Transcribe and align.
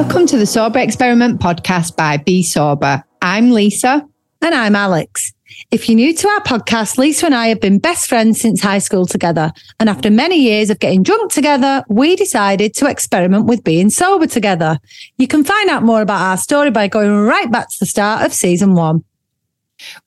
Welcome 0.00 0.28
to 0.28 0.38
the 0.38 0.46
Sober 0.46 0.78
Experiment 0.78 1.40
podcast 1.40 1.96
by 1.96 2.18
Bee 2.18 2.44
Sober. 2.44 3.02
I'm 3.20 3.50
Lisa. 3.50 4.06
And 4.40 4.54
I'm 4.54 4.76
Alex. 4.76 5.32
If 5.72 5.88
you're 5.88 5.96
new 5.96 6.14
to 6.14 6.28
our 6.28 6.40
podcast, 6.42 6.98
Lisa 6.98 7.26
and 7.26 7.34
I 7.34 7.48
have 7.48 7.60
been 7.60 7.80
best 7.80 8.08
friends 8.08 8.40
since 8.40 8.62
high 8.62 8.78
school 8.78 9.06
together. 9.06 9.50
And 9.80 9.88
after 9.88 10.08
many 10.08 10.40
years 10.40 10.70
of 10.70 10.78
getting 10.78 11.02
drunk 11.02 11.32
together, 11.32 11.82
we 11.88 12.14
decided 12.14 12.74
to 12.74 12.88
experiment 12.88 13.46
with 13.46 13.64
being 13.64 13.90
sober 13.90 14.28
together. 14.28 14.78
You 15.16 15.26
can 15.26 15.42
find 15.42 15.68
out 15.68 15.82
more 15.82 16.00
about 16.00 16.22
our 16.22 16.36
story 16.36 16.70
by 16.70 16.86
going 16.86 17.10
right 17.10 17.50
back 17.50 17.68
to 17.68 17.76
the 17.80 17.84
start 17.84 18.24
of 18.24 18.32
season 18.32 18.76
one. 18.76 19.02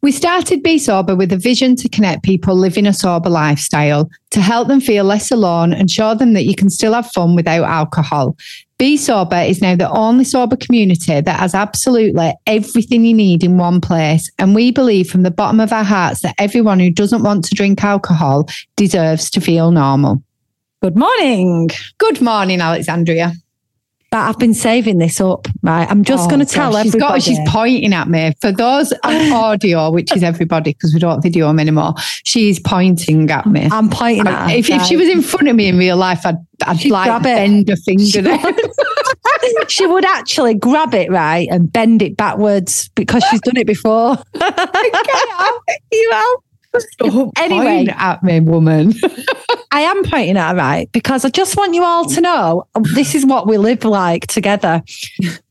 We 0.02 0.14
started 0.14 0.64
Bee 0.64 0.80
Sober 0.80 1.16
with 1.16 1.32
a 1.34 1.38
vision 1.38 1.76
to 1.78 1.90
connect 1.90 2.24
people 2.24 2.56
living 2.56 2.86
a 2.86 2.94
sober 2.94 3.30
lifestyle, 3.30 4.10
to 4.32 4.42
help 4.42 4.68
them 4.70 4.82
feel 4.82 5.04
less 5.04 5.32
alone 5.32 5.74
and 5.74 5.92
show 5.92 6.14
them 6.14 6.34
that 6.34 6.44
you 6.44 6.56
can 6.56 6.70
still 6.70 6.94
have 6.94 7.12
fun 7.12 7.36
without 7.36 7.64
alcohol. 7.64 8.38
Bee 8.82 8.98
Sober 8.98 9.36
is 9.36 9.62
now 9.62 9.76
the 9.76 9.92
only 9.92 10.24
sober 10.24 10.56
community 10.56 11.22
that 11.22 11.40
has 11.40 11.54
absolutely 11.54 12.34
everything 12.48 13.06
you 13.06 13.14
need 13.14 13.44
in 13.44 13.60
one 13.60 13.80
place. 13.80 14.28
And 14.40 14.56
we 14.56 14.72
believe 14.72 15.08
from 15.08 15.22
the 15.22 15.30
bottom 15.30 15.60
of 15.60 15.72
our 15.72 15.84
hearts 15.84 16.24
that 16.24 16.34
everyone 16.40 16.80
who 16.80 16.90
doesn't 16.90 17.22
want 17.22 17.46
to 17.46 17.54
drink 17.54 17.84
alcohol 17.84 18.50
deserves 18.78 19.30
to 19.30 19.40
feel 19.40 19.70
normal. 19.70 20.24
Good 20.82 20.98
morning. 20.98 21.70
Good 22.00 22.22
morning, 22.22 22.60
Alexandria. 22.60 23.34
But 24.12 24.28
I've 24.28 24.38
been 24.40 24.54
saving 24.54 24.98
this 24.98 25.22
up, 25.22 25.48
right? 25.64 25.90
I'm 25.90 26.04
just 26.04 26.26
Oh, 26.26 26.30
going 26.30 26.42
to 26.42 26.46
tell 26.46 26.74
gosh, 26.74 26.84
she's 26.84 26.96
everybody. 26.96 27.14
got- 27.14 27.24
she's 27.24 27.40
pointing 27.48 27.94
at 27.94 28.10
me. 28.10 28.34
For 28.42 28.52
those 28.52 28.92
on 29.06 29.32
audio, 29.34 29.90
which 29.90 30.14
is 30.14 30.22
everybody 30.22 30.74
because 30.74 30.94
we 30.94 31.00
don't 31.00 31.22
video 31.22 31.48
them 31.48 31.60
anymore, 31.62 31.94
she's 32.26 32.60
pointing 32.60 33.32
at 33.32 33.46
me. 33.46 33.70
I'm 33.72 33.90
pointing 33.90 34.28
at 34.28 34.50
her, 34.52 34.58
if, 34.58 34.70
if 34.70 34.82
she 34.84 34.98
was 34.98 35.08
in 35.08 35.22
front 35.22 35.48
of 35.48 35.56
me 35.56 35.68
in 35.70 35.78
real 35.78 35.96
life, 35.96 36.26
I'd, 36.26 36.36
I'd 36.68 36.82
She'd 36.82 36.92
like 36.92 37.22
it. 37.22 37.24
bend 37.24 37.70
a 37.70 37.78
finger 37.78 38.22
there. 38.22 38.38
she 39.70 39.88
would 39.88 40.04
actually 40.04 40.56
grab 40.56 40.94
it 40.94 41.10
right 41.10 41.48
and 41.50 41.72
bend 41.72 42.02
it 42.02 42.18
backwards 42.18 42.90
because 42.96 43.24
she's 43.32 43.40
done 43.42 43.56
it 43.56 43.66
before. 43.66 44.18
you 45.92 46.10
know. 46.12 46.38
Don't 47.00 47.38
Anyway. 47.38 47.88
at 47.90 48.24
me, 48.24 48.40
woman. 48.40 48.94
I 49.74 49.82
am 49.82 50.04
pointing 50.04 50.36
at 50.38 50.52
her 50.52 50.56
right 50.58 50.92
because 50.92 51.24
I 51.24 51.30
just 51.30 51.56
want 51.56 51.74
you 51.74 51.84
all 51.84 52.06
to 52.06 52.20
know 52.22 52.68
um, 52.76 52.84
this 52.94 53.16
is 53.16 53.26
what 53.26 53.48
we 53.48 53.58
live 53.58 53.86
like 53.86 54.28
together. 54.28 54.84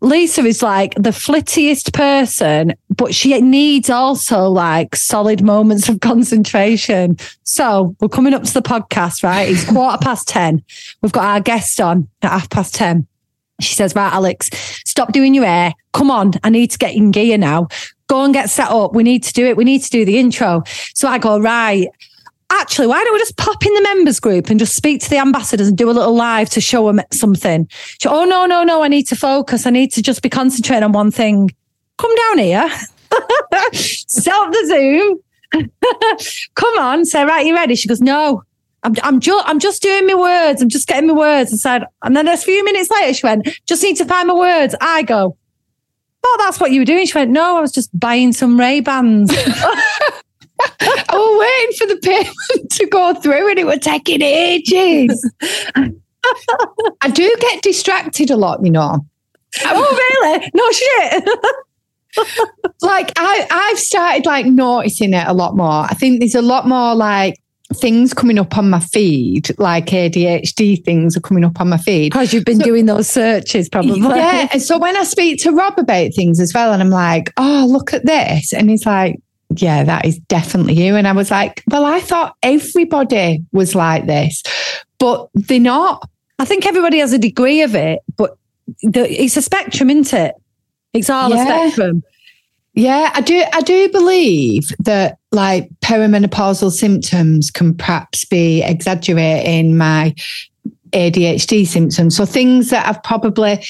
Lisa 0.02 0.44
is 0.44 0.62
like 0.62 0.94
the 0.94 1.10
flittiest 1.10 1.94
person, 1.94 2.74
but 2.90 3.14
she 3.14 3.38
needs 3.40 3.88
also 3.88 4.44
like 4.44 4.94
solid 4.94 5.42
moments 5.42 5.88
of 5.88 6.00
concentration. 6.00 7.16
So 7.44 7.96
we're 8.00 8.08
coming 8.08 8.34
up 8.34 8.42
to 8.44 8.52
the 8.52 8.62
podcast, 8.62 9.22
right? 9.22 9.48
It's 9.48 9.64
quarter 9.64 9.98
past 9.98 10.28
10. 10.28 10.62
We've 11.00 11.12
got 11.12 11.24
our 11.24 11.40
guest 11.40 11.80
on 11.80 12.08
at 12.22 12.30
half 12.30 12.50
past 12.50 12.74
10. 12.74 13.06
She 13.60 13.74
says, 13.74 13.94
Right, 13.94 14.12
Alex, 14.12 14.50
stop 14.84 15.12
doing 15.12 15.34
your 15.34 15.44
hair. 15.44 15.74
Come 15.92 16.10
on, 16.10 16.32
I 16.44 16.50
need 16.50 16.70
to 16.72 16.78
get 16.78 16.94
in 16.94 17.10
gear 17.10 17.38
now. 17.38 17.68
Go 18.08 18.24
and 18.24 18.34
get 18.34 18.50
set 18.50 18.70
up. 18.70 18.94
We 18.94 19.02
need 19.02 19.22
to 19.24 19.32
do 19.32 19.46
it. 19.46 19.56
We 19.56 19.64
need 19.64 19.82
to 19.82 19.90
do 19.90 20.04
the 20.04 20.18
intro. 20.18 20.62
So 20.94 21.08
I 21.08 21.18
go, 21.18 21.38
Right. 21.38 21.88
Actually, 22.52 22.88
why 22.88 23.02
don't 23.04 23.12
we 23.12 23.20
just 23.20 23.36
pop 23.36 23.64
in 23.64 23.72
the 23.74 23.82
members 23.82 24.18
group 24.18 24.50
and 24.50 24.58
just 24.58 24.74
speak 24.74 25.00
to 25.00 25.08
the 25.08 25.18
ambassadors 25.18 25.68
and 25.68 25.78
do 25.78 25.88
a 25.88 25.92
little 25.92 26.14
live 26.16 26.50
to 26.50 26.60
show 26.60 26.84
them 26.88 27.00
something? 27.12 27.68
She, 27.70 28.08
oh, 28.08 28.24
no, 28.24 28.44
no, 28.44 28.64
no. 28.64 28.82
I 28.82 28.88
need 28.88 29.06
to 29.06 29.14
focus. 29.14 29.66
I 29.66 29.70
need 29.70 29.92
to 29.92 30.02
just 30.02 30.20
be 30.20 30.28
concentrating 30.28 30.82
on 30.82 30.90
one 30.90 31.12
thing. 31.12 31.50
Come 31.98 32.14
down 32.16 32.38
here. 32.38 32.68
Set 33.72 34.34
up 34.34 34.50
the 34.50 34.66
Zoom. 34.66 35.20
Come 36.56 36.78
on. 36.78 37.04
Say, 37.04 37.24
right, 37.24 37.46
you 37.46 37.54
ready? 37.54 37.76
She 37.76 37.86
goes, 37.86 38.00
no. 38.00 38.42
I'm, 38.82 38.94
I'm, 39.02 39.20
ju- 39.20 39.42
I'm 39.44 39.58
just 39.58 39.82
doing 39.82 40.06
my 40.06 40.14
words. 40.14 40.62
I'm 40.62 40.68
just 40.68 40.88
getting 40.88 41.08
my 41.08 41.14
words. 41.14 41.52
I 41.52 41.56
said, 41.56 41.84
and 42.02 42.16
then 42.16 42.28
a 42.28 42.36
few 42.36 42.64
minutes 42.64 42.90
later, 42.90 43.12
she 43.14 43.26
went, 43.26 43.48
just 43.66 43.82
need 43.82 43.96
to 43.96 44.04
find 44.04 44.28
my 44.28 44.34
words. 44.34 44.74
I 44.80 45.02
go, 45.02 45.36
oh, 46.24 46.36
that's 46.40 46.60
what 46.60 46.70
you 46.70 46.80
were 46.80 46.86
doing. 46.86 47.06
She 47.06 47.16
went, 47.16 47.30
no, 47.30 47.58
I 47.58 47.60
was 47.60 47.72
just 47.72 47.98
buying 47.98 48.32
some 48.32 48.58
Ray 48.58 48.80
Bans. 48.80 49.30
I 50.80 51.12
was 51.12 51.40
waiting 51.40 51.76
for 51.78 51.94
the 51.94 52.00
payment 52.02 52.70
to 52.72 52.86
go 52.86 53.14
through 53.14 53.50
and 53.50 53.58
it 53.58 53.66
was 53.66 53.78
taking 53.80 54.22
ages. 54.22 55.30
I 55.74 57.10
do 57.10 57.34
get 57.40 57.62
distracted 57.62 58.30
a 58.30 58.36
lot, 58.36 58.64
you 58.64 58.70
know. 58.70 59.04
oh, 59.64 60.10
really? 60.22 60.50
No 60.54 60.70
shit. 60.72 61.24
like 62.82 63.12
I, 63.16 63.46
I've 63.50 63.78
started 63.78 64.26
like 64.26 64.46
noticing 64.46 65.14
it 65.14 65.26
a 65.26 65.32
lot 65.32 65.56
more. 65.56 65.84
I 65.84 65.94
think 65.94 66.20
there's 66.20 66.34
a 66.34 66.42
lot 66.42 66.66
more 66.66 66.94
like 66.94 67.36
things 67.74 68.12
coming 68.12 68.38
up 68.38 68.58
on 68.58 68.68
my 68.70 68.80
feed, 68.80 69.50
like 69.58 69.86
ADHD 69.86 70.84
things 70.84 71.16
are 71.16 71.20
coming 71.20 71.44
up 71.44 71.60
on 71.60 71.68
my 71.68 71.76
feed. 71.78 72.12
Because 72.12 72.32
you've 72.34 72.44
been 72.44 72.58
So- 72.58 72.64
doing 72.64 72.86
those 72.86 73.08
searches, 73.08 73.68
probably. 73.68 74.00
Yeah. 74.16 74.48
And 74.52 74.60
so 74.62 74.78
when 74.78 74.96
I 74.96 75.04
speak 75.04 75.40
to 75.42 75.52
Rob 75.52 75.78
about 75.78 76.12
things 76.14 76.40
as 76.40 76.52
well, 76.52 76.72
and 76.72 76.82
I'm 76.82 76.90
like, 76.90 77.32
oh, 77.36 77.66
look 77.70 77.94
at 77.94 78.04
this. 78.06 78.52
And 78.52 78.68
he's 78.68 78.84
like, 78.86 79.20
yeah, 79.56 79.84
that 79.84 80.04
is 80.04 80.18
definitely 80.18 80.74
you. 80.74 80.96
And 80.96 81.06
I 81.08 81.12
was 81.12 81.30
like, 81.30 81.62
well, 81.70 81.84
I 81.84 82.00
thought 82.00 82.36
everybody 82.42 83.42
was 83.52 83.74
like 83.74 84.06
this, 84.06 84.42
but 84.98 85.28
they're 85.34 85.58
not. 85.60 86.08
I 86.38 86.44
think 86.44 86.66
everybody 86.66 86.98
has 86.98 87.12
a 87.12 87.18
degree 87.18 87.62
of 87.62 87.74
it, 87.74 88.00
but 88.16 88.36
the, 88.82 89.06
it's 89.22 89.36
a 89.36 89.42
spectrum, 89.42 89.90
isn't 89.90 90.12
it? 90.12 90.34
It's 90.92 91.10
all 91.10 91.30
Yeah. 91.30 91.42
a 91.42 91.44
spectrum. 91.70 92.02
Yeah, 92.74 93.10
I 93.12 93.20
do. 93.20 93.42
I 93.52 93.60
do 93.62 93.88
believe 93.90 94.68
that 94.80 95.18
like 95.32 95.68
perimenopausal 95.80 96.72
symptoms 96.72 97.50
can 97.50 97.74
perhaps 97.74 98.24
be 98.24 98.62
exaggerating 98.62 99.76
my 99.76 100.14
ADHD 100.92 101.66
symptoms. 101.66 102.16
So 102.16 102.26
things 102.26 102.70
that 102.70 102.86
I've 102.86 103.02
probably 103.02 103.64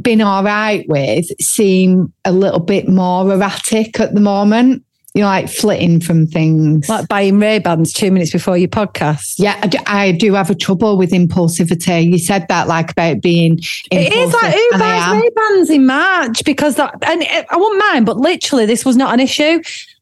been 0.00 0.20
all 0.20 0.44
right 0.44 0.88
with 0.88 1.26
seem 1.40 2.12
a 2.24 2.32
little 2.32 2.60
bit 2.60 2.88
more 2.88 3.30
erratic 3.30 3.98
at 4.00 4.14
the 4.14 4.20
moment. 4.20 4.84
You 5.12 5.22
know, 5.22 5.26
like 5.26 5.48
flitting 5.48 6.00
from 6.00 6.28
things. 6.28 6.88
Like 6.88 7.08
buying 7.08 7.40
Ray 7.40 7.58
Bans 7.58 7.92
two 7.92 8.12
minutes 8.12 8.30
before 8.30 8.56
your 8.56 8.68
podcast. 8.68 9.34
yeah, 9.38 9.58
I 9.60 9.66
do, 9.66 9.78
I 9.86 10.12
do 10.12 10.34
have 10.34 10.50
a 10.50 10.54
trouble 10.54 10.96
with 10.96 11.10
impulsivity. 11.10 12.12
You 12.12 12.16
said 12.16 12.46
that 12.48 12.68
like 12.68 12.92
about 12.92 13.20
being. 13.20 13.58
It 13.90 14.12
is 14.12 14.32
like 14.32 14.54
who 14.54 14.78
buys. 14.78 15.20
Ray 15.20 15.28
Bans 15.34 15.68
in 15.68 15.84
March 15.84 16.44
because 16.44 16.76
that, 16.76 16.94
and 17.02 17.22
it, 17.22 17.44
I 17.50 17.56
won't 17.56 17.78
mind, 17.90 18.06
but 18.06 18.18
literally 18.18 18.66
this 18.66 18.84
was 18.84 18.96
not 18.96 19.12
an 19.12 19.18
issue. 19.18 19.60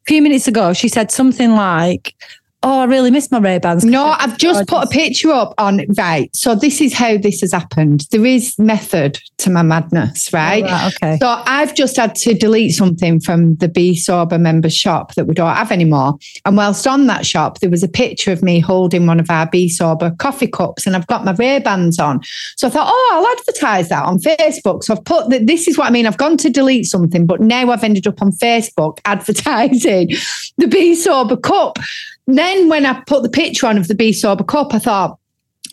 Few 0.08 0.22
minutes 0.22 0.48
ago, 0.48 0.72
she 0.72 0.88
said 0.88 1.10
something 1.10 1.50
like, 1.50 2.14
"Oh, 2.62 2.80
I 2.80 2.84
really 2.84 3.10
miss 3.10 3.30
my 3.30 3.38
Ray 3.38 3.58
Bans." 3.58 3.84
No, 3.84 4.14
I've 4.18 4.38
just 4.38 4.68
put 4.68 4.84
a 4.84 4.88
picture 4.88 5.30
up 5.30 5.54
on 5.58 5.84
right. 5.96 6.34
So 6.34 6.54
this 6.54 6.80
is 6.80 6.94
how 6.94 7.16
this 7.16 7.40
has 7.40 7.52
happened. 7.52 8.06
There 8.10 8.26
is 8.26 8.58
method 8.58 9.18
to 9.38 9.50
my 9.50 9.62
madness, 9.62 10.32
right? 10.32 10.64
Right, 10.64 10.92
okay. 10.94 11.18
So 11.18 11.42
I've 11.46 11.74
just 11.74 11.96
had 11.96 12.14
to 12.16 12.34
delete 12.34 12.74
something 12.74 13.20
from 13.20 13.56
the 13.56 13.68
Bee 13.68 13.94
Sober 13.94 14.38
members 14.38 14.74
shop 14.74 15.14
that 15.14 15.26
we 15.26 15.34
don't 15.34 15.54
have 15.54 15.72
anymore. 15.72 16.14
And 16.44 16.56
whilst 16.56 16.86
on 16.86 17.06
that 17.06 17.26
shop, 17.26 17.60
there 17.60 17.70
was 17.70 17.82
a 17.82 17.88
picture 17.88 18.32
of 18.32 18.42
me 18.42 18.60
holding 18.60 19.06
one 19.06 19.20
of 19.20 19.30
our 19.30 19.46
Bee 19.46 19.68
Sober 19.68 20.10
coffee 20.18 20.48
cups, 20.48 20.86
and 20.86 20.96
I've 20.96 21.06
got 21.06 21.24
my 21.24 21.32
Ray 21.32 21.58
Bans 21.60 21.98
on. 21.98 22.20
So 22.56 22.66
I 22.68 22.70
thought, 22.70 22.88
oh, 22.90 23.10
I'll 23.14 23.38
advertise 23.38 23.88
that 23.88 24.04
on 24.04 24.18
Facebook. 24.18 24.84
So 24.84 24.94
I've 24.94 25.04
put 25.04 25.30
that. 25.30 25.46
This 25.46 25.68
is 25.68 25.78
what 25.78 25.86
I 25.86 25.90
mean. 25.90 26.06
I've 26.06 26.18
gone 26.18 26.36
to 26.38 26.50
delete 26.50 26.86
something, 26.86 27.26
but 27.26 27.40
now 27.40 27.70
I've 27.70 27.84
ended 27.84 28.06
up 28.06 28.20
on 28.22 28.32
Facebook 28.32 28.98
advertising 29.04 30.10
the 30.56 30.66
Bee 30.66 30.94
Sober 30.94 31.36
cup. 31.36 31.78
Then 32.28 32.68
when 32.68 32.84
I 32.84 33.00
put 33.06 33.22
the 33.22 33.30
picture 33.30 33.66
on 33.66 33.78
of 33.78 33.88
the 33.88 33.94
Bee 33.94 34.12
Sober 34.12 34.44
cup, 34.44 34.74
I 34.74 34.78
thought, 34.78 35.18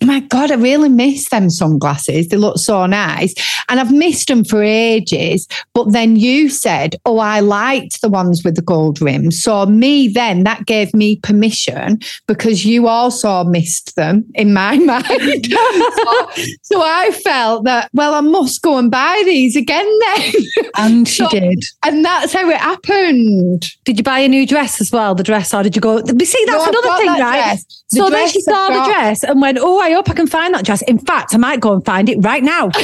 my 0.04 0.20
God, 0.22 0.52
I 0.52 0.56
really 0.56 0.90
miss 0.90 1.30
them 1.30 1.50
sunglasses. 1.50 2.28
They 2.30 2.38
look 2.38 2.58
so 2.58 2.86
nice. 2.86 3.34
And 3.70 3.80
I've 3.80 3.92
missed 3.94 4.28
them 4.28 4.44
for 4.44 4.62
ages. 4.64 5.48
But 5.74 5.92
then 5.92 6.16
you 6.16 6.50
said, 6.50 6.96
oh, 7.06 7.18
I 7.20 7.40
liked 7.40 8.02
the 8.02 8.10
ones 8.10 8.44
with 8.44 8.56
the 8.56 8.62
gold 8.62 9.02
rims. 9.02 9.42
So 9.42 9.66
me 9.66 10.08
then, 10.08 10.44
that 10.44 10.66
gave 10.66 10.94
me 10.94 11.18
permission 11.18 12.00
because 12.28 12.66
you 12.66 12.88
also 12.88 13.44
missed 13.44 13.96
them 13.96 14.26
in 14.36 14.54
my 14.54 14.78
mind. 14.80 15.46
so, 15.46 16.30
so 16.64 16.82
I 16.82 17.12
felt 17.24 17.64
that, 17.66 17.90
well, 17.94 18.14
I 18.14 18.22
must 18.22 18.62
go 18.62 18.78
and 18.78 18.90
buy 18.92 19.22
these 19.26 19.56
again 19.56 19.88
then. 20.06 20.34
and 20.78 21.08
she 21.08 21.24
So- 21.24 21.30
did. 21.30 21.64
and 21.84 22.04
that's 22.04 22.34
how 22.34 22.50
it 22.50 22.58
happened. 22.58 23.66
Did 23.86 23.98
you 23.98 24.04
buy 24.04 24.20
a 24.20 24.28
new 24.28 24.46
dress 24.46 24.82
as 24.82 24.92
well? 24.92 25.16
The 25.16 25.24
dress, 25.24 25.54
or 25.54 25.64
did 25.64 25.76
you 25.76 25.82
go? 25.82 25.98
You 26.00 26.26
see, 26.26 26.44
that's 26.48 26.66
No, 26.66 26.80
another 26.80 26.98
thing, 26.98 27.06
that 27.08 27.20
right? 27.20 27.58
The 27.92 27.98
so 27.98 28.10
then 28.10 28.28
she 28.28 28.42
saw 28.42 28.68
the 28.70 28.92
dress 28.92 29.24
and 29.24 29.42
went, 29.42 29.58
"Oh, 29.62 29.80
I 29.86 29.94
hope 29.94 30.10
I 30.10 30.14
can 30.14 30.28
find 30.28 30.54
that 30.54 30.66
dress." 30.66 30.82
In 30.84 30.98
fact, 31.00 31.34
I 31.34 31.38
might 31.38 31.60
go 31.60 31.74
and 31.74 31.86
find 31.86 32.10
it 32.10 32.18
right 32.24 32.44
now. 32.44 32.70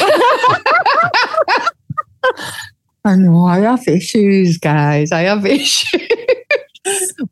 I 3.04 3.16
know 3.16 3.46
I 3.46 3.60
have 3.60 3.88
issues, 3.88 4.58
guys. 4.58 5.12
I 5.12 5.22
have 5.22 5.46
issues. 5.60 6.08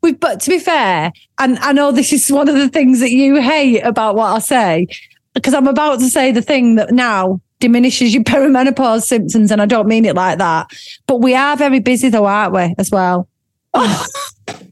We- 0.02 0.14
but 0.14 0.40
to 0.40 0.50
be 0.50 0.58
fair, 0.58 1.12
and 1.38 1.58
I 1.60 1.72
know 1.72 1.92
this 1.92 2.12
is 2.12 2.30
one 2.30 2.48
of 2.48 2.56
the 2.56 2.68
things 2.68 3.00
that 3.00 3.10
you 3.10 3.40
hate 3.40 3.80
about 3.82 4.16
what 4.16 4.34
I 4.34 4.38
say, 4.40 4.86
because 5.34 5.54
I'm 5.54 5.68
about 5.68 6.00
to 6.00 6.08
say 6.08 6.32
the 6.32 6.42
thing 6.42 6.74
that 6.76 6.90
now 6.92 7.40
diminishes 7.60 8.12
your 8.14 8.24
perimenopause 8.24 9.02
symptoms, 9.02 9.50
and 9.52 9.62
I 9.62 9.66
don't 9.66 9.86
mean 9.86 10.04
it 10.04 10.16
like 10.16 10.38
that. 10.38 10.68
But 11.06 11.20
we 11.20 11.34
are 11.34 11.56
very 11.56 11.78
busy, 11.78 12.08
though, 12.08 12.26
aren't 12.26 12.54
we? 12.54 12.74
As 12.78 12.90
well. 12.90 13.28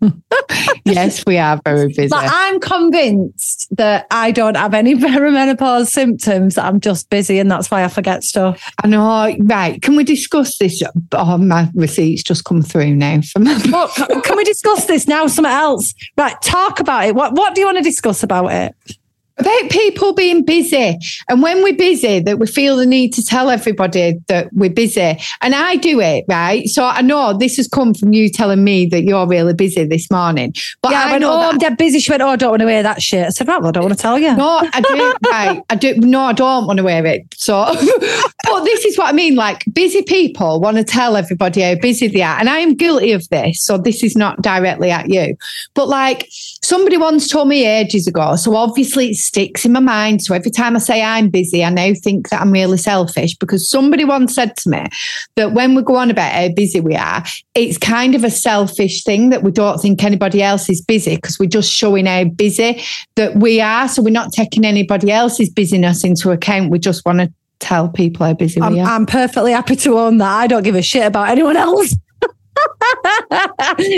yes, 0.84 1.24
we 1.26 1.38
are 1.38 1.60
very 1.64 1.88
busy. 1.88 2.08
But 2.08 2.24
I'm 2.30 2.60
convinced 2.60 3.68
that 3.76 4.06
I 4.10 4.30
don't 4.30 4.56
have 4.56 4.74
any 4.74 4.94
perimenopause 4.96 5.88
symptoms. 5.88 6.58
I'm 6.58 6.80
just 6.80 7.10
busy, 7.10 7.38
and 7.38 7.50
that's 7.50 7.70
why 7.70 7.84
I 7.84 7.88
forget 7.88 8.24
stuff. 8.24 8.62
I 8.82 8.88
know. 8.88 9.36
Right? 9.40 9.80
Can 9.82 9.96
we 9.96 10.04
discuss 10.04 10.58
this? 10.58 10.82
Oh, 11.12 11.38
my 11.38 11.70
receipts 11.74 12.22
just 12.22 12.44
come 12.44 12.62
through 12.62 12.94
now. 12.94 13.20
From 13.22 13.44
can 14.22 14.36
we 14.36 14.44
discuss 14.44 14.86
this 14.86 15.06
now? 15.06 15.26
Something 15.26 15.52
else? 15.52 15.94
Right? 16.16 16.40
Talk 16.42 16.80
about 16.80 17.06
it. 17.06 17.14
What 17.14 17.32
What 17.34 17.54
do 17.54 17.60
you 17.60 17.66
want 17.66 17.78
to 17.78 17.84
discuss 17.84 18.22
about 18.22 18.52
it? 18.52 18.74
About 19.38 19.70
people 19.70 20.12
being 20.12 20.44
busy 20.44 20.98
and 21.28 21.42
when 21.42 21.62
we're 21.62 21.76
busy 21.76 22.20
that 22.20 22.38
we 22.38 22.46
feel 22.46 22.76
the 22.76 22.86
need 22.86 23.12
to 23.12 23.24
tell 23.24 23.50
everybody 23.50 24.18
that 24.28 24.52
we're 24.52 24.70
busy 24.70 25.18
and 25.40 25.54
i 25.54 25.76
do 25.76 26.00
it 26.00 26.24
right 26.28 26.68
so 26.68 26.84
i 26.84 27.00
know 27.00 27.32
this 27.32 27.56
has 27.56 27.68
come 27.68 27.94
from 27.94 28.12
you 28.12 28.28
telling 28.28 28.64
me 28.64 28.86
that 28.86 29.02
you're 29.02 29.26
really 29.26 29.54
busy 29.54 29.84
this 29.84 30.10
morning 30.10 30.52
but 30.82 30.92
yeah, 30.92 31.04
I, 31.04 31.08
I 31.08 31.12
went, 31.12 31.24
oh, 31.24 31.50
I'm 31.50 31.58
dead 31.58 31.76
busy. 31.76 31.98
She 31.98 32.10
went, 32.10 32.22
oh, 32.22 32.28
I 32.28 32.36
don't 32.36 32.50
want 32.50 32.60
to 32.60 32.66
wear 32.66 32.82
that 32.82 33.02
shit. 33.02 33.26
I 33.26 33.30
said, 33.30 33.48
right, 33.48 33.58
well, 33.58 33.68
I 33.68 33.72
don't 33.72 33.84
want 33.84 33.96
to 33.96 34.00
tell 34.00 34.18
you. 34.18 34.34
No, 34.36 34.60
I 34.62 34.80
do. 34.80 35.30
right, 35.30 35.62
I 35.70 35.74
do. 35.74 35.94
No, 35.96 36.20
I 36.20 36.32
don't 36.32 36.66
want 36.66 36.78
to 36.78 36.82
wear 36.82 37.04
it. 37.06 37.34
So, 37.36 37.64
but 38.44 38.64
this 38.64 38.84
is 38.84 38.96
what 38.96 39.08
I 39.08 39.12
mean. 39.12 39.34
Like, 39.34 39.64
busy 39.72 40.02
people 40.02 40.60
want 40.60 40.76
to 40.76 40.84
tell 40.84 41.16
everybody 41.16 41.62
how 41.62 41.74
busy 41.76 42.08
they 42.08 42.22
are, 42.22 42.38
and 42.38 42.48
I 42.48 42.58
am 42.58 42.74
guilty 42.74 43.12
of 43.12 43.28
this. 43.28 43.62
So 43.62 43.78
this 43.78 44.02
is 44.02 44.16
not 44.16 44.40
directly 44.42 44.90
at 44.90 45.08
you, 45.08 45.36
but 45.74 45.88
like 45.88 46.28
somebody 46.62 46.96
once 46.96 47.28
told 47.28 47.48
me 47.48 47.66
ages 47.66 48.06
ago. 48.06 48.36
So 48.36 48.54
obviously 48.54 49.08
it's 49.08 49.27
sticks 49.28 49.64
in 49.64 49.72
my 49.72 49.80
mind. 49.80 50.22
So 50.22 50.34
every 50.34 50.50
time 50.50 50.74
I 50.74 50.78
say 50.78 51.02
I'm 51.02 51.28
busy, 51.28 51.62
I 51.62 51.70
now 51.70 51.92
think 52.02 52.30
that 52.30 52.40
I'm 52.40 52.50
really 52.50 52.78
selfish 52.78 53.36
because 53.36 53.70
somebody 53.70 54.04
once 54.04 54.34
said 54.34 54.56
to 54.56 54.70
me 54.70 54.84
that 55.36 55.52
when 55.52 55.74
we 55.74 55.82
go 55.82 55.96
on 55.96 56.10
about 56.10 56.32
how 56.32 56.48
busy 56.54 56.80
we 56.80 56.96
are, 56.96 57.22
it's 57.54 57.76
kind 57.76 58.14
of 58.14 58.24
a 58.24 58.30
selfish 58.30 59.04
thing 59.04 59.30
that 59.30 59.42
we 59.42 59.50
don't 59.50 59.78
think 59.78 60.02
anybody 60.02 60.42
else 60.42 60.70
is 60.70 60.80
busy 60.80 61.16
because 61.16 61.38
we're 61.38 61.46
just 61.46 61.70
showing 61.70 62.06
how 62.06 62.24
busy 62.24 62.82
that 63.16 63.36
we 63.36 63.60
are. 63.60 63.86
So 63.86 64.02
we're 64.02 64.10
not 64.10 64.32
taking 64.32 64.64
anybody 64.64 65.12
else's 65.12 65.50
busyness 65.50 66.04
into 66.04 66.30
account. 66.30 66.70
We 66.70 66.78
just 66.78 67.04
want 67.04 67.20
to 67.20 67.32
tell 67.60 67.88
people 67.88 68.24
how 68.24 68.32
busy 68.32 68.62
I'm, 68.62 68.72
we 68.72 68.80
are. 68.80 68.88
I'm 68.88 69.04
perfectly 69.04 69.52
happy 69.52 69.76
to 69.76 69.98
own 69.98 70.18
that. 70.18 70.32
I 70.32 70.46
don't 70.46 70.62
give 70.62 70.74
a 70.74 70.82
shit 70.82 71.06
about 71.06 71.28
anyone 71.28 71.56
else. 71.56 71.94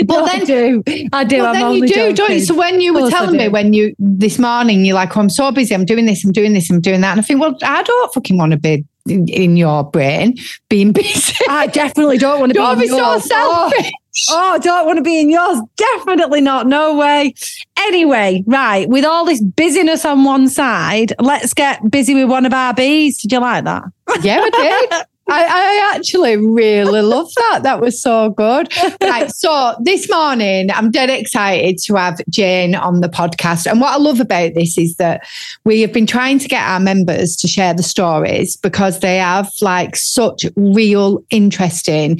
but 0.05 0.25
then 0.25 0.45
do 0.45 0.83
I 1.13 1.23
do. 1.23 1.41
But 1.41 1.53
then 1.53 1.73
you 1.73 1.87
do, 1.87 1.93
joking. 1.93 2.15
don't 2.15 2.31
you? 2.31 2.39
So 2.41 2.55
when 2.55 2.81
you 2.81 2.93
were 2.93 3.09
telling 3.09 3.37
me 3.37 3.47
when 3.47 3.73
you 3.73 3.95
this 3.99 4.39
morning, 4.39 4.85
you're 4.85 4.95
like, 4.95 5.15
oh, 5.15 5.21
I'm 5.21 5.29
so 5.29 5.51
busy, 5.51 5.73
I'm 5.73 5.85
doing 5.85 6.05
this, 6.05 6.23
I'm 6.23 6.31
doing 6.31 6.53
this, 6.53 6.69
I'm 6.69 6.81
doing 6.81 7.01
that. 7.01 7.11
And 7.11 7.19
I 7.19 7.23
think, 7.23 7.41
well, 7.41 7.57
I 7.63 7.83
don't 7.83 8.13
fucking 8.13 8.37
want 8.37 8.51
to 8.51 8.57
be 8.57 8.85
in, 9.07 9.27
in 9.27 9.57
your 9.57 9.83
brain 9.83 10.37
being 10.69 10.91
busy. 10.93 11.35
I 11.49 11.67
definitely 11.67 12.17
don't 12.17 12.39
want 12.39 12.51
to 12.51 12.57
don't 12.57 12.77
be, 12.77 12.85
be 12.85 12.89
so 12.89 13.15
oh, 13.15 13.19
selfish. 13.19 13.91
Oh, 14.29 14.53
oh, 14.55 14.59
don't 14.59 14.85
want 14.85 14.97
to 14.97 15.03
be 15.03 15.19
in 15.19 15.29
yours. 15.29 15.59
Definitely 15.77 16.41
not. 16.41 16.67
No 16.67 16.95
way. 16.95 17.33
Anyway, 17.77 18.43
right. 18.45 18.87
With 18.89 19.05
all 19.05 19.25
this 19.25 19.41
busyness 19.41 20.05
on 20.05 20.23
one 20.23 20.49
side, 20.49 21.13
let's 21.19 21.53
get 21.53 21.89
busy 21.89 22.13
with 22.13 22.29
one 22.29 22.45
of 22.45 22.53
our 22.53 22.73
bees. 22.73 23.21
Did 23.21 23.31
you 23.31 23.39
like 23.39 23.63
that? 23.63 23.83
Yeah, 24.21 24.41
I 24.43 24.49
did. 24.89 25.05
I, 25.31 25.45
I, 25.45 25.95
actually 25.95 26.35
really 26.35 27.01
love 27.01 27.33
that. 27.35 27.61
That 27.63 27.79
was 27.79 28.01
so 28.01 28.31
good. 28.31 28.71
Right. 29.01 29.31
So 29.31 29.75
this 29.81 30.09
morning, 30.09 30.69
I'm 30.71 30.91
dead 30.91 31.09
excited 31.09 31.77
to 31.85 31.95
have 31.95 32.21
Jane 32.29 32.75
on 32.75 33.01
the 33.01 33.07
podcast. 33.07 33.65
And 33.65 33.79
what 33.79 33.93
I 33.93 33.97
love 33.97 34.19
about 34.19 34.53
this 34.53 34.77
is 34.77 34.95
that 34.97 35.25
we 35.63 35.81
have 35.81 35.93
been 35.93 36.05
trying 36.05 36.39
to 36.39 36.47
get 36.47 36.61
our 36.61 36.79
members 36.79 37.35
to 37.37 37.47
share 37.47 37.73
the 37.73 37.83
stories 37.83 38.57
because 38.57 38.99
they 38.99 39.17
have 39.17 39.49
like 39.61 39.95
such 39.95 40.45
real, 40.55 41.23
interesting 41.29 42.19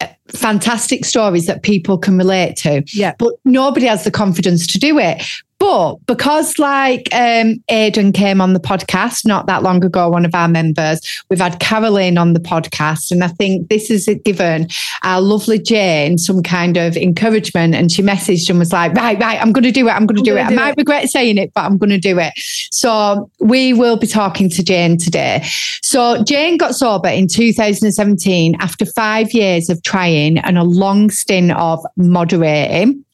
uh, 0.00 0.08
fantastic 0.28 1.04
stories 1.04 1.46
that 1.46 1.62
people 1.62 1.96
can 1.96 2.18
relate 2.18 2.56
to. 2.56 2.82
Yeah. 2.92 3.14
But 3.18 3.34
nobody 3.44 3.86
has 3.86 4.04
the 4.04 4.10
confidence 4.10 4.66
to 4.68 4.78
do 4.78 4.98
it. 4.98 5.22
But 5.58 5.96
because 6.06 6.58
like 6.58 7.08
um, 7.12 7.62
Aidan 7.68 8.12
came 8.12 8.40
on 8.40 8.52
the 8.52 8.60
podcast 8.60 9.26
not 9.26 9.46
that 9.46 9.62
long 9.62 9.84
ago, 9.84 10.08
one 10.08 10.24
of 10.24 10.34
our 10.34 10.48
members, 10.48 11.00
we've 11.28 11.40
had 11.40 11.58
Caroline 11.58 12.16
on 12.16 12.32
the 12.32 12.40
podcast. 12.40 13.10
And 13.10 13.24
I 13.24 13.28
think 13.28 13.68
this 13.68 13.88
has 13.88 14.08
given 14.24 14.68
our 15.02 15.20
lovely 15.20 15.58
Jane 15.58 16.16
some 16.16 16.42
kind 16.42 16.76
of 16.76 16.96
encouragement. 16.96 17.74
And 17.74 17.90
she 17.90 18.02
messaged 18.02 18.48
and 18.48 18.58
was 18.58 18.72
like, 18.72 18.94
right, 18.94 19.18
right, 19.18 19.40
I'm 19.40 19.52
going 19.52 19.64
to 19.64 19.72
do 19.72 19.88
it. 19.88 19.90
I'm 19.90 20.06
going 20.06 20.16
to 20.16 20.22
do 20.22 20.36
it. 20.36 20.42
I 20.42 20.50
might 20.50 20.70
it. 20.70 20.78
regret 20.78 21.08
saying 21.08 21.38
it, 21.38 21.52
but 21.54 21.64
I'm 21.64 21.76
going 21.76 21.90
to 21.90 21.98
do 21.98 22.18
it. 22.18 22.32
So 22.70 23.30
we 23.40 23.72
will 23.72 23.96
be 23.96 24.06
talking 24.06 24.48
to 24.50 24.62
Jane 24.62 24.96
today. 24.96 25.44
So 25.82 26.22
Jane 26.22 26.56
got 26.56 26.76
sober 26.76 27.08
in 27.08 27.26
2017 27.26 28.56
after 28.60 28.86
five 28.86 29.32
years 29.32 29.68
of 29.68 29.82
trying 29.82 30.38
and 30.38 30.56
a 30.56 30.64
long 30.64 31.10
stint 31.10 31.50
of 31.52 31.84
moderating. 31.96 33.04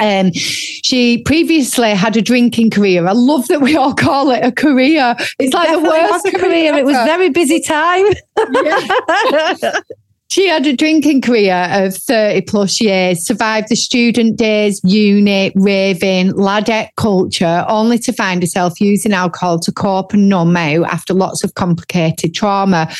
Um, 0.00 0.32
she 0.32 1.18
previously 1.22 1.90
had 1.90 2.16
a 2.16 2.22
drinking 2.22 2.70
career. 2.70 3.06
I 3.06 3.12
love 3.12 3.48
that 3.48 3.60
we 3.60 3.76
all 3.76 3.94
call 3.94 4.30
it 4.30 4.44
a 4.44 4.50
career. 4.50 5.14
It's 5.38 5.54
like 5.54 5.70
the 5.70 5.80
worst 5.80 6.24
career. 6.24 6.40
career. 6.40 6.74
It 6.74 6.84
was 6.84 6.96
very 6.96 7.28
busy 7.28 7.60
time. 7.60 8.06
Yeah. 8.52 9.72
She 10.32 10.48
had 10.48 10.66
a 10.66 10.74
drinking 10.74 11.20
career 11.20 11.68
of 11.70 11.94
30 11.94 12.40
plus 12.46 12.80
years, 12.80 13.22
survived 13.22 13.68
the 13.68 13.76
student 13.76 14.38
days, 14.38 14.80
uni, 14.82 15.52
raving, 15.54 16.30
ladette 16.30 16.88
culture, 16.96 17.66
only 17.68 17.98
to 17.98 18.14
find 18.14 18.42
herself 18.42 18.80
using 18.80 19.12
alcohol 19.12 19.58
to 19.58 19.70
cope 19.70 20.14
and 20.14 20.30
numb 20.30 20.56
out 20.56 20.84
after 20.84 21.12
lots 21.12 21.44
of 21.44 21.52
complicated 21.52 22.32
trauma. 22.32 22.90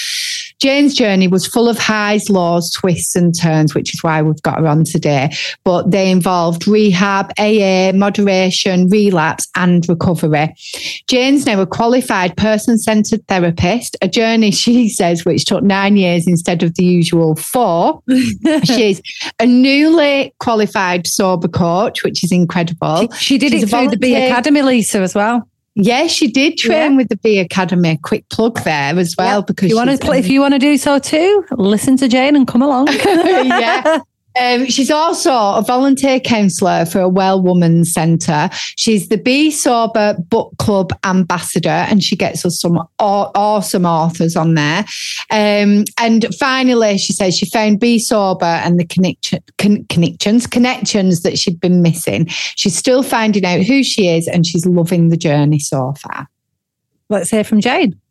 Jane's 0.63 0.95
journey 0.95 1.27
was 1.27 1.45
full 1.45 1.69
of 1.69 1.77
highs, 1.77 2.31
lows, 2.31 2.71
twists, 2.71 3.17
and 3.17 3.37
turns, 3.37 3.75
which 3.75 3.93
is 3.93 4.01
why 4.05 4.23
we've 4.23 4.41
got 4.43 4.61
her 4.61 4.69
on 4.69 4.85
today. 4.85 5.29
But 5.65 5.91
they 5.91 6.09
involved 6.09 6.69
rehab, 6.69 7.33
AA, 7.37 7.91
moderation, 7.93 8.89
relapse, 8.89 9.49
and 9.57 9.85
recovery. 9.89 10.55
Jane's 11.09 11.47
now 11.47 11.61
a 11.61 11.67
qualified 11.67 12.37
person 12.37 12.79
centered 12.79 13.27
therapist, 13.27 13.97
a 14.03 14.07
journey 14.07 14.51
she 14.63 14.89
says 14.89 15.25
which 15.25 15.47
took 15.47 15.65
nine 15.65 15.97
years 15.97 16.29
instead 16.29 16.63
of 16.63 16.77
the 16.77 16.85
usual 16.85 17.35
four. 17.35 18.01
She's 18.63 19.03
a 19.41 19.47
newly 19.47 20.33
qualified 20.39 21.09
sober 21.09 21.49
coach, 21.49 22.05
which 22.05 22.23
is 22.23 22.31
incredible. 22.31 23.09
She, 23.15 23.25
she 23.25 23.39
did 23.39 23.51
She's 23.51 23.65
it 23.65 23.69
through 23.69 23.89
the 23.89 23.97
Bee 23.97 24.15
Academy, 24.15 24.63
Lisa, 24.63 25.01
as 25.01 25.13
well. 25.13 25.49
Yeah, 25.75 26.07
she 26.07 26.31
did 26.31 26.59
train 26.59 26.93
yeah. 26.93 26.97
with 26.99 27.09
the 27.09 27.17
Bee 27.17 27.39
Academy. 27.39 27.99
Quick 28.03 28.29
plug 28.29 28.63
there 28.63 28.99
as 28.99 29.15
well 29.17 29.43
because 29.43 29.71
you 29.71 29.77
want 29.77 29.89
to, 29.89 30.13
if 30.13 30.29
you 30.29 30.41
want 30.41 30.53
to 30.53 30.59
do 30.59 30.77
so 30.77 30.99
too, 30.99 31.45
listen 31.53 31.97
to 31.97 32.09
Jane 32.09 32.37
and 32.37 32.47
come 32.47 32.61
along. 32.61 32.89
yeah, 33.05 34.01
um, 34.41 34.67
she's 34.67 34.91
also 34.91 35.31
a 35.31 35.65
volunteer 35.67 36.21
counsellor 36.21 36.85
for 36.85 37.01
a 37.01 37.09
Well 37.09 37.43
Woman 37.43 37.85
Centre. 37.85 38.49
She's 38.77 39.09
the 39.09 39.19
Bee 39.19 39.51
Sober 39.51 40.17
Book 40.19 40.53
Club 40.59 40.93
ambassador, 41.05 41.69
and 41.69 42.03
she 42.03 42.17
gets 42.17 42.45
us 42.45 42.61
some 42.61 42.79
aw- 42.99 43.31
awesome 43.35 43.87
authors 43.87 44.37
on 44.37 44.55
there. 44.55 44.85
Um, 45.31 45.85
and 45.99 46.27
finally, 46.39 46.99
she 46.99 47.13
says 47.13 47.37
she 47.37 47.47
found 47.47 47.81
Bee 47.81 47.99
Sober 47.99 48.45
and 48.45 48.79
the 48.79 48.87
connection, 48.87 49.41
con- 49.59 49.85
connections, 49.89 50.47
connections 50.47 51.23
that 51.23 51.39
she'd 51.39 51.61
been 51.61 51.83
missing. 51.83 52.27
She's 52.29 52.77
still 52.77 53.03
finding 53.03 53.45
out 53.45 53.63
who 53.63 53.83
she 53.83 54.09
is, 54.09 54.29
and 54.29 54.47
she's 54.47 54.67
loving 54.67 55.09
the 55.09 55.17
journey 55.17 55.59
so 55.59 55.93
far. 55.95 56.29
Let's 57.09 57.31
hear 57.31 57.45
from 57.45 57.61
Jane. 57.61 58.02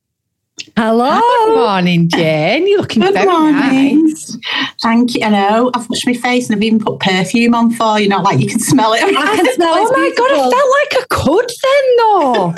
Hello. 0.78 1.20
Good 1.20 1.56
morning, 1.56 2.08
Jane. 2.10 2.68
You're 2.68 2.82
looking 2.82 3.02
Good 3.02 3.14
very 3.14 3.26
morning. 3.26 4.04
nice. 4.06 4.38
Thank 4.82 5.16
you. 5.16 5.26
I 5.26 5.30
know. 5.30 5.72
I've 5.74 5.90
washed 5.90 6.06
my 6.08 6.14
face 6.14 6.50
and 6.50 6.58
I've 6.58 6.64
even 6.64 6.80
put 6.80 7.00
perfume 7.00 7.56
on 7.56 7.72
for 7.72 8.00
you. 8.00 8.08
Know, 8.10 8.22
like 8.22 8.40
you 8.40 8.48
can 8.48 8.60
smell 8.60 8.94
it. 8.94 9.02
I 9.04 9.12
can 9.36 9.54
smell 9.56 9.74
oh 9.78 9.92
my 9.92 10.12
god! 10.18 10.32
I 10.32 10.50
felt 10.50 10.70
like 10.80 10.94
I 10.98 11.04
could 11.10 11.52
then, 11.64 11.86
though. 11.98 12.54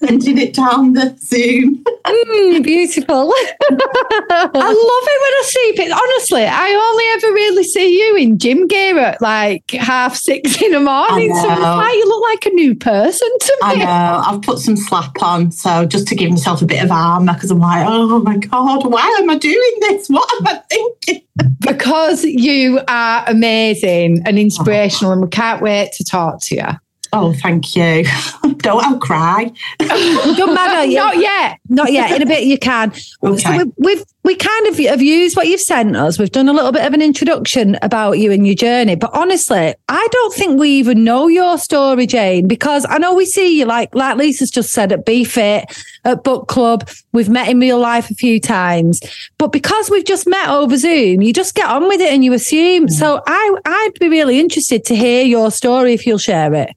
Sending 0.06 0.38
it 0.38 0.54
down 0.54 0.92
the 0.94 1.14
Zoom. 1.20 1.84
Mm, 2.06 2.62
beautiful. 2.64 3.32
I 3.34 3.54
love 3.70 4.50
it 4.54 4.54
when 4.54 5.34
I 5.34 5.42
see 5.44 5.74
it. 5.82 5.92
Honestly, 5.92 6.44
I 6.44 6.72
only 6.72 7.04
ever 7.14 7.32
really 7.34 7.64
see 7.64 7.98
you 8.00 8.16
in 8.16 8.38
gym 8.38 8.66
gear 8.66 8.98
at 8.98 9.20
like 9.20 9.70
half 9.72 10.16
six 10.16 10.60
in 10.62 10.72
the 10.72 10.80
morning. 10.80 11.34
So 11.34 11.42
you 11.90 12.08
look 12.08 12.22
like 12.22 12.46
a 12.46 12.50
new 12.50 12.74
person 12.74 13.28
to 13.40 13.52
me. 13.62 13.68
I 13.68 13.74
know. 13.76 14.22
I've 14.26 14.40
put 14.42 14.58
some 14.58 14.76
slap 14.76 15.22
on, 15.22 15.50
so 15.52 15.84
just 15.86 16.06
to 16.08 16.14
give 16.14 16.30
myself 16.30 16.49
a 16.58 16.66
bit 16.66 16.82
of 16.82 16.90
armor 16.90 17.34
because 17.34 17.50
I'm 17.50 17.58
like, 17.58 17.86
oh 17.88 18.18
my 18.20 18.36
God, 18.36 18.90
why 18.90 19.18
am 19.20 19.30
I 19.30 19.38
doing 19.38 19.76
this? 19.80 20.08
What 20.08 20.28
am 20.40 20.46
I 20.46 20.62
thinking? 20.68 21.26
because 21.60 22.24
you 22.24 22.80
are 22.88 23.24
amazing 23.26 24.22
and 24.26 24.38
inspirational, 24.38 25.12
and 25.12 25.22
we 25.22 25.28
can't 25.28 25.62
wait 25.62 25.92
to 25.92 26.04
talk 26.04 26.40
to 26.42 26.54
you. 26.56 26.68
Oh, 27.12 27.32
thank 27.32 27.74
you. 27.74 28.04
Don't 28.58 28.84
I'll 28.84 28.98
cry. 28.98 29.50
Don't 29.78 30.54
matter. 30.54 30.90
Not 30.94 31.18
yet. 31.18 31.58
Not 31.68 31.92
yet. 31.92 32.12
In 32.12 32.22
a 32.22 32.26
bit, 32.26 32.44
you 32.44 32.58
can. 32.58 32.92
Okay. 33.22 33.38
So 33.38 33.56
we, 33.56 33.72
we've 33.78 34.04
we 34.22 34.36
kind 34.36 34.66
of 34.66 34.78
have 34.78 35.00
used 35.00 35.34
what 35.34 35.46
you've 35.48 35.60
sent 35.60 35.96
us. 35.96 36.18
We've 36.18 36.30
done 36.30 36.48
a 36.48 36.52
little 36.52 36.72
bit 36.72 36.84
of 36.84 36.92
an 36.92 37.00
introduction 37.00 37.78
about 37.80 38.18
you 38.18 38.30
and 38.30 38.46
your 38.46 38.54
journey, 38.54 38.94
but 38.94 39.10
honestly, 39.14 39.74
I 39.88 40.08
don't 40.12 40.34
think 40.34 40.60
we 40.60 40.68
even 40.70 41.04
know 41.04 41.26
your 41.26 41.56
story, 41.56 42.06
Jane, 42.06 42.46
because 42.46 42.84
I 42.88 42.98
know 42.98 43.14
we 43.14 43.24
see 43.24 43.58
you 43.58 43.64
like 43.64 43.94
like 43.94 44.16
Lisa's 44.16 44.50
just 44.50 44.72
said 44.72 44.92
at 44.92 45.06
Bee 45.06 45.24
Fit, 45.24 45.74
at 46.04 46.22
book 46.22 46.48
club. 46.48 46.88
We've 47.12 47.30
met 47.30 47.48
in 47.48 47.58
real 47.60 47.78
life 47.78 48.10
a 48.10 48.14
few 48.14 48.38
times, 48.40 49.00
but 49.38 49.52
because 49.52 49.90
we've 49.90 50.04
just 50.04 50.28
met 50.28 50.48
over 50.48 50.76
Zoom, 50.76 51.22
you 51.22 51.32
just 51.32 51.54
get 51.54 51.66
on 51.66 51.88
with 51.88 52.00
it 52.00 52.12
and 52.12 52.24
you 52.24 52.34
assume. 52.34 52.84
Hmm. 52.84 52.88
So 52.88 53.22
I 53.26 53.56
I'd 53.64 53.98
be 53.98 54.10
really 54.10 54.38
interested 54.38 54.84
to 54.86 54.94
hear 54.94 55.24
your 55.24 55.50
story 55.50 55.94
if 55.94 56.06
you'll 56.06 56.18
share 56.18 56.52
it. 56.54 56.70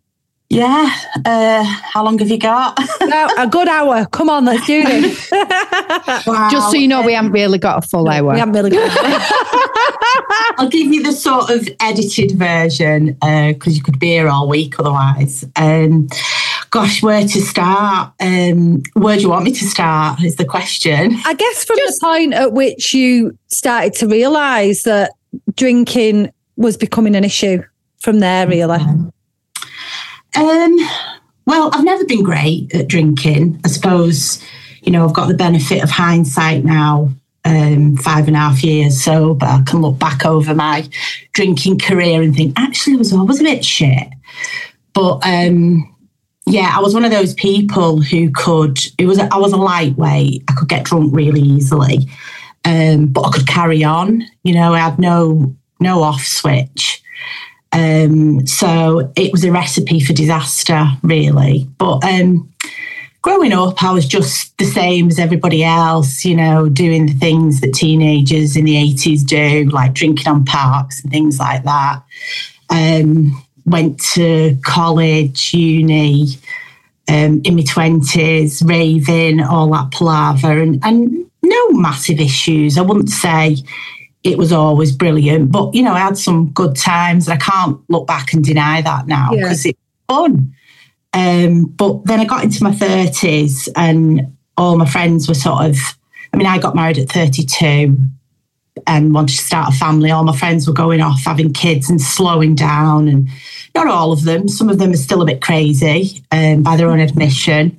Yeah. 0.53 0.95
Uh, 1.25 1.63
how 1.63 2.03
long 2.03 2.19
have 2.19 2.29
you 2.29 2.37
got? 2.37 2.79
Now, 3.01 3.27
a 3.37 3.47
good 3.47 3.67
hour. 3.67 4.05
Come 4.07 4.29
on, 4.29 4.45
let's 4.45 4.65
do 4.65 4.83
this. 4.83 5.31
Wow. 6.25 6.49
Just 6.51 6.71
so 6.71 6.77
you 6.77 6.87
know, 6.87 7.01
we 7.01 7.13
haven't 7.13 7.31
really 7.31 7.57
got 7.57 7.83
a 7.83 7.87
full 7.87 8.07
hour. 8.07 8.33
We 8.33 8.39
haven't 8.39 8.53
really 8.53 8.69
got 8.69 9.31
I'll 10.57 10.69
give 10.69 10.93
you 10.93 11.03
the 11.03 11.11
sort 11.11 11.49
of 11.49 11.67
edited 11.79 12.31
version 12.31 13.17
because 13.19 13.75
you 13.75 13.83
could 13.83 13.99
be 13.99 14.07
here 14.07 14.29
all 14.29 14.47
week 14.47 14.79
otherwise. 14.79 15.43
Um, 15.55 16.07
gosh, 16.69 17.01
where 17.01 17.21
to 17.21 17.41
start? 17.41 18.13
Um, 18.19 18.83
where 18.93 19.15
do 19.15 19.23
you 19.23 19.29
want 19.29 19.45
me 19.45 19.51
to 19.51 19.65
start? 19.65 20.23
Is 20.23 20.35
the 20.35 20.45
question. 20.45 21.15
I 21.25 21.33
guess 21.33 21.65
from 21.65 21.77
the 21.77 21.97
point 22.01 22.33
at 22.33 22.53
which 22.53 22.93
you 22.93 23.37
started 23.47 23.93
to 23.95 24.07
realise 24.07 24.83
that 24.83 25.11
drinking 25.55 26.31
was 26.57 26.77
becoming 26.77 27.15
an 27.15 27.23
issue 27.23 27.63
from 27.99 28.19
there, 28.19 28.47
really. 28.47 28.75
Um, 28.75 29.12
well, 30.35 31.69
I've 31.73 31.83
never 31.83 32.05
been 32.05 32.23
great 32.23 32.73
at 32.73 32.87
drinking. 32.87 33.59
I 33.65 33.67
suppose, 33.67 34.41
you 34.81 34.91
know, 34.91 35.05
I've 35.05 35.13
got 35.13 35.27
the 35.27 35.33
benefit 35.33 35.83
of 35.83 35.89
hindsight 35.89 36.63
now, 36.63 37.11
um, 37.45 37.97
five 37.97 38.27
and 38.27 38.35
a 38.35 38.39
half 38.39 38.63
years 38.63 39.03
sober. 39.03 39.45
I 39.45 39.61
can 39.65 39.81
look 39.81 39.99
back 39.99 40.25
over 40.25 40.55
my 40.55 40.87
drinking 41.33 41.79
career 41.79 42.21
and 42.21 42.35
think, 42.35 42.53
actually, 42.57 42.95
I 42.95 42.97
was 42.97 43.13
always 43.13 43.41
a 43.41 43.43
bit 43.43 43.65
shit. 43.65 44.07
But 44.93 45.25
um, 45.25 45.93
yeah, 46.45 46.73
I 46.75 46.81
was 46.81 46.93
one 46.93 47.05
of 47.05 47.11
those 47.11 47.33
people 47.33 48.01
who 48.01 48.31
could. 48.31 48.79
It 48.97 49.05
was 49.05 49.19
I 49.19 49.37
was 49.37 49.53
a 49.53 49.57
lightweight. 49.57 50.43
I 50.47 50.53
could 50.53 50.69
get 50.69 50.85
drunk 50.85 51.13
really 51.13 51.41
easily, 51.41 52.09
um, 52.65 53.07
but 53.07 53.21
I 53.21 53.31
could 53.31 53.47
carry 53.47 53.83
on. 53.83 54.23
You 54.43 54.53
know, 54.55 54.73
I 54.73 54.79
had 54.79 54.99
no 54.99 55.55
no 55.79 56.03
off 56.03 56.21
switch. 56.21 57.01
Um, 57.73 58.45
so 58.45 59.11
it 59.15 59.31
was 59.31 59.43
a 59.43 59.51
recipe 59.51 59.99
for 59.99 60.13
disaster, 60.13 60.85
really. 61.01 61.67
But 61.77 62.03
um, 62.03 62.53
growing 63.23 63.51
up, 63.51 63.83
I 63.83 63.91
was 63.91 64.05
just 64.05 64.55
the 64.59 64.65
same 64.65 65.07
as 65.07 65.17
everybody 65.17 65.63
else, 65.63 66.23
you 66.23 66.35
know, 66.35 66.69
doing 66.69 67.07
the 67.07 67.13
things 67.13 67.61
that 67.61 67.73
teenagers 67.73 68.55
in 68.55 68.65
the 68.65 68.75
80s 68.75 69.25
do, 69.25 69.69
like 69.71 69.93
drinking 69.93 70.27
on 70.27 70.45
parks 70.45 71.01
and 71.01 71.11
things 71.11 71.39
like 71.39 71.63
that. 71.63 72.03
Um, 72.69 73.43
went 73.65 73.99
to 74.13 74.57
college, 74.63 75.53
uni, 75.53 76.27
um, 77.07 77.41
in 77.43 77.55
my 77.55 77.63
20s, 77.63 78.67
raving, 78.67 79.41
all 79.41 79.71
that 79.71 79.91
palaver, 79.91 80.59
and, 80.59 80.79
and 80.83 81.25
no 81.41 81.69
massive 81.69 82.19
issues. 82.19 82.77
I 82.77 82.81
wouldn't 82.81 83.09
say 83.09 83.57
it 84.23 84.37
was 84.37 84.51
always 84.53 84.91
brilliant, 84.91 85.51
but 85.51 85.73
you 85.75 85.83
know, 85.83 85.93
I 85.93 85.99
had 85.99 86.17
some 86.17 86.49
good 86.51 86.75
times. 86.75 87.27
And 87.27 87.33
I 87.33 87.43
can't 87.43 87.77
look 87.89 88.07
back 88.07 88.33
and 88.33 88.43
deny 88.43 88.81
that 88.81 89.07
now 89.07 89.29
Yeah. 89.33 89.41
because 89.43 89.65
it's 89.65 89.79
fun. 90.07 90.53
Um, 91.13 91.65
but 91.65 92.05
then 92.05 92.19
I 92.19 92.25
got 92.25 92.43
into 92.43 92.63
my 92.63 92.71
30s 92.71 93.67
and 93.75 94.35
all 94.57 94.77
my 94.77 94.85
friends 94.85 95.27
were 95.27 95.33
sort 95.35 95.65
of, 95.65 95.77
I 96.33 96.37
mean, 96.37 96.47
I 96.47 96.57
got 96.57 96.75
married 96.75 96.97
at 96.97 97.09
32 97.09 97.97
and 98.87 99.13
wanted 99.13 99.35
to 99.35 99.41
start 99.43 99.73
a 99.73 99.77
family. 99.77 100.09
All 100.09 100.23
my 100.23 100.35
friends 100.35 100.67
were 100.67 100.73
going 100.73 101.01
off 101.01 101.23
having 101.23 101.53
kids 101.53 101.89
and 101.89 102.01
slowing 102.01 102.55
down, 102.55 103.07
and 103.07 103.27
not 103.75 103.87
all 103.87 104.11
of 104.11 104.23
them. 104.23 104.47
Some 104.47 104.69
of 104.69 104.79
them 104.79 104.91
are 104.91 104.97
still 104.97 105.21
a 105.21 105.25
bit 105.25 105.41
crazy 105.41 106.23
um, 106.31 106.63
by 106.63 106.75
their 106.75 106.89
own 106.89 106.99
admission. 106.99 107.77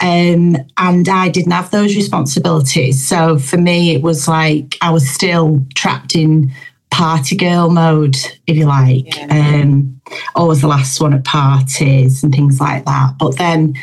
Um, 0.00 0.56
and 0.78 1.08
I 1.08 1.28
didn't 1.28 1.52
have 1.52 1.70
those 1.70 1.94
responsibilities. 1.94 3.06
So 3.06 3.38
for 3.38 3.58
me, 3.58 3.94
it 3.94 4.02
was 4.02 4.26
like 4.26 4.78
I 4.80 4.90
was 4.90 5.08
still 5.08 5.64
trapped 5.74 6.14
in 6.14 6.52
party 6.90 7.36
girl 7.36 7.70
mode, 7.70 8.16
if 8.46 8.56
you 8.56 8.66
like. 8.66 9.14
Um, 9.30 10.00
always 10.34 10.60
the 10.60 10.68
last 10.68 11.00
one 11.00 11.12
at 11.12 11.24
parties 11.24 12.24
and 12.24 12.34
things 12.34 12.60
like 12.60 12.84
that. 12.86 13.14
But 13.18 13.36
then 13.36 13.74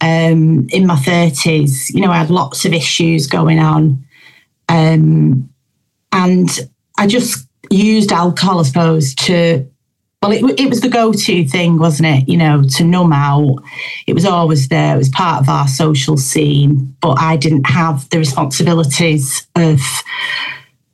um, 0.00 0.68
in 0.70 0.86
my 0.86 0.96
30s, 0.96 1.92
you 1.94 2.00
know, 2.00 2.10
I 2.10 2.18
had 2.18 2.30
lots 2.30 2.64
of 2.64 2.72
issues 2.72 3.26
going 3.26 3.58
on. 3.58 4.04
Um, 4.68 5.48
and 6.12 6.48
I 6.98 7.06
just 7.06 7.46
used 7.70 8.12
alcohol, 8.12 8.60
I 8.60 8.62
suppose, 8.64 9.14
to 9.16 9.69
well, 10.22 10.32
it, 10.32 10.60
it 10.60 10.68
was 10.68 10.82
the 10.82 10.88
go-to 10.88 11.46
thing, 11.46 11.78
wasn't 11.78 12.08
it? 12.08 12.28
You 12.28 12.36
know, 12.36 12.62
to 12.76 12.84
numb 12.84 13.12
out. 13.12 13.56
It 14.06 14.12
was 14.12 14.26
always 14.26 14.68
there. 14.68 14.94
It 14.94 14.98
was 14.98 15.08
part 15.08 15.40
of 15.40 15.48
our 15.48 15.66
social 15.66 16.18
scene, 16.18 16.94
but 17.00 17.18
I 17.18 17.36
didn't 17.36 17.64
have 17.64 18.08
the 18.10 18.18
responsibilities 18.18 19.46
of 19.56 19.80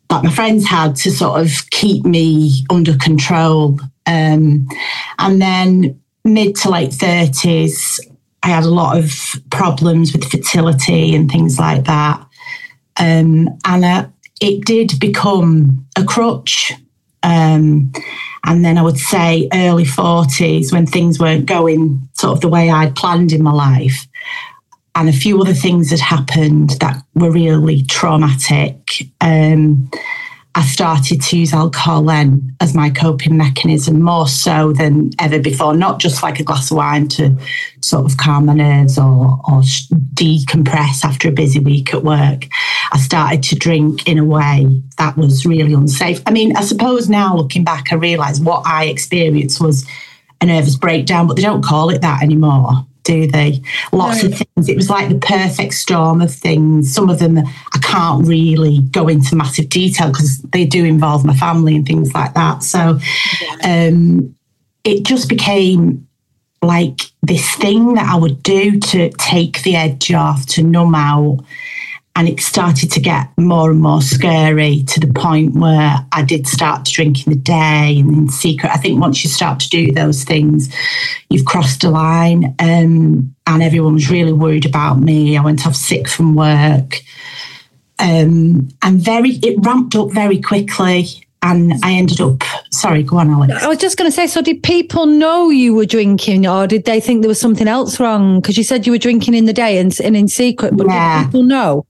that 0.09 0.23
my 0.23 0.31
friends 0.31 0.65
had 0.65 0.95
to 0.95 1.11
sort 1.11 1.41
of 1.41 1.69
keep 1.71 2.05
me 2.05 2.65
under 2.71 2.97
control. 2.97 3.81
Um, 4.07 4.69
and 5.19 5.43
then 5.43 6.01
mid 6.25 6.55
to 6.57 6.71
late 6.71 6.93
thirties, 6.93 7.99
I 8.45 8.51
had 8.51 8.63
a 8.63 8.71
lot 8.71 8.97
of 8.97 9.13
problems 9.51 10.13
with 10.13 10.31
fertility 10.31 11.17
and 11.17 11.29
things 11.29 11.59
like 11.59 11.85
that. 11.87 12.21
Um, 12.99 13.49
and 13.65 13.85
uh, 13.85 14.07
it 14.41 14.65
did 14.65 15.01
become 15.01 15.85
a 15.97 16.05
crutch. 16.05 16.73
Um, 17.27 17.93
and 18.45 18.65
then 18.65 18.79
I 18.79 18.83
would 18.83 18.99
say 18.99 19.49
early 19.53 19.85
40s 19.85 20.73
when 20.73 20.87
things 20.87 21.19
weren't 21.19 21.47
going 21.47 22.09
sort 22.13 22.35
of 22.35 22.41
the 22.41 22.49
way 22.49 22.71
I'd 22.71 22.95
planned 22.95 23.33
in 23.33 23.43
my 23.43 23.53
life. 23.53 24.07
And 24.95 25.09
a 25.09 25.13
few 25.13 25.41
other 25.43 25.53
things 25.53 25.91
had 25.91 26.01
happened 26.01 26.71
that 26.81 27.03
were 27.15 27.31
really 27.31 27.83
traumatic. 27.83 29.03
Um, 29.21 29.91
I 30.57 30.63
started 30.63 31.21
to 31.21 31.39
use 31.39 31.53
alcohol 31.53 32.03
then 32.05 32.57
as 32.61 32.75
my 32.75 32.89
coping 32.89 33.37
mechanism 33.37 34.01
more 34.01 34.27
so 34.27 34.73
than 34.73 35.11
ever 35.19 35.39
before, 35.39 35.77
not 35.77 36.01
just 36.01 36.23
like 36.23 36.41
a 36.41 36.45
glass 36.45 36.71
of 36.71 36.79
wine 36.79 37.09
to 37.09 37.37
sort 37.83 38.11
of 38.11 38.17
calm 38.17 38.47
my 38.47 38.55
nerves 38.55 38.97
or, 38.97 39.39
or 39.45 39.61
decompress 40.15 41.05
after 41.05 41.29
a 41.29 41.33
busy 41.33 41.59
week 41.59 41.93
at 41.93 42.05
work. 42.05 42.49
I 42.91 42.99
started 42.99 43.43
to 43.43 43.55
drink 43.55 44.09
in 44.09 44.17
a 44.17 44.25
way 44.25 44.83
that 44.97 45.19
was 45.19 45.45
really 45.45 45.75
unsafe. 45.75 46.23
I 46.25 46.31
mean, 46.31 46.57
I 46.57 46.63
suppose 46.63 47.11
now 47.11 47.37
looking 47.37 47.63
back, 47.63 47.93
I 47.93 47.97
realise 47.97 48.41
what 48.41 48.67
I 48.67 48.87
experienced 48.87 49.61
was 49.61 49.87
a 50.41 50.47
nervous 50.47 50.77
breakdown, 50.77 51.27
but 51.27 51.37
they 51.37 51.43
don't 51.43 51.65
call 51.65 51.91
it 51.91 52.01
that 52.01 52.23
anymore. 52.23 52.87
Do 53.07 53.29
they? 53.29 53.63
Lots 53.93 54.25
of 54.25 54.35
things. 54.35 54.69
It 54.69 54.75
was 54.75 54.91
like 54.91 55.09
the 55.09 55.19
perfect 55.19 55.75
storm 55.75 56.21
of 56.21 56.35
things. 56.35 56.93
Some 56.93 57.09
of 57.09 57.21
them 57.21 57.39
I 57.39 57.79
can't 57.81 58.27
really 58.27 58.81
go 58.81 59.07
into 59.07 59.37
massive 59.37 59.69
detail 59.69 60.09
because 60.09 60.43
they 60.43 60.65
do 60.65 60.85
involve 60.85 61.25
my 61.25 61.35
family 61.37 61.77
and 61.77 61.87
things 61.87 62.13
like 62.15 62.35
that. 62.35 62.65
So 62.65 62.99
um, 63.63 64.35
it 64.83 65.05
just 65.05 65.29
became 65.29 66.09
like 66.63 67.03
this 67.23 67.55
thing 67.55 67.95
that 67.95 68.13
I 68.13 68.17
would 68.17 68.43
do 68.43 68.81
to 68.81 69.11
take 69.11 69.63
the 69.63 69.77
edge 69.77 70.13
off, 70.13 70.45
to 70.47 70.65
numb 70.65 70.97
out. 70.97 71.45
And 72.19 72.29
it 72.31 72.41
started 72.41 72.91
to 72.93 73.01
get 73.01 73.29
more 73.37 73.71
and 73.71 73.81
more 73.81 74.01
scary 74.01 74.83
to 74.85 75.01
the 75.01 75.13
point 75.13 75.55
where 75.55 75.99
I 76.13 76.23
did 76.23 76.47
start 76.47 76.87
to 76.87 76.93
drink 76.93 77.27
in 77.27 77.33
the 77.35 77.39
day 77.39 77.99
and 78.01 78.11
in 78.11 78.29
secret. 78.31 78.73
I 78.73 78.79
think 78.79 78.99
once 79.01 79.23
you 79.23 79.29
start 79.29 79.61
to 79.61 79.69
do 79.69 79.93
those 79.93 80.25
things, 80.25 80.75
you've 81.29 81.45
crossed 81.45 81.85
a 81.85 81.91
line. 81.91 82.55
Um, 82.59 83.35
and 83.47 83.63
everyone 83.63 83.93
was 83.95 84.11
really 84.11 84.33
worried 84.33 84.65
about 84.65 84.99
me. 84.99 85.37
I 85.37 85.43
went 85.43 85.67
off 85.67 85.77
sick 85.77 86.09
from 86.09 86.35
work. 86.35 87.03
Um, 87.99 88.69
and 88.83 88.99
very, 88.99 89.33
it 89.43 89.57
ramped 89.61 89.95
up 89.95 90.11
very 90.11 90.41
quickly. 90.41 91.07
And 91.43 91.75
I 91.85 91.93
ended 91.93 92.21
up, 92.21 92.43
sorry, 92.73 93.03
go 93.03 93.19
on, 93.19 93.31
Alex. 93.31 93.63
I 93.63 93.69
was 93.69 93.79
just 93.79 93.97
going 93.99 94.11
to 94.11 94.15
say, 94.15 94.27
so 94.27 94.41
did 94.43 94.63
people 94.63 95.07
know 95.07 95.51
you 95.51 95.75
were 95.75 95.85
drinking 95.87 96.47
or 96.47 96.67
did 96.67 96.87
they 96.87 96.99
think 96.99 97.21
there 97.23 97.29
was 97.29 97.41
something 97.41 97.69
else 97.69 98.01
wrong? 98.01 98.41
Because 98.41 98.57
you 98.57 98.65
said 98.65 98.87
you 98.87 98.93
were 98.93 98.99
drinking 98.99 99.35
in 99.35 99.45
the 99.45 99.53
day 99.53 99.79
and, 99.79 99.95
and 100.01 100.17
in 100.17 100.29
secret, 100.29 100.77
but 100.77 100.87
Yeah. 100.89 101.21
did 101.21 101.27
people 101.27 101.43
know? 101.45 101.87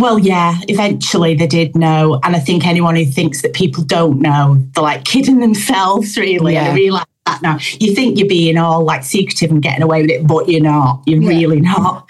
Well, 0.00 0.18
yeah, 0.18 0.54
eventually 0.68 1.34
they 1.34 1.46
did 1.46 1.76
know. 1.76 2.18
And 2.24 2.34
I 2.34 2.38
think 2.38 2.66
anyone 2.66 2.96
who 2.96 3.04
thinks 3.04 3.42
that 3.42 3.52
people 3.52 3.84
don't 3.84 4.20
know, 4.20 4.56
they're 4.74 4.82
like 4.82 5.04
kidding 5.04 5.40
themselves, 5.40 6.16
really. 6.16 6.56
And 6.56 6.68
I 6.68 6.74
realise 6.74 7.04
that 7.26 7.42
now. 7.42 7.58
You 7.78 7.94
think 7.94 8.18
you're 8.18 8.28
being 8.28 8.56
all 8.58 8.82
like 8.82 9.04
secretive 9.04 9.50
and 9.50 9.62
getting 9.62 9.82
away 9.82 10.00
with 10.02 10.10
it, 10.10 10.26
but 10.26 10.48
you're 10.48 10.62
not. 10.62 11.02
You're 11.06 11.20
Yeah. 11.22 11.28
really 11.28 11.60
not. 11.60 12.06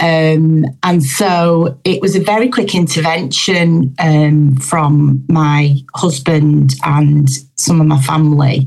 Um, 0.00 0.66
and 0.82 1.02
so 1.02 1.78
it 1.84 2.00
was 2.02 2.16
a 2.16 2.20
very 2.20 2.48
quick 2.48 2.74
intervention 2.74 3.94
um, 4.00 4.56
from 4.56 5.24
my 5.28 5.76
husband 5.94 6.74
and 6.84 7.28
some 7.56 7.80
of 7.80 7.86
my 7.86 8.00
family. 8.02 8.66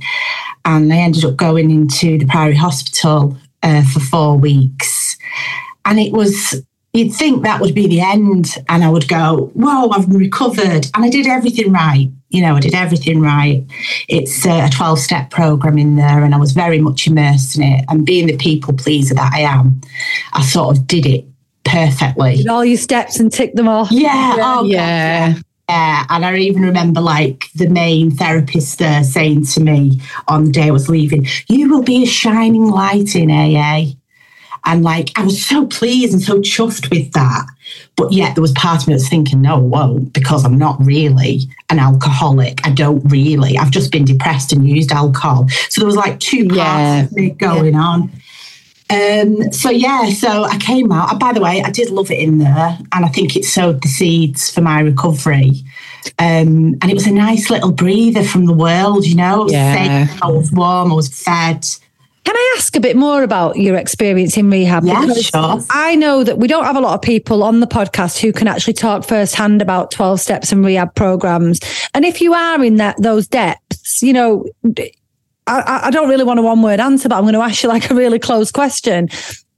and 0.64 0.90
they 0.90 0.98
ended 1.00 1.24
up 1.26 1.36
going 1.36 1.70
into 1.70 2.18
the 2.18 2.26
Priory 2.26 2.56
Hospital 2.56 3.38
uh, 3.64 3.84
for 3.84 4.00
four 4.00 4.38
weeks. 4.38 5.18
And 5.84 6.00
it 6.00 6.12
was, 6.14 6.56
you'd 6.96 7.14
think 7.14 7.44
that 7.44 7.62
would 7.62 7.76
be 7.76 7.88
the 7.88 8.02
end. 8.02 8.56
And 8.70 8.84
I 8.84 8.90
would 8.90 9.08
go, 9.08 9.52
whoa, 9.54 9.90
I've 9.90 10.08
recovered. 10.08 10.88
And 10.94 11.04
I 11.06 11.10
did 11.10 11.28
everything 11.28 11.72
right. 11.72 12.10
You 12.30 12.42
know, 12.42 12.56
I 12.56 12.60
did 12.60 12.74
everything 12.74 13.22
right. 13.22 13.64
It's 14.10 14.46
uh, 14.46 14.68
a 14.68 14.76
12 14.76 15.00
step 15.00 15.30
program 15.30 15.78
in 15.78 15.96
there, 15.96 16.24
and 16.24 16.36
I 16.36 16.38
was 16.38 16.52
very 16.52 16.80
much 16.80 17.08
immersed 17.08 17.58
in 17.58 17.64
it. 17.64 17.86
And 17.88 18.06
being 18.06 18.28
the 18.28 18.38
people 18.38 18.74
pleaser 18.74 19.16
that 19.16 19.34
I 19.34 19.42
am, 19.42 19.80
I 20.34 20.42
sort 20.42 20.78
of 20.78 20.88
did 20.88 21.06
it 21.06 21.26
perfectly. 21.64 22.38
Did 22.38 22.48
all 22.48 22.66
your 22.66 22.78
steps 22.78 23.20
and 23.20 23.32
tick 23.32 23.54
them 23.56 23.68
off. 23.68 23.92
Yeah. 23.92 24.34
Oh, 24.34 24.38
God, 24.38 24.68
yeah. 24.68 25.36
yeah, 25.70 26.06
and 26.10 26.26
I 26.26 26.38
even 26.38 26.64
remember 26.64 27.02
like 27.02 27.46
the 27.56 27.70
main 27.70 28.12
therapist 28.12 28.80
there 28.80 29.04
saying 29.04 29.46
to 29.48 29.62
me 29.62 30.02
on 30.28 30.46
the 30.46 30.52
day 30.52 30.68
I 30.68 30.72
was 30.72 30.90
leaving, 30.90 31.28
You 31.48 31.70
will 31.70 31.84
be 31.84 32.04
a 32.04 32.08
shining 32.08 32.70
light 32.70 33.16
in 33.16 33.32
AA. 33.32 33.94
And 34.66 34.84
like 34.84 35.12
I 35.16 35.24
was 35.24 35.44
so 35.46 35.66
pleased 35.68 36.14
and 36.14 36.22
so 36.22 36.40
chuffed 36.40 36.90
with 36.90 37.12
that. 37.14 37.46
But 37.96 38.12
yet 38.12 38.36
there 38.36 38.42
was 38.42 38.52
part 38.54 38.82
of 38.82 38.88
me 38.88 38.94
that's 38.96 39.08
thinking, 39.08 39.42
no, 39.42 39.58
whoa, 39.58 40.00
because 40.00 40.44
I'm 40.46 40.58
not 40.58 40.78
really 40.84 41.42
an 41.70 41.80
alcoholic. 41.80 42.66
I 42.66 42.72
don't 42.72 43.02
really. 43.12 43.58
I've 43.58 43.72
just 43.72 43.92
been 43.92 44.06
depressed 44.06 44.52
and 44.54 44.68
used 44.68 44.92
alcohol. 44.92 45.48
So 45.70 45.82
there 45.82 45.88
was 45.88 45.96
like 45.96 46.20
two 46.20 46.48
parts 46.48 46.58
Yeah. 46.58 47.04
of 47.04 47.12
me 47.14 47.30
going 47.30 47.76
on. 47.76 48.12
Um, 48.90 49.52
so 49.52 49.70
yeah, 49.72 50.10
so 50.12 50.44
I 50.44 50.58
came 50.58 50.92
out. 50.92 51.10
And 51.12 51.20
by 51.20 51.34
the 51.34 51.42
way, 51.42 51.64
I 51.64 51.72
did 51.72 51.90
love 51.90 52.12
it 52.12 52.20
in 52.20 52.38
there, 52.38 52.78
and 52.92 53.06
I 53.06 53.08
think 53.08 53.36
it 53.36 53.44
sowed 53.46 53.82
the 53.82 53.88
seeds 53.88 54.50
for 54.52 54.62
my 54.62 54.80
recovery. 54.82 55.64
Um, 56.20 56.76
and 56.82 56.86
it 56.86 56.94
was 56.94 57.08
a 57.08 57.12
nice 57.12 57.50
little 57.50 57.72
breather 57.72 58.24
from 58.24 58.46
the 58.46 58.54
world, 58.54 59.06
you 59.08 59.16
know. 59.16 59.42
I 59.42 59.44
was 59.44 59.54
Yeah. 59.54 60.06
safe, 60.08 60.22
I 60.24 60.28
was 60.28 60.52
warm, 60.52 60.92
I 60.92 60.96
was 60.96 61.10
fed. 61.10 61.66
Can 62.26 62.36
I 62.36 62.56
ask 62.58 62.76
a 62.76 62.80
bit 62.80 62.96
more 62.98 63.22
about 63.22 63.56
your 63.56 63.76
experience 63.76 64.36
in 64.36 64.50
rehab? 64.50 64.84
Yeah, 64.84 65.02
Because 65.02 65.26
sure. 65.26 65.60
I 65.70 65.96
know 65.96 66.24
that 66.24 66.40
we 66.40 66.48
don't 66.48 66.66
have 66.66 66.76
a 66.76 66.82
lot 66.82 66.96
of 66.96 67.02
people 67.02 67.44
on 67.44 67.60
the 67.60 67.68
podcast 67.68 68.20
who 68.20 68.34
can 68.34 68.48
actually 68.48 68.74
talk 68.74 69.06
firsthand 69.06 69.62
about 69.62 69.92
12 69.92 70.20
steps 70.20 70.52
and 70.52 70.66
rehab 70.66 70.96
programs. 70.96 71.60
And 71.94 72.04
if 72.04 72.22
you 72.22 72.34
are 72.34 72.64
in 72.64 72.78
that 72.78 72.96
those 73.00 73.28
depths, 73.28 74.02
you 74.02 74.12
know, 74.12 74.46
I- 75.48 75.82
I, 75.84 75.92
don't 75.92 76.10
really 76.10 76.24
want 76.24 76.40
a 76.40 76.42
one 76.42 76.64
word 76.64 76.80
answer, 76.80 77.08
but 77.08 77.16
I'm 77.18 77.24
going 77.24 77.36
to 77.36 77.42
ask 77.42 77.62
you 77.62 77.70
like 77.70 77.92
a 77.92 77.96
really 77.96 78.18
close 78.18 78.52
question. 78.52 79.10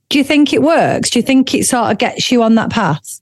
Do 0.10 0.18
you 0.18 0.24
think 0.24 0.52
it 0.52 0.62
works? 0.62 1.10
Do 1.10 1.20
you 1.20 1.24
think 1.24 1.54
it 1.56 1.66
sort 1.66 1.92
of 1.92 1.98
gets 1.98 2.30
you 2.32 2.44
on 2.44 2.56
that 2.56 2.70
path? 2.70 3.22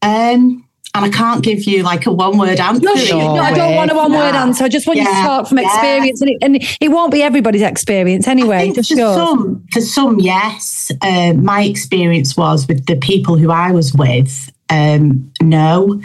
Um, 0.00 0.67
and 0.98 1.12
I 1.12 1.16
can't 1.16 1.42
give 1.42 1.64
you 1.64 1.82
like 1.82 2.06
a 2.06 2.12
one 2.12 2.36
word 2.38 2.60
answer. 2.60 2.82
No, 2.84 2.94
Sure. 2.96 3.18
no, 3.36 3.40
I 3.42 3.52
don't 3.54 3.74
want 3.74 3.90
a 3.90 3.94
one 3.94 4.12
word 4.12 4.34
answer. 4.34 4.64
I 4.64 4.68
just 4.68 4.86
want 4.86 4.98
you 4.98 5.04
to 5.06 5.10
start 5.10 5.48
from 5.48 5.58
Yeah. 5.58 5.66
experience, 5.66 6.20
and 6.20 6.30
it, 6.30 6.36
and 6.42 6.56
it 6.80 6.88
won't 6.90 7.12
be 7.12 7.22
everybody's 7.22 7.62
experience 7.62 8.28
anyway. 8.28 8.72
for 8.74 8.80
yours. 8.94 9.16
some, 9.16 9.64
for 9.72 9.80
some, 9.80 10.18
yes. 10.20 10.90
Uh, 11.02 11.32
my 11.34 11.62
experience 11.64 12.36
was 12.36 12.66
with 12.68 12.86
the 12.86 12.96
people 12.96 13.36
who 13.36 13.50
I 13.50 13.70
was 13.72 13.94
with. 13.94 14.50
Um, 14.70 15.32
no, 15.40 15.98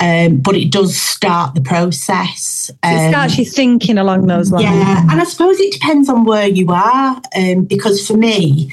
um, 0.00 0.38
but 0.38 0.56
it 0.56 0.72
does 0.72 0.96
start 0.96 1.54
the 1.54 1.60
process. 1.60 2.66
So 2.84 2.90
it 2.90 3.04
Um, 3.06 3.10
starts 3.12 3.38
you 3.38 3.44
thinking 3.44 3.98
along 3.98 4.26
those 4.26 4.50
lines. 4.50 4.64
Yeah, 4.64 5.06
and 5.08 5.20
I 5.20 5.24
suppose 5.24 5.60
it 5.60 5.72
depends 5.72 6.08
on 6.08 6.24
where 6.24 6.48
you 6.48 6.66
are. 6.72 7.20
Um, 7.36 7.64
because 7.66 8.04
for 8.04 8.16
me, 8.16 8.72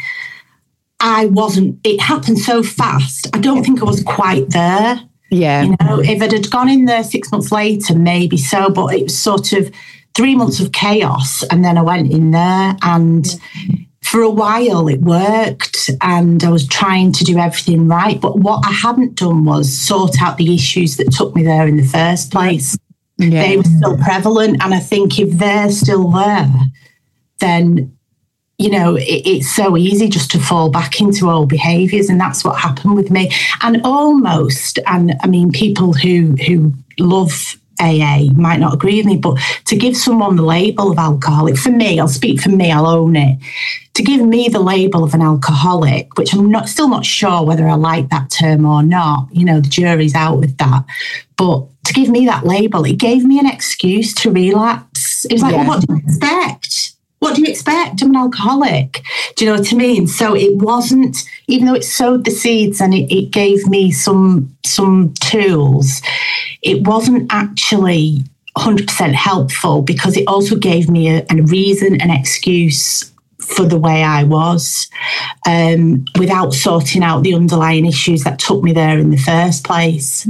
I 0.99 1.27
wasn't. 1.27 1.79
It 1.83 2.01
happened 2.01 2.39
so 2.39 2.63
fast. 2.63 3.27
I 3.31 3.37
don't 3.37 3.63
think 3.63 3.79
I 3.81 3.85
was 3.85 4.01
quite 4.01 4.49
there. 4.49 4.99
Yeah. 5.29 5.63
You 5.63 5.75
know, 5.81 5.99
if 5.99 6.21
it 6.21 6.31
had 6.31 6.49
gone 6.49 6.69
in 6.69 6.85
there 6.85 7.03
six 7.03 7.31
months 7.31 7.51
later, 7.51 7.95
maybe 7.95 8.37
so. 8.37 8.69
But 8.69 8.95
it 8.95 9.03
was 9.03 9.17
sort 9.17 9.53
of 9.53 9.71
three 10.15 10.35
months 10.35 10.59
of 10.59 10.71
chaos, 10.71 11.43
and 11.51 11.63
then 11.63 11.77
I 11.77 11.81
went 11.81 12.11
in 12.11 12.31
there, 12.31 12.75
and 12.81 13.27
for 14.03 14.21
a 14.21 14.29
while 14.29 14.87
it 14.87 15.01
worked, 15.01 15.89
and 16.01 16.41
I 16.43 16.49
was 16.49 16.65
trying 16.67 17.11
to 17.11 17.23
do 17.25 17.37
everything 17.37 17.87
right. 17.89 18.19
But 18.21 18.39
what 18.39 18.65
I 18.65 18.71
hadn't 18.71 19.15
done 19.15 19.43
was 19.43 19.71
sort 19.71 20.21
out 20.21 20.37
the 20.37 20.53
issues 20.55 20.95
that 20.97 21.11
took 21.11 21.35
me 21.35 21.43
there 21.43 21.67
in 21.67 21.75
the 21.77 21.83
first 21.83 22.31
place 22.31 22.77
Yeah. 23.17 23.41
they 23.41 23.57
were 23.57 23.63
still 23.63 23.97
prevalent. 23.97 24.63
And 24.63 24.73
I 24.73 24.79
think 24.79 25.19
if 25.19 25.37
they're 25.37 25.71
still 25.71 26.09
there, 26.11 26.49
then, 27.39 27.96
you 28.57 28.69
know, 28.71 28.95
it, 28.95 29.03
it's 29.03 29.55
so 29.55 29.77
easy 29.77 30.07
just 30.09 30.31
to 30.31 30.39
fall 30.39 30.69
back 30.69 30.99
into 30.99 31.29
old 31.29 31.49
behaviours. 31.49 32.09
And 32.09 32.19
that's 32.19 32.43
what 32.43 32.59
happened 32.59 32.95
with 32.95 33.11
me. 33.11 33.31
And 33.61 33.81
almost, 33.83 34.79
and 34.87 35.15
I 35.21 35.27
mean, 35.27 35.51
people 35.51 35.93
who, 35.93 36.35
who 36.45 36.73
love 36.99 37.55
AA 37.79 38.23
might 38.33 38.59
not 38.59 38.73
agree 38.73 38.97
with 38.97 39.05
me, 39.05 39.17
but 39.17 39.37
to 39.65 39.75
give 39.75 39.95
someone 39.95 40.35
the 40.35 40.43
label 40.43 40.91
of 40.91 40.97
alcoholic, 40.97 41.57
for 41.57 41.69
me, 41.69 41.99
I'll 41.99 42.07
speak 42.07 42.41
for 42.41 42.49
me, 42.49 42.71
I'll 42.71 42.87
own 42.87 43.15
it. 43.15 43.37
To 43.93 44.03
give 44.03 44.21
me 44.21 44.47
the 44.47 44.59
label 44.59 45.03
of 45.03 45.13
an 45.13 45.21
alcoholic, 45.21 46.17
which 46.17 46.33
I'm 46.33 46.49
not 46.49 46.69
still 46.69 46.89
not 46.89 47.05
sure 47.05 47.43
whether 47.43 47.67
I 47.67 47.75
like 47.75 48.09
that 48.09 48.31
term 48.31 48.65
or 48.65 48.81
not, 48.81 49.27
you 49.31 49.45
know, 49.45 49.59
the 49.59 49.69
jury's 49.69 50.15
out 50.15 50.39
with 50.39 50.57
that. 50.57 50.83
But 51.35 51.67
to 51.85 51.93
give 51.93 52.09
me 52.09 52.25
that 52.25 52.45
label, 52.45 52.83
it 52.85 52.97
gave 52.97 53.23
me 53.23 53.39
an 53.39 53.45
excuse 53.47 54.13
to 54.15 54.31
relapse. 54.31 55.25
It 55.25 55.33
was 55.33 55.41
like, 55.43 55.53
Yeah. 55.53 55.59
well, 55.59 55.67
what 55.67 55.87
do 55.87 55.93
you 55.93 55.99
expect? 56.03 56.93
What 57.19 57.35
do 57.35 57.41
you 57.41 57.47
expect? 57.47 58.01
I'm 58.01 58.11
an 58.11 58.15
alcoholic. 58.15 59.03
Do 59.35 59.45
you 59.45 59.51
know 59.51 59.59
what 59.59 59.73
I 59.73 59.75
mean? 59.75 60.07
So 60.07 60.35
it 60.35 60.55
wasn't, 60.57 61.17
even 61.47 61.65
though 61.67 61.73
it 61.73 61.83
sowed 61.83 62.25
the 62.25 62.31
seeds 62.31 62.79
and 62.79 62.93
it, 62.93 63.11
it 63.13 63.31
gave 63.31 63.67
me 63.67 63.91
some 63.91 64.55
some 64.65 65.13
tools, 65.19 66.01
it 66.61 66.85
wasn't 66.85 67.27
actually 67.31 68.23
100% 68.57 69.13
helpful 69.13 69.81
because 69.81 70.17
it 70.17 70.27
also 70.27 70.55
gave 70.55 70.89
me 70.89 71.09
a, 71.09 71.25
a 71.29 71.41
reason, 71.43 71.99
an 72.01 72.11
excuse 72.11 73.11
for 73.39 73.63
the 73.63 73.77
way 73.77 74.03
I 74.03 74.23
was 74.23 74.89
um, 75.45 76.05
without 76.19 76.53
sorting 76.53 77.03
out 77.03 77.23
the 77.23 77.33
underlying 77.33 77.85
issues 77.85 78.23
that 78.23 78.39
took 78.39 78.61
me 78.63 78.73
there 78.73 78.97
in 78.97 79.09
the 79.09 79.17
first 79.17 79.63
place. 79.63 80.25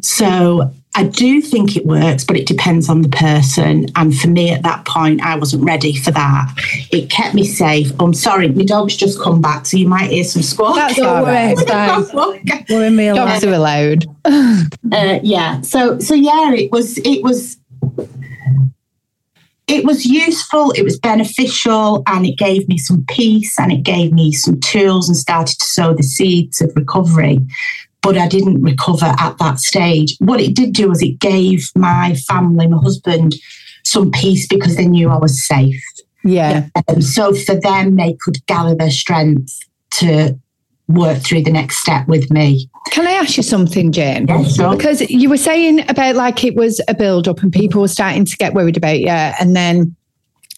So 0.00 0.70
I 0.96 1.04
do 1.04 1.40
think 1.40 1.76
it 1.76 1.86
works, 1.86 2.24
but 2.24 2.36
it 2.36 2.46
depends 2.46 2.88
on 2.88 3.02
the 3.02 3.08
person. 3.08 3.86
And 3.96 4.16
for 4.16 4.28
me 4.28 4.50
at 4.50 4.62
that 4.62 4.84
point, 4.86 5.20
I 5.22 5.36
wasn't 5.36 5.64
ready 5.64 5.94
for 5.94 6.10
that. 6.10 6.54
It 6.90 7.10
kept 7.10 7.34
me 7.34 7.44
safe. 7.44 7.92
I'm 8.00 8.14
sorry, 8.14 8.48
my 8.48 8.64
dog's 8.64 8.96
just 8.96 9.20
come 9.20 9.40
back, 9.40 9.66
so 9.66 9.76
you 9.76 9.86
might 9.86 10.10
hear 10.10 10.24
some 10.24 10.42
squawk. 10.42 10.76
That's 10.76 10.96
Don't 10.96 11.06
all 11.06 11.22
worry, 11.22 11.34
right. 11.34 11.56
it's 11.58 12.10
fine. 12.10 12.64
We're 12.68 12.86
in 12.86 12.96
real 12.96 13.16
life. 13.16 13.42
Dogs 13.42 13.44
are 13.44 13.52
allowed. 13.54 14.06
uh, 14.92 15.20
yeah 15.22 15.60
so 15.60 15.98
so 15.98 16.14
yeah 16.14 16.52
it 16.52 16.70
was 16.72 16.98
it 16.98 17.22
was 17.22 17.56
it 19.68 19.84
was 19.84 20.04
useful 20.04 20.70
it 20.72 20.82
was 20.82 20.98
beneficial 20.98 22.02
and 22.06 22.26
it 22.26 22.36
gave 22.38 22.68
me 22.68 22.78
some 22.78 23.04
peace 23.08 23.58
and 23.58 23.72
it 23.72 23.82
gave 23.82 24.12
me 24.12 24.32
some 24.32 24.58
tools 24.60 25.08
and 25.08 25.16
started 25.16 25.58
to 25.58 25.64
sow 25.66 25.94
the 25.94 26.02
seeds 26.02 26.60
of 26.60 26.72
recovery 26.76 27.38
but 28.06 28.16
i 28.18 28.28
didn't 28.28 28.62
recover 28.62 29.14
at 29.18 29.36
that 29.38 29.58
stage 29.58 30.16
what 30.20 30.40
it 30.40 30.54
did 30.54 30.72
do 30.72 30.88
was 30.88 31.02
it 31.02 31.18
gave 31.20 31.68
my 31.74 32.14
family 32.28 32.66
my 32.66 32.78
husband 32.78 33.34
some 33.84 34.10
peace 34.10 34.46
because 34.48 34.76
they 34.76 34.86
knew 34.86 35.08
i 35.10 35.16
was 35.18 35.44
safe 35.46 35.82
Yeah. 36.24 36.68
um, 36.88 37.02
so 37.02 37.34
for 37.34 37.54
them 37.54 37.96
they 37.96 38.16
could 38.20 38.44
gather 38.46 38.74
their 38.74 38.90
strength 38.90 39.58
to 39.92 40.38
work 40.88 41.18
through 41.18 41.42
the 41.42 41.50
next 41.50 41.78
step 41.78 42.06
with 42.06 42.30
me 42.30 42.68
Can 42.92 43.08
I 43.08 43.12
ask 43.12 43.36
you 43.36 43.42
something, 43.42 43.90
Jane? 43.90 44.26
yeah, 44.28 44.44
sure. 44.44 44.76
Because 44.76 45.00
you 45.10 45.28
were 45.28 45.36
saying 45.36 45.80
about 45.90 46.14
like 46.14 46.44
it 46.44 46.54
was 46.54 46.80
a 46.86 46.94
build 46.94 47.26
up 47.26 47.42
and 47.42 47.52
people 47.52 47.80
were 47.80 47.88
starting 47.88 48.24
to 48.24 48.36
get 48.36 48.54
worried 48.54 48.76
about 48.76 49.00
you. 49.00 49.08
And 49.08 49.56
then 49.56 49.95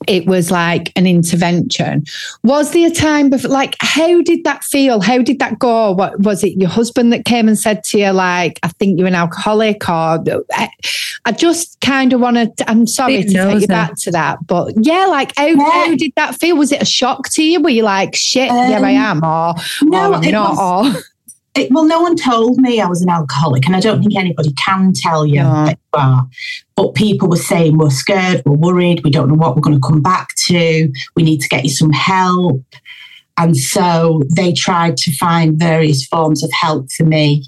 it 0.06 0.26
was 0.26 0.50
like 0.50 0.92
an 0.96 1.06
intervention. 1.06 2.04
Was 2.44 2.70
there 2.70 2.88
a 2.90 2.94
time 2.94 3.30
before, 3.30 3.50
like, 3.50 3.76
how 3.80 4.22
did 4.22 4.44
that 4.44 4.62
feel? 4.62 5.00
How 5.00 5.18
did 5.22 5.38
that 5.40 5.58
go? 5.58 5.92
What 5.92 6.20
was 6.20 6.44
it 6.44 6.58
your 6.58 6.68
husband 6.70 7.12
that 7.12 7.24
came 7.24 7.48
and 7.48 7.58
said 7.58 7.82
to 7.84 7.98
you, 7.98 8.10
like, 8.10 8.60
I 8.62 8.68
think 8.68 8.98
you're 8.98 9.08
an 9.08 9.14
alcoholic? 9.16 9.88
Or 9.88 10.22
I, 10.52 10.70
I 11.24 11.32
just 11.32 11.80
kind 11.80 12.12
of 12.12 12.20
want 12.20 12.36
to, 12.58 12.70
I'm 12.70 12.86
sorry 12.86 13.24
to 13.24 13.28
take 13.28 13.60
you 13.62 13.66
back 13.66 13.96
to 13.96 14.10
that. 14.12 14.46
But 14.46 14.74
yeah, 14.80 15.06
like, 15.06 15.32
how, 15.36 15.46
Yeah. 15.46 15.56
how 15.70 15.94
did 15.96 16.12
that 16.16 16.36
feel? 16.36 16.56
Was 16.56 16.70
it 16.72 16.80
a 16.82 16.86
shock 16.86 17.28
to 17.30 17.42
you? 17.42 17.60
Were 17.60 17.70
you 17.70 17.82
like, 17.82 18.14
shit, 18.14 18.50
here 18.50 18.84
I 18.84 18.92
am? 18.92 19.24
Or, 19.24 19.54
no 19.82 20.12
or 20.12 20.14
I'm 20.14 20.30
not? 20.30 20.50
was- 20.56 20.96
or, 20.96 21.02
it, 21.58 21.72
well, 21.72 21.84
no 21.84 22.00
one 22.00 22.16
told 22.16 22.58
me 22.58 22.80
I 22.80 22.86
was 22.86 23.02
an 23.02 23.10
alcoholic, 23.10 23.66
and 23.66 23.76
I 23.76 23.80
don't 23.80 24.00
think 24.00 24.16
anybody 24.16 24.52
can 24.52 24.92
tell 24.92 25.26
you 25.26 25.42
No. 25.42 25.64
that 25.66 25.78
you 25.78 26.00
are. 26.00 26.28
But 26.76 26.94
people 26.94 27.28
were 27.28 27.36
saying 27.36 27.78
we're 27.78 27.90
scared, 27.90 28.42
we're 28.46 28.56
worried, 28.56 29.02
we 29.04 29.10
don't 29.10 29.28
know 29.28 29.34
what 29.34 29.56
we're 29.56 29.62
going 29.62 29.80
to 29.80 29.86
come 29.86 30.00
back 30.02 30.28
to. 30.46 30.90
We 31.16 31.22
need 31.22 31.40
to 31.40 31.48
get 31.48 31.64
you 31.64 31.70
some 31.70 31.90
help, 31.90 32.64
and 33.36 33.56
so 33.56 34.22
they 34.34 34.52
tried 34.52 34.96
to 34.98 35.16
find 35.16 35.58
various 35.58 36.06
forms 36.06 36.42
of 36.42 36.50
help 36.52 36.90
for 36.92 37.04
me. 37.04 37.44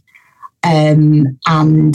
Um, 0.62 1.38
and 1.46 1.94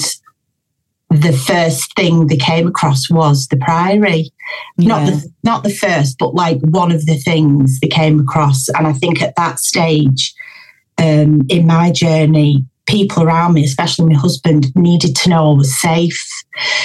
the 1.10 1.34
first 1.34 1.96
thing 1.96 2.28
they 2.28 2.36
came 2.38 2.68
across 2.68 3.10
was 3.12 3.48
the 3.48 3.58
Priory 3.58 4.32
not 4.78 5.06
the 5.06 5.32
not 5.44 5.64
the 5.64 5.70
first, 5.70 6.18
but 6.18 6.34
like 6.34 6.60
one 6.62 6.92
of 6.92 7.06
the 7.06 7.18
things 7.18 7.80
they 7.80 7.88
came 7.88 8.20
across. 8.20 8.68
And 8.70 8.88
I 8.88 8.94
think 8.94 9.22
at 9.22 9.36
that 9.36 9.60
stage 9.60 10.34
um, 11.06 11.42
in 11.50 11.68
my 11.68 11.92
journey, 11.92 12.66
people 12.88 13.24
around 13.24 13.54
me, 13.54 13.64
especially 13.64 14.14
my 14.14 14.20
husband, 14.20 14.76
needed 14.76 15.16
to 15.16 15.30
know 15.30 15.52
I 15.52 15.56
was 15.56 15.80
safe. 15.80 16.44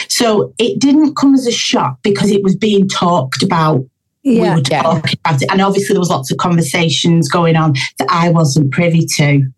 So 0.09 0.53
it 0.59 0.81
didn't 0.81 1.17
come 1.17 1.35
as 1.35 1.47
a 1.47 1.53
shock 1.53 1.99
because 2.03 2.31
it 2.31 2.43
was 2.43 2.57
being 2.57 2.89
talked 2.89 3.43
about. 3.43 3.85
Yeah, 4.23 4.33
we 4.33 4.61
were 4.61 4.63
yeah. 4.71 4.83
talking 4.83 5.19
about 5.25 5.43
it. 5.43 5.51
And 5.51 5.61
obviously, 5.63 5.95
there 5.95 6.01
was 6.01 6.11
lots 6.11 6.31
of 6.31 6.37
conversations 6.37 7.29
going 7.29 7.57
on 7.57 7.75
that 7.99 8.09
I 8.11 8.31
wasn't 8.31 8.71
privy 8.71 9.07
to. 9.17 9.51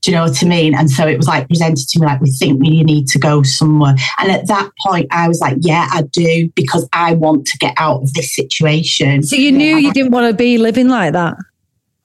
Do 0.00 0.10
you 0.10 0.16
know 0.16 0.22
what 0.24 0.42
I 0.42 0.46
mean? 0.46 0.74
And 0.74 0.90
so 0.90 1.06
it 1.06 1.18
was 1.18 1.26
like 1.26 1.48
presented 1.48 1.86
to 1.88 2.00
me 2.00 2.06
like, 2.06 2.20
we 2.22 2.30
think 2.30 2.64
you 2.64 2.82
need 2.82 3.08
to 3.08 3.18
go 3.18 3.42
somewhere. 3.42 3.94
And 4.18 4.30
at 4.30 4.46
that 4.48 4.70
point, 4.86 5.06
I 5.10 5.28
was 5.28 5.40
like, 5.40 5.58
yeah, 5.60 5.88
I 5.92 6.02
do, 6.02 6.50
because 6.54 6.88
I 6.94 7.12
want 7.12 7.46
to 7.48 7.58
get 7.58 7.74
out 7.76 8.02
of 8.02 8.14
this 8.14 8.34
situation. 8.34 9.22
So 9.22 9.36
you 9.36 9.52
knew 9.52 9.76
you 9.76 9.92
didn't 9.92 10.12
want 10.12 10.30
to 10.30 10.34
be 10.34 10.56
living 10.56 10.88
like 10.88 11.12
that. 11.12 11.36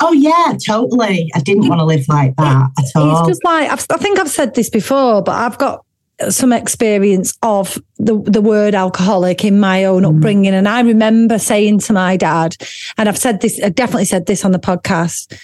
Oh, 0.01 0.13
yeah, 0.13 0.57
totally. 0.57 1.31
I 1.35 1.39
didn't 1.39 1.69
want 1.69 1.79
to 1.79 1.85
live 1.85 2.05
like 2.07 2.35
that 2.37 2.71
at 2.77 2.85
all. 2.95 3.19
It's 3.19 3.27
just 3.27 3.43
like 3.43 3.69
I've, 3.69 3.85
I 3.89 3.97
think 3.97 4.19
I've 4.19 4.29
said 4.29 4.55
this 4.55 4.69
before, 4.69 5.21
but 5.21 5.35
I've 5.35 5.57
got 5.57 5.85
some 6.29 6.53
experience 6.53 7.37
of 7.41 7.77
the 7.97 8.19
the 8.21 8.41
word 8.41 8.75
alcoholic 8.75 9.43
in 9.43 9.59
my 9.59 9.85
own 9.85 10.03
mm. 10.03 10.15
upbringing, 10.15 10.53
and 10.53 10.67
I 10.67 10.81
remember 10.81 11.37
saying 11.37 11.79
to 11.79 11.93
my 11.93 12.17
dad, 12.17 12.55
and 12.97 13.07
I've 13.07 13.17
said 13.17 13.41
this, 13.41 13.61
I 13.63 13.69
definitely 13.69 14.05
said 14.05 14.25
this 14.25 14.43
on 14.43 14.51
the 14.51 14.59
podcast. 14.59 15.39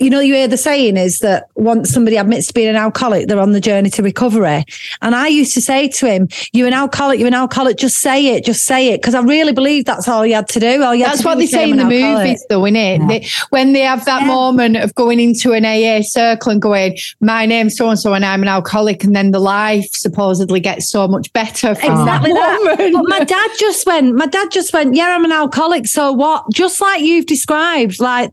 You 0.00 0.10
know, 0.10 0.20
you 0.20 0.34
hear 0.34 0.46
the 0.46 0.56
saying 0.56 0.96
is 0.96 1.18
that 1.20 1.46
once 1.56 1.90
somebody 1.90 2.16
admits 2.18 2.46
to 2.46 2.54
being 2.54 2.68
an 2.68 2.76
alcoholic, 2.76 3.26
they're 3.26 3.40
on 3.40 3.50
the 3.50 3.60
journey 3.60 3.90
to 3.90 4.02
recovery. 4.02 4.64
And 5.02 5.12
I 5.16 5.26
used 5.26 5.54
to 5.54 5.60
say 5.60 5.88
to 5.88 6.06
him, 6.06 6.28
"You're 6.52 6.68
an 6.68 6.72
alcoholic. 6.72 7.18
You're 7.18 7.26
an 7.26 7.34
alcoholic. 7.34 7.78
Just 7.78 7.98
say 7.98 8.26
it. 8.36 8.44
Just 8.44 8.64
say 8.64 8.90
it." 8.92 9.00
Because 9.00 9.16
I 9.16 9.22
really 9.22 9.52
believe 9.52 9.86
that's 9.86 10.06
all 10.06 10.24
you 10.24 10.34
had 10.34 10.48
to 10.50 10.60
do. 10.60 10.84
All 10.84 10.94
you 10.94 11.04
That's 11.04 11.24
what 11.24 11.38
they 11.38 11.46
say 11.46 11.68
in 11.68 11.78
the 11.78 11.82
alcoholic. 11.82 12.18
movies, 12.26 12.46
though, 12.48 12.64
isn't 12.64 12.76
it? 12.76 13.08
They, 13.08 13.26
when 13.50 13.72
they 13.72 13.80
have 13.80 14.04
that 14.04 14.20
Yeah. 14.22 14.28
moment 14.28 14.76
of 14.76 14.94
going 14.94 15.18
into 15.18 15.52
an 15.52 15.64
AA 15.64 16.02
circle 16.02 16.52
and 16.52 16.62
going, 16.62 16.96
"My 17.20 17.44
name's 17.44 17.76
so 17.76 17.88
and 17.88 17.98
so, 17.98 18.14
and 18.14 18.24
I'm 18.24 18.42
an 18.42 18.48
alcoholic," 18.48 19.02
and 19.02 19.16
then 19.16 19.32
the 19.32 19.40
life 19.40 19.88
supposedly 19.94 20.60
gets 20.60 20.88
so 20.88 21.08
much 21.08 21.32
better. 21.32 21.74
From 21.74 21.90
Exactly 21.90 22.32
that. 22.34 22.76
that. 22.78 23.04
my 23.08 23.24
dad 23.24 23.50
just 23.58 23.84
went, 23.84 24.14
my 24.14 24.26
dad 24.26 24.52
just 24.52 24.72
went, 24.72 24.94
yeah, 24.94 25.06
I'm 25.16 25.24
an 25.24 25.32
alcoholic. 25.32 25.88
So 25.88 26.12
what? 26.12 26.44
Just 26.52 26.80
like 26.80 27.02
you've 27.02 27.26
described, 27.26 27.98
like, 28.00 28.30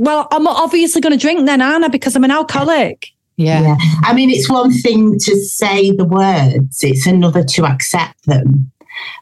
well, 0.00 0.28
I'm 0.30 0.46
obviously 0.46 1.00
going 1.00 1.12
to 1.12 1.18
drink 1.18 1.46
then, 1.46 1.60
aren't 1.60 1.84
I? 1.84 1.88
Because 1.88 2.16
I'm 2.16 2.24
an 2.24 2.30
alcoholic. 2.30 3.08
Yeah. 3.36 3.62
Yeah. 3.62 3.76
I 4.04 4.12
mean, 4.12 4.30
it's 4.30 4.48
one 4.50 4.70
thing 4.72 5.18
to 5.18 5.36
say 5.36 5.90
the 5.90 6.04
words, 6.04 6.82
it's 6.82 7.06
another 7.06 7.42
to 7.44 7.64
accept 7.64 8.24
them. 8.26 8.70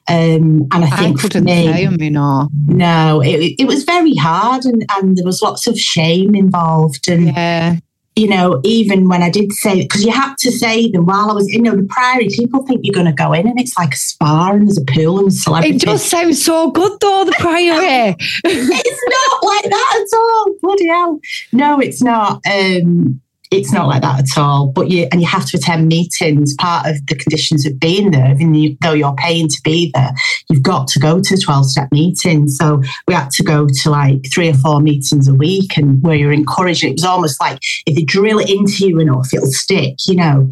Um, 0.08 0.66
and 0.72 0.84
I 0.84 0.88
I 0.88 0.96
think 0.96 1.20
for 1.20 1.28
couldn't 1.28 1.44
me, 1.44 1.72
say 1.72 1.84
them, 1.86 2.00
you 2.00 2.10
know. 2.10 2.48
no, 2.66 3.22
it, 3.22 3.54
it 3.58 3.66
was 3.66 3.84
very 3.84 4.14
hard 4.16 4.64
and, 4.64 4.84
and 4.96 5.16
there 5.16 5.24
was 5.24 5.42
lots 5.42 5.66
of 5.68 5.78
shame 5.78 6.34
involved. 6.34 7.08
And, 7.08 7.28
Yeah. 7.28 7.76
You 8.20 8.28
know, 8.28 8.60
even 8.64 9.08
when 9.08 9.22
I 9.22 9.30
did 9.30 9.50
say, 9.54 9.80
because 9.82 10.04
you 10.04 10.12
had 10.12 10.34
to 10.40 10.52
say 10.52 10.90
them 10.90 11.06
while 11.06 11.30
I 11.30 11.32
was, 11.32 11.48
you 11.48 11.62
know, 11.62 11.74
the 11.74 11.84
priory, 11.84 12.28
people 12.28 12.66
think 12.66 12.82
you're 12.82 12.92
going 12.92 13.06
to 13.06 13.12
go 13.12 13.32
in 13.32 13.48
and 13.48 13.58
it's 13.58 13.78
like 13.78 13.94
a 13.94 13.96
spa 13.96 14.50
and 14.52 14.68
there's 14.68 14.76
a 14.76 14.84
pool 14.84 15.20
and 15.20 15.32
celebrities. 15.32 15.82
It 15.82 15.86
does 15.86 16.04
sound 16.04 16.36
so 16.36 16.70
good, 16.70 17.00
though, 17.00 17.24
the 17.24 17.32
priory. 17.38 18.14
it's 18.44 19.04
not 19.08 19.44
like 19.44 19.70
that 19.70 20.02
at 20.02 20.18
all. 20.18 20.54
Bloody 20.60 20.86
hell. 20.88 21.20
No, 21.52 21.80
it's 21.80 22.02
not. 22.02 22.42
Um, 22.46 23.22
it's 23.50 23.72
not 23.72 23.88
like 23.88 24.02
that 24.02 24.20
at 24.20 24.38
all. 24.38 24.68
But 24.68 24.90
you 24.90 25.08
and 25.10 25.20
you 25.20 25.26
have 25.26 25.44
to 25.46 25.56
attend 25.56 25.88
meetings. 25.88 26.54
Part 26.54 26.86
of 26.86 27.04
the 27.06 27.16
conditions 27.16 27.66
of 27.66 27.80
being 27.80 28.12
there, 28.12 28.32
even 28.32 28.54
you- 28.54 28.76
though 28.80 28.92
you're 28.92 29.14
paying 29.14 29.48
to 29.48 29.60
be 29.64 29.90
there, 29.92 30.12
you've 30.48 30.62
got 30.62 30.86
to 30.88 31.00
go 31.00 31.20
to 31.20 31.36
12 31.36 31.66
step 31.66 31.88
meetings. 31.90 32.56
So 32.56 32.80
we 33.08 33.14
had 33.14 33.30
to 33.30 33.42
go 33.42 33.66
to 33.66 33.90
like 33.90 34.26
three 34.32 34.48
or 34.48 34.54
four 34.54 34.80
meetings 34.80 35.26
a 35.26 35.34
week 35.34 35.76
and 35.76 36.00
where 36.02 36.14
you're 36.16 36.32
encouraged. 36.32 36.84
It 36.84 36.92
was 36.92 37.04
almost 37.04 37.40
like 37.40 37.58
if 37.86 37.96
they 37.96 38.04
drill 38.04 38.38
it 38.38 38.50
into 38.50 38.86
you 38.86 39.00
enough, 39.00 39.34
it'll 39.34 39.46
stick, 39.48 39.96
you 40.06 40.14
know. 40.14 40.48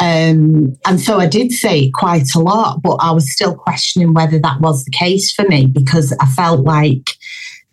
Um, 0.00 0.76
and 0.86 1.00
so 1.00 1.18
I 1.18 1.26
did 1.26 1.52
say 1.52 1.90
quite 1.94 2.34
a 2.34 2.40
lot, 2.40 2.82
but 2.82 2.96
I 2.96 3.12
was 3.12 3.32
still 3.32 3.54
questioning 3.54 4.12
whether 4.12 4.38
that 4.40 4.60
was 4.60 4.84
the 4.84 4.90
case 4.90 5.32
for 5.32 5.44
me 5.44 5.66
because 5.66 6.12
I 6.20 6.26
felt 6.26 6.60
like 6.64 7.10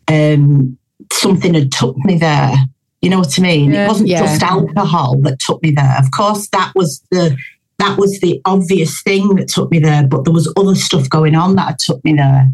um, 0.08 0.78
something 1.12 1.54
had 1.54 1.72
took 1.72 1.98
me 1.98 2.18
there. 2.18 2.54
You 3.02 3.10
know 3.10 3.20
what 3.20 3.38
I 3.38 3.42
mean? 3.42 3.72
Yeah, 3.72 3.86
it 3.86 3.88
wasn't 3.88 4.10
yeah. 4.10 4.22
just 4.22 4.42
alcohol 4.42 5.18
that 5.22 5.40
took 5.40 5.62
me 5.62 5.72
there. 5.72 5.98
Of 6.00 6.12
course, 6.12 6.48
that 6.50 6.72
was 6.76 7.02
the 7.12 7.38
that 7.80 7.98
was 8.00 8.20
the 8.22 8.42
obvious 8.46 9.04
thing 9.04 9.36
that 9.36 9.48
took 9.48 9.70
me 9.70 9.78
there, 9.78 10.06
but 10.08 10.24
there 10.26 10.34
was 10.34 10.52
other 10.58 10.74
stuff 10.74 11.08
going 11.10 11.36
on 11.36 11.56
that 11.56 11.78
took 11.78 12.04
me 12.04 12.14
there. 12.14 12.50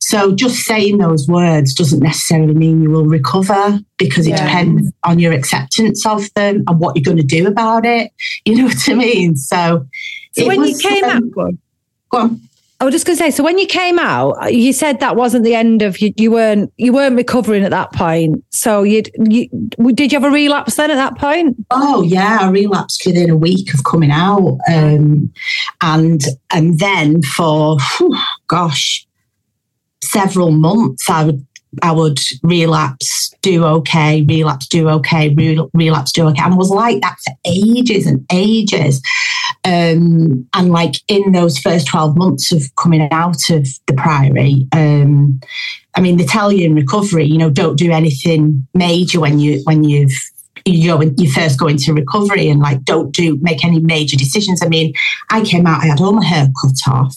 So 0.00 0.34
just 0.34 0.64
saying 0.64 0.98
those 0.98 1.26
words 1.26 1.74
doesn't 1.74 1.98
necessarily 2.00 2.54
mean 2.54 2.82
you 2.82 2.90
will 2.90 3.06
recover 3.06 3.80
because 3.98 4.28
it 4.28 4.30
Yeah. 4.30 4.44
depends 4.44 4.92
on 5.02 5.18
your 5.18 5.32
acceptance 5.32 6.06
of 6.06 6.32
them 6.34 6.62
and 6.68 6.78
what 6.78 6.94
you're 6.94 7.02
going 7.02 7.16
to 7.16 7.24
do 7.24 7.48
about 7.48 7.84
it. 7.84 8.12
You 8.44 8.54
know 8.56 8.64
what 8.66 8.88
I 8.88 8.94
mean? 8.94 9.36
So, 9.36 9.84
So 10.32 10.42
it 10.42 10.46
when 10.46 10.62
you 10.62 10.78
came 10.78 11.04
um, 11.04 11.32
out, 11.36 11.54
go 12.10 12.18
on. 12.18 12.47
I 12.80 12.84
was 12.84 12.94
just 12.94 13.06
going 13.06 13.16
to 13.16 13.22
say, 13.24 13.32
so 13.32 13.42
when 13.42 13.58
you 13.58 13.66
came 13.66 13.98
out, 13.98 14.54
you 14.54 14.72
said 14.72 15.00
that 15.00 15.16
wasn't 15.16 15.44
the 15.44 15.56
end 15.56 15.82
of 15.82 15.98
you. 15.98 16.12
You 16.16 16.30
weren't 16.30 16.72
you 16.76 16.92
weren't 16.92 17.16
recovering 17.16 17.64
at 17.64 17.70
that 17.70 17.92
point. 17.92 18.44
So 18.50 18.84
you 18.84 19.02
did 19.02 20.12
you 20.12 20.20
have 20.20 20.24
a 20.24 20.30
relapse 20.30 20.76
then 20.76 20.92
at 20.92 20.94
that 20.94 21.18
point? 21.18 21.56
Oh 21.72 22.02
yeah, 22.02 22.38
I 22.40 22.50
relapsed 22.50 23.02
within 23.04 23.30
a 23.30 23.36
week 23.36 23.74
of 23.74 23.82
coming 23.82 24.12
out, 24.12 24.58
um, 24.72 25.32
and 25.80 26.22
and 26.52 26.78
then 26.78 27.22
for 27.22 27.78
whew, 27.96 28.16
gosh, 28.46 29.04
several 30.00 30.52
months 30.52 31.10
I 31.10 31.24
would 31.24 31.44
I 31.82 31.92
would 31.92 32.18
relapse, 32.42 33.32
do 33.42 33.64
okay, 33.64 34.22
relapse, 34.22 34.66
do 34.68 34.88
okay, 34.88 35.34
relapse, 35.74 36.12
do 36.12 36.26
okay, 36.28 36.42
and 36.42 36.56
was 36.56 36.70
like 36.70 37.00
that 37.02 37.16
for 37.24 37.34
ages 37.44 38.06
and 38.06 38.24
ages. 38.32 39.02
Um, 39.64 40.48
and 40.54 40.70
like 40.70 40.94
in 41.08 41.32
those 41.32 41.58
first 41.58 41.88
12 41.88 42.16
months 42.16 42.52
of 42.52 42.62
coming 42.76 43.08
out 43.12 43.50
of 43.50 43.66
the 43.86 43.94
priory, 43.94 44.66
um, 44.72 45.40
I 45.94 46.00
mean, 46.00 46.16
they 46.16 46.24
tell 46.24 46.52
you 46.52 46.66
in 46.66 46.74
recovery, 46.74 47.26
you 47.26 47.38
know, 47.38 47.50
don't 47.50 47.76
do 47.76 47.90
anything 47.90 48.66
major 48.72 49.20
when 49.20 49.38
you 49.38 49.60
when 49.64 49.84
you've 49.84 50.12
you 50.70 50.88
know 50.88 50.96
when 50.96 51.14
you 51.18 51.30
first 51.30 51.58
go 51.58 51.66
into 51.66 51.92
recovery 51.92 52.48
and 52.48 52.60
like 52.60 52.84
don't 52.84 53.12
do 53.12 53.36
make 53.40 53.64
any 53.64 53.80
major 53.80 54.16
decisions. 54.16 54.62
I 54.62 54.68
mean, 54.68 54.92
I 55.30 55.44
came 55.44 55.66
out, 55.66 55.82
I 55.82 55.86
had 55.86 56.00
all 56.00 56.12
my 56.12 56.24
hair 56.24 56.48
cut 56.62 56.92
off. 56.92 57.14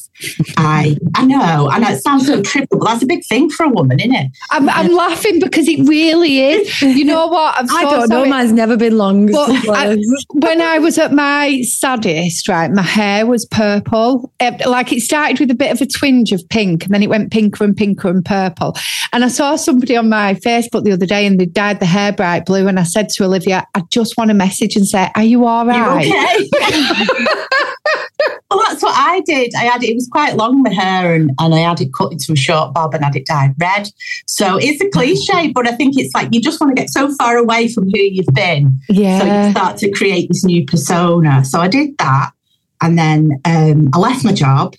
I 0.58 0.98
I 1.16 1.26
know, 1.26 1.70
and 1.72 1.84
it 1.84 2.02
sounds 2.04 2.28
so 2.28 2.42
trivial, 2.42 2.68
but 2.80 2.86
that's 2.86 3.04
a 3.04 3.08
big 3.08 3.26
thing 3.26 3.50
for 3.50 3.64
a 3.66 3.70
woman, 3.70 4.00
isn't 4.00 4.14
it? 4.14 4.28
I'm, 4.52 4.70
I'm 4.70 4.94
laughing 4.94 5.40
because 5.40 5.68
it 5.68 5.88
really 5.88 6.40
is. 6.40 6.82
You 6.82 7.06
know 7.06 7.28
what? 7.28 7.56
I'm 7.58 7.66
I 7.72 7.84
so 7.84 7.90
don't 7.92 8.10
know. 8.10 8.26
Mine's 8.26 8.52
never 8.52 8.78
been 8.78 8.98
long. 8.98 9.26
But 9.32 9.50
I- 9.70 9.98
when 10.34 10.62
I 10.62 10.78
was 10.80 10.98
at 11.00 11.12
my 11.12 11.62
saddest, 11.64 12.48
right, 12.48 12.70
my 12.72 12.84
hair 12.84 13.26
was 13.26 13.46
purple. 13.46 14.32
It- 14.40 14.68
like 14.68 14.94
it 14.94 15.02
started 15.02 15.40
with 15.40 15.50
a 15.50 15.56
bit 15.56 15.72
of 15.72 15.82
a 15.82 15.88
twinge 15.88 16.32
of 16.32 16.48
pink, 16.50 16.86
and 16.86 16.94
then 16.94 17.02
it 17.02 17.10
went 17.10 17.32
pinker 17.32 17.64
and 17.64 17.76
pinker 17.76 18.10
and 18.10 18.24
purple. 18.24 18.76
And 19.14 19.26
I 19.26 19.28
saw 19.28 19.56
somebody 19.56 19.98
on 19.98 20.08
my 20.10 20.36
Facebook 20.36 20.84
the 20.84 20.92
other 20.92 21.08
day, 21.08 21.26
and 21.26 21.40
they 21.40 21.46
dyed 21.48 21.80
the 21.80 21.86
hair 21.88 22.12
bright 22.14 22.46
blue. 22.46 22.68
And 22.68 22.80
I 22.80 22.84
said 22.84 23.10
to 23.10 23.26
Olivia, 23.26 23.41
I 23.48 23.84
just 23.90 24.18
want 24.18 24.32
a 24.32 24.34
message 24.34 24.76
and 24.76 24.88
say, 24.88 25.10
"Are 25.16 25.24
you 25.24 25.46
all 25.46 25.66
right? 25.66 26.06
You 26.06 26.14
okay? 26.14 27.36
well, 28.52 28.64
that's 28.68 28.84
what 28.84 28.96
I 28.96 29.22
did. 29.26 29.54
I 29.56 29.64
had 29.64 29.84
it, 29.84 29.92
it 29.92 29.96
was 29.96 30.08
quite 30.12 30.36
long, 30.36 30.62
my 30.62 30.74
hair, 30.74 31.14
and, 31.14 31.32
and 31.40 31.54
I 31.56 31.60
had 31.60 31.82
it 31.82 31.94
cut 31.94 32.12
into 32.12 32.34
a 32.34 32.36
short 32.36 32.74
bob 32.74 32.94
and 32.94 33.04
had 33.04 33.16
it 33.16 33.26
dyed 33.26 33.54
red. 33.60 33.88
So 34.28 34.58
it's 34.58 34.82
a 34.82 34.90
cliche, 34.90 35.52
but 35.52 35.68
I 35.68 35.72
think 35.76 35.98
it's 35.98 36.14
like 36.14 36.30
you 36.32 36.42
just 36.42 36.60
want 36.60 36.76
to 36.76 36.82
get 36.82 36.90
so 36.90 37.14
far 37.16 37.38
away 37.38 37.68
from 37.68 37.86
who 37.86 38.00
you've 38.00 38.34
been. 38.34 38.80
Yeah. 38.90 39.20
So 39.20 39.26
you 39.26 39.52
start 39.52 39.78
to 39.78 39.92
create 39.92 40.28
this 40.30 40.44
new 40.44 40.66
persona. 40.66 41.46
So 41.46 41.60
I 41.60 41.68
did 41.68 41.98
that. 42.00 42.32
And 42.82 42.98
then 42.98 43.40
um, 43.46 43.90
I 43.94 44.00
left 44.00 44.26
my 44.26 44.34
job. 44.34 44.76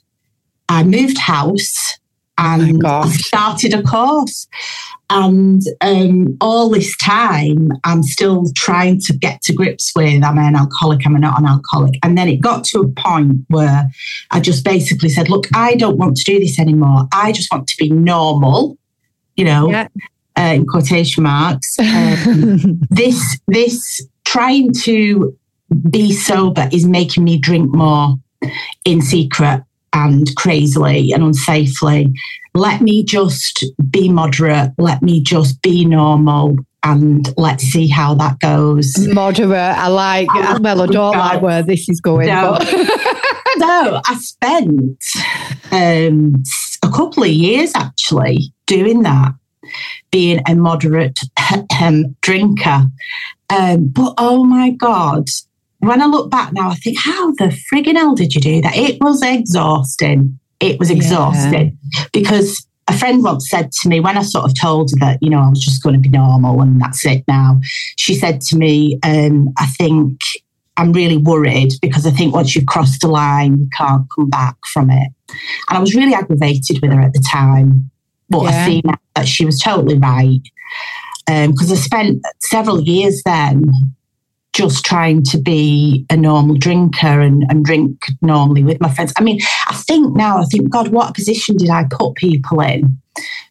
I 0.68 0.82
moved 0.82 1.18
house 1.18 1.98
and 2.38 2.84
I 2.84 3.08
started 3.10 3.74
a 3.74 3.82
course. 3.82 4.48
And 5.14 5.62
um, 5.82 6.38
all 6.40 6.70
this 6.70 6.96
time, 6.96 7.68
I'm 7.84 8.02
still 8.02 8.46
trying 8.56 8.98
to 9.02 9.12
get 9.12 9.42
to 9.42 9.52
grips 9.52 9.92
with 9.94 10.22
am 10.24 10.38
I 10.38 10.48
an 10.48 10.56
alcoholic? 10.56 11.04
Am 11.04 11.16
I 11.16 11.18
not 11.18 11.38
an 11.38 11.46
alcoholic? 11.46 11.98
And 12.02 12.16
then 12.16 12.28
it 12.28 12.40
got 12.40 12.64
to 12.66 12.80
a 12.80 12.88
point 12.88 13.44
where 13.48 13.90
I 14.30 14.40
just 14.40 14.64
basically 14.64 15.10
said, 15.10 15.28
Look, 15.28 15.46
I 15.54 15.74
don't 15.74 15.98
want 15.98 16.16
to 16.16 16.24
do 16.24 16.38
this 16.38 16.58
anymore. 16.58 17.08
I 17.12 17.32
just 17.32 17.52
want 17.52 17.66
to 17.68 17.74
be 17.78 17.90
normal, 17.90 18.78
you 19.36 19.44
know, 19.44 19.68
Yeah. 19.70 19.88
uh, 20.38 20.54
in 20.54 20.66
quotation 20.66 21.24
marks. 21.24 21.78
Um, 21.78 22.80
this 22.90 23.38
this 23.48 24.06
trying 24.24 24.72
to 24.84 25.36
be 25.90 26.12
sober 26.12 26.70
is 26.72 26.86
making 26.86 27.24
me 27.24 27.36
drink 27.38 27.74
more 27.74 28.16
in 28.86 29.02
secret 29.02 29.62
and 29.92 30.34
crazily 30.36 31.12
and 31.12 31.22
unsafely. 31.22 32.12
Let 32.54 32.82
me 32.82 33.02
just 33.02 33.64
be 33.90 34.08
moderate. 34.08 34.72
Let 34.78 35.02
me 35.02 35.22
just 35.22 35.62
be 35.62 35.84
normal, 35.84 36.56
and 36.82 37.32
let's 37.38 37.64
see 37.64 37.88
how 37.88 38.14
that 38.14 38.40
goes. 38.40 38.94
Moderate. 39.08 39.54
I 39.54 39.88
like. 39.88 40.28
Oh, 40.30 40.58
well, 40.60 40.82
I 40.82 40.86
don't 40.86 41.16
like 41.16 41.40
where 41.42 41.62
this 41.62 41.88
is 41.88 42.00
going. 42.00 42.26
No. 42.26 42.58
so 42.60 42.66
I 44.06 44.16
spent 44.20 45.04
um, 45.70 46.42
a 46.82 46.90
couple 46.90 47.22
of 47.22 47.30
years 47.30 47.72
actually 47.74 48.52
doing 48.66 49.02
that, 49.02 49.32
being 50.10 50.42
a 50.46 50.54
moderate 50.54 51.20
um, 51.80 52.16
drinker. 52.20 52.86
Um, 53.50 53.88
but 53.88 54.14
oh 54.18 54.44
my 54.44 54.70
God, 54.70 55.28
when 55.82 56.00
I 56.00 56.06
look 56.06 56.30
back 56.30 56.52
now, 56.52 56.70
I 56.70 56.74
think, 56.76 56.96
how 56.98 57.32
the 57.32 57.56
friggin' 57.72 57.96
hell 57.96 58.14
did 58.14 58.34
you 58.34 58.40
do 58.40 58.60
that? 58.62 58.76
It 58.76 59.00
was 59.00 59.20
exhausting. 59.20 60.38
It 60.60 60.78
was 60.78 60.90
exhausting 60.90 61.76
yeah. 61.92 62.04
because 62.12 62.64
a 62.86 62.96
friend 62.96 63.24
once 63.24 63.50
said 63.50 63.72
to 63.72 63.88
me 63.88 63.98
when 63.98 64.16
I 64.16 64.22
sort 64.22 64.44
of 64.44 64.58
told 64.58 64.90
her 64.90 64.96
that, 65.00 65.18
you 65.20 65.28
know, 65.28 65.40
I 65.40 65.48
was 65.48 65.60
just 65.60 65.82
going 65.82 65.94
to 65.94 66.00
be 66.00 66.08
normal 66.08 66.60
and 66.60 66.80
that's 66.80 67.04
it 67.04 67.24
now, 67.26 67.60
she 67.96 68.14
said 68.14 68.40
to 68.42 68.56
me, 68.56 69.00
um, 69.02 69.52
I 69.58 69.66
think 69.66 70.20
I'm 70.76 70.92
really 70.92 71.16
worried 71.16 71.72
because 71.82 72.06
I 72.06 72.10
think 72.10 72.32
once 72.32 72.54
you've 72.54 72.66
crossed 72.66 73.00
the 73.00 73.08
line, 73.08 73.58
you 73.58 73.68
can't 73.76 74.06
come 74.14 74.30
back 74.30 74.54
from 74.72 74.88
it. 74.90 75.08
And 75.68 75.78
I 75.78 75.80
was 75.80 75.96
really 75.96 76.14
aggravated 76.14 76.78
with 76.80 76.92
her 76.92 77.00
at 77.00 77.12
the 77.12 77.24
time. 77.28 77.90
But 78.30 78.44
yeah. 78.44 78.50
I 78.50 78.66
see 78.66 78.82
now 78.84 78.98
that 79.16 79.26
she 79.26 79.44
was 79.44 79.58
totally 79.58 79.98
right. 79.98 80.40
Because 81.26 81.70
um, 81.70 81.76
I 81.76 81.80
spent 81.80 82.22
several 82.40 82.82
years 82.82 83.20
then 83.24 83.64
just 84.52 84.84
trying 84.84 85.22
to 85.22 85.38
be 85.38 86.04
a 86.10 86.16
normal 86.16 86.56
drinker 86.56 87.20
and, 87.20 87.44
and 87.48 87.64
drink 87.64 88.04
normally 88.20 88.62
with 88.62 88.80
my 88.80 88.92
friends. 88.92 89.12
I 89.16 89.22
mean, 89.22 89.40
I 89.66 89.74
think 89.74 90.14
now, 90.14 90.38
I 90.38 90.44
think, 90.44 90.70
God, 90.70 90.88
what 90.88 91.14
position 91.14 91.56
did 91.56 91.70
I 91.70 91.84
put 91.90 92.16
people 92.16 92.60
in? 92.60 92.98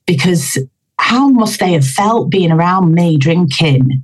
Because 0.05 0.57
how 0.99 1.29
must 1.29 1.59
they 1.59 1.73
have 1.73 1.87
felt 1.87 2.29
being 2.29 2.51
around 2.51 2.93
me 2.93 3.17
drinking, 3.17 4.03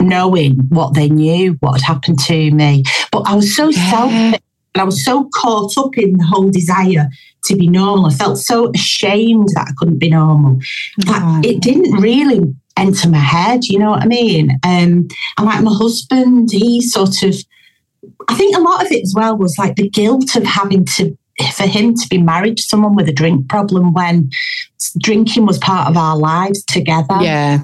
knowing 0.00 0.52
what 0.68 0.94
they 0.94 1.08
knew, 1.08 1.54
what 1.60 1.80
had 1.80 1.94
happened 1.94 2.20
to 2.20 2.50
me? 2.52 2.84
But 3.10 3.22
I 3.26 3.34
was 3.34 3.54
so 3.56 3.68
yeah. 3.70 3.90
selfish 3.90 4.40
and 4.74 4.82
I 4.82 4.84
was 4.84 5.04
so 5.04 5.28
caught 5.34 5.76
up 5.78 5.98
in 5.98 6.16
the 6.16 6.24
whole 6.24 6.50
desire 6.50 7.08
to 7.44 7.56
be 7.56 7.66
normal. 7.66 8.06
I 8.06 8.10
felt 8.10 8.38
so 8.38 8.70
ashamed 8.72 9.48
that 9.54 9.66
I 9.68 9.72
couldn't 9.76 9.98
be 9.98 10.10
normal. 10.10 10.60
That 10.98 11.44
it 11.44 11.60
didn't 11.60 12.00
really 12.00 12.54
enter 12.76 13.08
my 13.08 13.18
head. 13.18 13.64
You 13.64 13.78
know 13.78 13.90
what 13.90 14.02
I 14.02 14.06
mean? 14.06 14.50
Um, 14.64 15.08
and 15.38 15.46
like 15.46 15.62
my 15.62 15.74
husband, 15.74 16.50
he 16.52 16.80
sort 16.80 17.22
of, 17.22 17.34
I 18.28 18.34
think 18.34 18.56
a 18.56 18.60
lot 18.60 18.84
of 18.84 18.92
it 18.92 19.02
as 19.02 19.14
well 19.16 19.36
was 19.36 19.56
like 19.58 19.76
the 19.76 19.88
guilt 19.88 20.36
of 20.36 20.44
having 20.44 20.84
to, 20.96 21.16
for 21.54 21.66
him 21.66 21.94
to 21.94 22.08
be 22.08 22.18
married 22.18 22.56
to 22.56 22.62
someone 22.62 22.94
with 22.94 23.08
a 23.08 23.12
drink 23.12 23.48
problem 23.48 23.92
when 23.92 24.30
drinking 24.98 25.46
was 25.46 25.58
part 25.58 25.88
of 25.88 25.96
our 25.96 26.16
lives 26.16 26.64
together. 26.64 27.18
Yeah. 27.20 27.60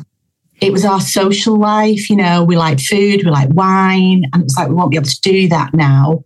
It 0.61 0.73
was 0.73 0.85
our 0.85 1.01
social 1.01 1.59
life, 1.59 2.09
you 2.09 2.15
know, 2.15 2.45
we 2.45 2.57
like 2.57 2.79
food, 2.79 3.25
we 3.25 3.31
like 3.31 3.49
wine, 3.53 4.25
and 4.33 4.45
it's 4.45 4.57
like 4.57 4.69
we 4.69 4.75
won't 4.75 4.93
be 4.93 4.97
able 4.97 5.09
to 5.09 5.21
do 5.21 5.49
that 5.49 5.75
now. 5.75 6.23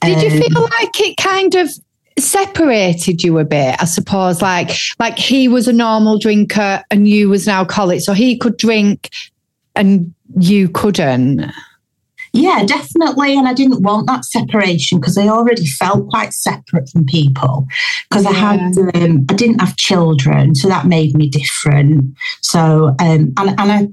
Did 0.00 0.16
um, 0.16 0.24
you 0.24 0.30
feel 0.30 0.62
like 0.62 1.00
it 1.00 1.16
kind 1.18 1.54
of 1.54 1.70
separated 2.18 3.22
you 3.22 3.38
a 3.38 3.44
bit, 3.44 3.76
I 3.80 3.84
suppose. 3.84 4.40
Like, 4.40 4.70
like 4.98 5.18
he 5.18 5.48
was 5.48 5.68
a 5.68 5.72
normal 5.72 6.18
drinker 6.18 6.82
and 6.90 7.08
you 7.08 7.28
was 7.28 7.46
an 7.46 7.54
alcoholic, 7.54 8.00
so 8.00 8.12
he 8.12 8.38
could 8.38 8.56
drink 8.56 9.10
and 9.74 10.14
you 10.38 10.68
couldn't. 10.68 11.52
Yeah, 12.32 12.64
definitely. 12.64 13.36
And 13.36 13.48
I 13.48 13.54
didn't 13.54 13.82
want 13.82 14.06
that 14.08 14.24
separation 14.26 15.00
because 15.00 15.16
I 15.16 15.28
already 15.28 15.66
felt 15.66 16.08
quite 16.10 16.34
separate 16.34 16.88
from 16.90 17.06
people 17.06 17.66
because 18.10 18.24
yeah. 18.24 18.30
I 18.30 18.34
had, 18.34 18.60
um, 18.78 19.26
I 19.30 19.34
didn't 19.34 19.60
have 19.60 19.76
children, 19.76 20.54
so 20.54 20.68
that 20.68 20.86
made 20.86 21.16
me 21.16 21.30
different. 21.30 22.14
So, 22.42 22.94
um, 23.00 23.32
and, 23.38 23.54
and 23.58 23.72
I, 23.72 23.88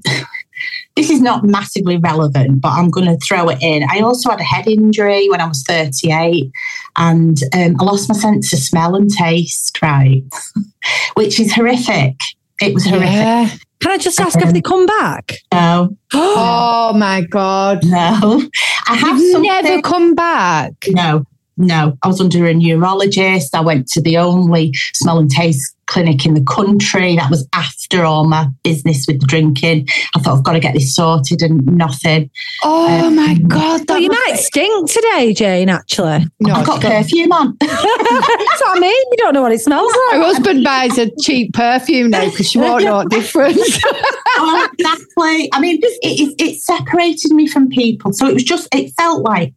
this 0.96 1.10
is 1.10 1.20
not 1.20 1.44
massively 1.44 1.96
relevant, 1.96 2.60
but 2.60 2.70
I'm 2.70 2.90
going 2.90 3.06
to 3.06 3.16
throw 3.18 3.48
it 3.48 3.58
in. 3.60 3.84
I 3.90 4.00
also 4.00 4.30
had 4.30 4.40
a 4.40 4.44
head 4.44 4.68
injury 4.68 5.28
when 5.28 5.40
I 5.40 5.46
was 5.46 5.62
38 5.64 6.52
and 6.96 7.36
um, 7.52 7.76
I 7.80 7.84
lost 7.84 8.08
my 8.08 8.14
sense 8.14 8.52
of 8.52 8.60
smell 8.60 8.94
and 8.94 9.10
taste, 9.10 9.76
right? 9.82 10.22
Which 11.14 11.40
is 11.40 11.52
horrific. 11.52 12.20
It 12.60 12.74
was 12.74 12.84
horrific. 12.84 13.10
Yeah. 13.10 13.50
Can 13.80 13.90
I 13.90 13.98
just 13.98 14.20
ask 14.20 14.36
um, 14.36 14.44
if 14.44 14.54
they 14.54 14.60
come 14.60 14.86
back? 14.86 15.32
No. 15.52 15.96
oh 16.14 16.92
my 16.96 17.22
God. 17.22 17.84
No. 17.84 18.48
I 18.86 18.94
have 18.94 19.20
never 19.42 19.82
come 19.82 20.14
back. 20.14 20.72
No, 20.88 21.24
no. 21.56 21.96
I 22.02 22.08
was 22.08 22.20
under 22.20 22.46
a 22.46 22.54
neurologist. 22.54 23.54
I 23.54 23.60
went 23.60 23.88
to 23.88 24.00
the 24.00 24.18
only 24.18 24.72
smell 24.92 25.18
and 25.18 25.30
taste 25.30 25.74
clinic 25.86 26.24
in 26.26 26.34
the 26.34 26.42
country. 26.42 27.16
That 27.16 27.30
was 27.30 27.46
after 27.52 28.04
all 28.04 28.26
my 28.26 28.48
business 28.62 29.04
with 29.06 29.20
the 29.20 29.26
drinking. 29.26 29.88
I 30.14 30.20
thought 30.20 30.38
I've 30.38 30.44
got 30.44 30.52
to 30.54 30.60
get 30.60 30.74
this 30.74 30.94
sorted 30.94 31.42
and 31.42 31.64
nothing. 31.66 32.30
Oh 32.62 33.06
um, 33.06 33.16
my 33.16 33.34
god! 33.34 33.82
Well, 33.88 33.98
you 33.98 34.10
might 34.10 34.36
stink 34.36 34.90
today, 34.90 35.32
Jane. 35.34 35.68
Actually, 35.68 36.26
no, 36.40 36.54
I've 36.54 36.66
got 36.66 36.80
perfume 36.80 37.32
on. 37.32 37.56
That's 37.60 37.72
what 37.72 38.76
I 38.76 38.80
mean. 38.80 39.04
You 39.10 39.16
don't 39.18 39.34
know 39.34 39.42
what 39.42 39.52
it 39.52 39.60
smells 39.60 39.92
like. 40.10 40.20
My 40.20 40.26
husband 40.26 40.64
buys 40.64 40.98
a 40.98 41.10
cheap 41.20 41.52
perfume 41.52 42.10
now 42.10 42.30
because 42.30 42.50
she 42.50 42.58
won't 42.58 42.84
know 42.84 42.96
what 42.96 43.10
difference. 43.10 43.60
oh, 44.36 44.68
exactly. 44.78 45.50
I 45.52 45.60
mean, 45.60 45.78
it, 45.82 45.98
it, 46.02 46.34
it 46.40 46.60
separated 46.60 47.32
me 47.32 47.46
from 47.46 47.68
people, 47.68 48.12
so 48.12 48.26
it 48.26 48.34
was 48.34 48.44
just. 48.44 48.68
It 48.74 48.92
felt 48.96 49.22
like 49.22 49.54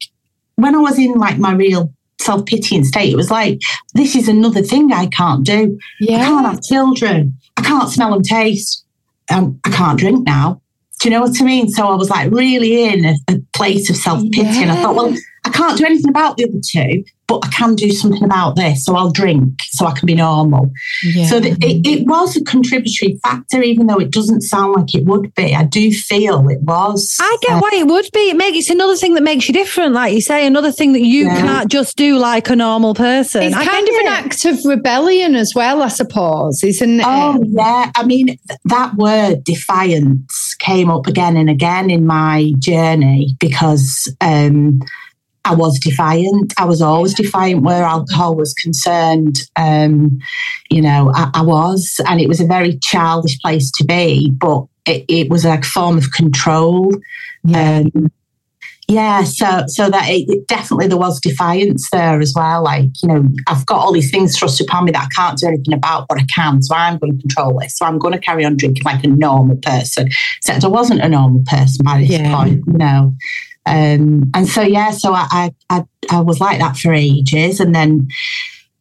when 0.58 0.76
I 0.76 0.80
was 0.80 1.00
in 1.00 1.13
like 1.13 1.38
my 1.38 1.54
real 1.54 1.93
self 2.20 2.46
pitying 2.46 2.84
state. 2.84 3.13
It 3.13 3.15
was 3.15 3.32
like, 3.32 3.60
this 3.93 4.15
is 4.15 4.28
another 4.28 4.62
thing 4.62 4.91
I 4.91 5.08
can't 5.08 5.46
do. 5.46 5.80
Yeah. 6.00 6.17
I 6.17 6.26
can't 6.26 6.46
have 6.46 6.62
children. 6.62 7.38
I 7.56 7.62
can't 7.62 7.89
smell 7.89 8.13
and 8.13 8.26
taste. 8.26 8.86
Um, 9.32 9.60
I 9.63 9.70
can't 9.70 10.00
drink 10.00 10.26
now. 10.26 10.62
Do 11.00 11.10
you 11.10 11.15
know 11.15 11.22
what 11.22 11.39
I 11.39 11.43
mean? 11.43 11.70
So 11.70 11.88
I 11.88 11.96
was 11.96 12.10
like 12.10 12.32
really 12.32 12.86
in 12.86 13.06
a, 13.06 13.15
a 13.30 13.39
place 13.54 13.89
of 13.89 13.96
self 13.96 14.22
pity. 14.32 14.48
Yeah. 14.48 14.62
And 14.63 14.72
I 14.72 14.82
thought, 14.82 14.96
well, 14.96 15.15
I 15.46 15.50
can't 15.50 15.78
do 15.78 15.86
anything 15.86 16.10
about 16.10 16.38
the 16.38 16.46
other 16.46 16.60
two 16.60 17.04
but 17.27 17.45
I 17.45 17.49
can 17.49 17.75
do 17.75 17.89
something 17.91 18.23
about 18.23 18.55
this. 18.55 18.85
So 18.85 18.95
I'll 18.95 19.11
drink 19.11 19.61
so 19.69 19.85
I 19.85 19.91
can 19.91 20.05
be 20.05 20.15
normal. 20.15 20.71
Yeah. 21.03 21.25
So 21.25 21.37
it, 21.37 21.57
it, 21.61 22.07
was 22.07 22.37
a 22.37 22.43
contributory 22.43 23.19
factor, 23.21 23.61
even 23.61 23.87
though 23.87 23.97
it 23.97 24.11
doesn't 24.11 24.41
sound 24.41 24.75
like 24.77 24.95
it 24.95 25.03
would 25.03 25.35
be. 25.35 25.53
I 25.53 25.65
do 25.65 25.91
feel 25.91 26.47
it 26.47 26.61
was. 26.61 27.17
I 27.19 27.37
get 27.41 27.57
uh, 27.57 27.59
why 27.59 27.71
it 27.73 27.87
would 27.87 28.09
be. 28.13 28.29
It 28.29 28.37
makes 28.37 28.57
it's 28.57 28.69
another 28.69 28.95
thing 28.95 29.13
that 29.15 29.23
makes 29.23 29.47
you 29.49 29.53
different, 29.53 29.93
like 29.93 30.13
you 30.13 30.21
say, 30.21 30.47
another 30.47 30.71
thing 30.71 30.93
that 30.93 31.01
you 31.01 31.25
yeah. 31.25 31.41
can't 31.41 31.71
just 31.71 31.97
do 31.97 32.17
like 32.17 32.49
a 32.49 32.55
normal 32.55 32.95
person. 32.95 33.43
It's 33.43 33.55
I 33.55 33.65
kind 33.65 33.87
of 33.87 33.93
it. 33.93 34.05
an 34.05 34.07
act 34.07 34.45
of 34.45 34.63
rebellion 34.63 35.35
as 35.35 35.53
well, 35.53 35.81
I 35.81 35.89
suppose, 35.89 36.63
isn't 36.63 37.01
it? 37.01 37.05
Oh 37.05 37.43
yeah. 37.45 37.91
I 37.93 38.05
mean, 38.05 38.27
th- 38.27 38.39
that 38.65 38.95
word 38.95 39.43
defiance 39.43 40.55
came 40.59 40.89
up 40.89 41.07
again 41.07 41.35
and 41.35 41.49
again 41.49 41.89
in 41.89 42.05
my 42.05 42.53
journey 42.59 43.35
because 43.39 44.13
um, 44.21 44.79
I 45.47 45.55
was 45.55 45.79
defiant. 45.79 46.53
I 46.57 46.65
was 46.65 46.81
always 46.81 47.13
defiant 47.13 47.63
where 47.63 47.83
alcohol 47.83 48.36
was 48.36 48.53
concerned. 48.53 49.38
Um, 49.55 50.19
you 50.69 50.81
know, 50.81 51.12
I, 51.15 51.31
I, 51.36 51.41
was, 51.41 52.01
and 52.05 52.19
it 52.19 52.27
was 52.27 52.41
a 52.41 52.45
very 52.45 52.77
childish 52.79 53.39
place 53.39 53.71
to 53.71 53.86
be, 53.86 54.29
but 54.31 54.65
it, 54.86 55.05
it 55.07 55.29
was 55.29 55.45
a 55.45 55.62
form 55.62 55.97
of 55.97 56.12
control. 56.12 56.91
Yeah. 57.45 57.83
Um, 57.95 58.12
yeah, 58.89 59.23
so 59.23 59.65
so 59.67 59.89
that 59.89 60.07
it, 60.07 60.29
it, 60.29 60.47
definitely 60.47 60.88
there 60.88 60.97
was 60.97 61.19
defiance 61.19 61.89
there 61.89 62.21
as 62.21 62.31
well. 62.33 62.63
Like 62.63 62.86
you 63.03 63.10
know, 63.10 63.29
I've 63.45 63.65
got 63.65 63.79
all 63.79 63.91
these 63.91 64.10
things 64.10 64.38
thrust 64.38 64.62
upon 64.62 64.86
me 64.86 64.91
that 64.91 65.03
I 65.03 65.07
can't 65.13 65.38
do 65.38 65.47
anything 65.47 65.73
about, 65.73 66.07
but 66.07 66.19
I 66.19 66.25
can. 66.33 66.62
So 66.62 66.73
I'm 66.73 66.97
going 66.97 67.17
to 67.17 67.21
control 67.21 67.60
this. 67.60 67.77
So 67.77 67.86
I'm 67.86 67.99
going 67.99 68.13
to 68.13 68.19
carry 68.19 68.45
on 68.45 68.55
drinking 68.55 68.83
like 68.86 69.03
a 69.03 69.07
normal 69.07 69.57
person. 69.57 70.07
Except 70.38 70.63
I 70.63 70.69
wasn't 70.69 71.01
a 71.01 71.10
normal 71.10 71.43
person 71.45 71.83
by 71.83 71.99
this 71.99 72.12
yeah. 72.12 72.33
point. 72.33 72.63
You 72.65 72.77
know, 72.77 73.13
um, 73.67 74.30
and 74.34 74.47
so, 74.47 74.62
yeah, 74.62 74.91
so 74.91 75.13
I, 75.13 75.51
I, 75.69 75.84
I 76.10 76.19
was 76.21 76.39
like 76.39 76.60
that 76.60 76.77
for 76.77 76.93
ages. 76.93 77.60
And 77.60 77.75
then 77.75 78.08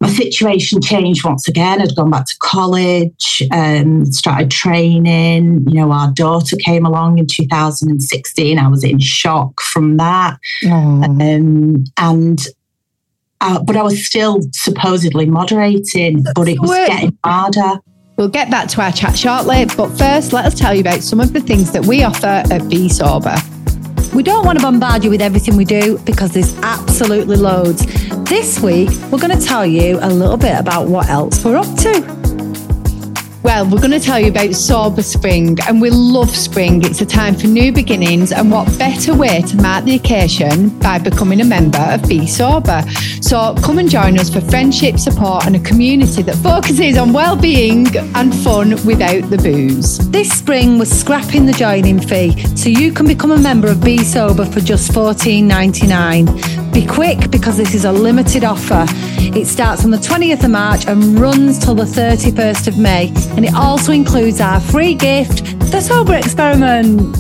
my 0.01 0.09
situation 0.09 0.83
changed 0.83 1.25
once 1.25 1.49
again. 1.49 1.81
I'd 1.81 1.96
gone 1.96 2.11
back 2.11 2.27
to 2.27 2.37
college, 2.40 3.42
um, 3.51 4.05
started 4.07 4.51
training. 4.51 5.66
You 5.68 5.81
know, 5.81 5.92
our 5.92 6.11
daughter 6.12 6.57
came 6.57 6.85
along 6.85 7.18
in 7.18 7.27
2016. 7.27 8.59
I 8.59 8.68
was 8.68 8.85
in 8.85 8.99
shock 8.99 9.61
from 9.61 9.96
that. 9.96 10.38
Um, 10.70 11.85
and 11.96 12.46
uh, 13.40 13.62
but 13.62 13.77
I 13.77 13.83
was 13.83 14.07
still 14.07 14.38
supposedly 14.53 15.27
moderating, 15.27 16.25
but 16.35 16.49
it 16.49 16.61
was 16.61 16.70
getting 16.70 17.16
harder. 17.25 17.81
We'll 18.16 18.29
get 18.29 18.51
back 18.51 18.68
to 18.68 18.81
our 18.81 18.92
chat 18.92 19.16
shortly, 19.16 19.66
but 19.77 19.88
first, 19.99 20.33
let 20.33 20.46
us 20.46 20.55
tell 20.55 20.75
you 20.75 20.81
about 20.81 21.03
some 21.03 21.20
of 21.20 21.35
the 21.35 21.40
things 21.40 21.72
that 21.72 21.85
we 21.85 22.03
offer 22.03 22.42
at 22.51 22.68
Bee 22.68 22.88
Sober. 22.88 23.37
We 24.14 24.23
don't 24.23 24.45
want 24.45 24.59
to 24.59 24.62
bombard 24.62 25.05
you 25.05 25.11
with 25.11 25.21
everything 25.21 25.57
we 25.57 25.64
do 25.64 25.99
because 25.99 26.33
there's 26.33 26.57
absolutely 26.59 27.37
loads. 27.37 27.85
This 28.25 28.61
week, 28.61 28.90
we're 29.11 29.19
going 29.19 29.38
to 29.38 29.45
tell 29.45 29.66
you 29.66 29.99
a 30.01 30.09
little 30.09 30.37
bit 30.37 30.59
about 30.59 30.88
what 30.88 31.09
else 31.09 31.45
we're 31.45 31.57
up 31.57 31.77
to. 31.79 32.26
Well, 33.46 33.64
we're 33.64 33.78
going 33.78 33.92
to 33.92 34.00
tell 34.00 34.18
you 34.18 34.30
about 34.30 34.54
Sober 34.54 35.02
Spring, 35.02 35.56
and 35.68 35.80
we 35.80 35.88
love 35.88 36.30
spring. 36.30 36.82
It's 36.85 37.00
a 37.00 37.06
time 37.06 37.37
for 37.37 37.46
new 37.46 37.70
beginnings, 37.70 38.32
and 38.32 38.50
what 38.50 38.66
better 38.76 39.14
way 39.14 39.40
to 39.42 39.56
mark 39.59 39.85
the 39.85 39.94
occasion 39.94 40.76
by 40.80 40.98
becoming 40.98 41.40
a 41.40 41.44
member 41.44 41.78
of 41.78 42.02
Bee 42.09 42.26
Sober? 42.26 42.82
So 43.20 43.54
come 43.62 43.78
and 43.78 43.88
join 43.88 44.18
us 44.18 44.35
for 44.35 44.40
friendship, 44.40 44.98
support, 44.98 45.46
and 45.46 45.54
a 45.54 45.61
community 45.61 46.22
that 46.22 46.35
focuses 46.38 46.98
on 46.98 47.12
well-being 47.12 47.87
and 48.16 48.35
fun 48.35 48.70
without 48.85 49.30
the 49.30 49.38
booze. 49.38 50.11
This 50.11 50.37
spring, 50.37 50.76
we're 50.76 50.87
scrapping 50.87 51.46
the 51.46 51.52
joining 51.52 52.00
fee, 52.00 52.44
so 52.56 52.68
you 52.68 52.92
can 52.92 53.06
become 53.06 53.30
a 53.30 53.38
member 53.38 53.68
of 53.68 53.80
Bee 53.80 54.02
Sober 54.02 54.44
for 54.44 54.59
just 54.59 54.90
$14.99. 54.90 56.65
Be 56.77 56.85
quick 56.85 57.31
because 57.31 57.57
this 57.57 57.75
is 57.75 57.87
a 57.87 57.91
limited 57.91 58.45
offer. 58.45 58.85
It 59.35 59.47
starts 59.47 59.83
on 59.83 59.93
the 59.93 59.97
20th 59.97 60.45
of 60.45 60.51
March 60.51 60.87
and 60.87 61.19
runs 61.19 61.59
till 61.59 61.75
the 61.75 61.85
31st 61.85 62.69
of 62.69 62.77
May 62.77 63.09
and 63.35 63.47
it 63.47 63.55
also 63.55 63.93
includes 63.93 64.43
our 64.43 64.61
free 64.61 64.93
gift, 64.93 65.59
the 65.71 65.81
Sober 65.81 66.12
Experiment. 66.12 67.17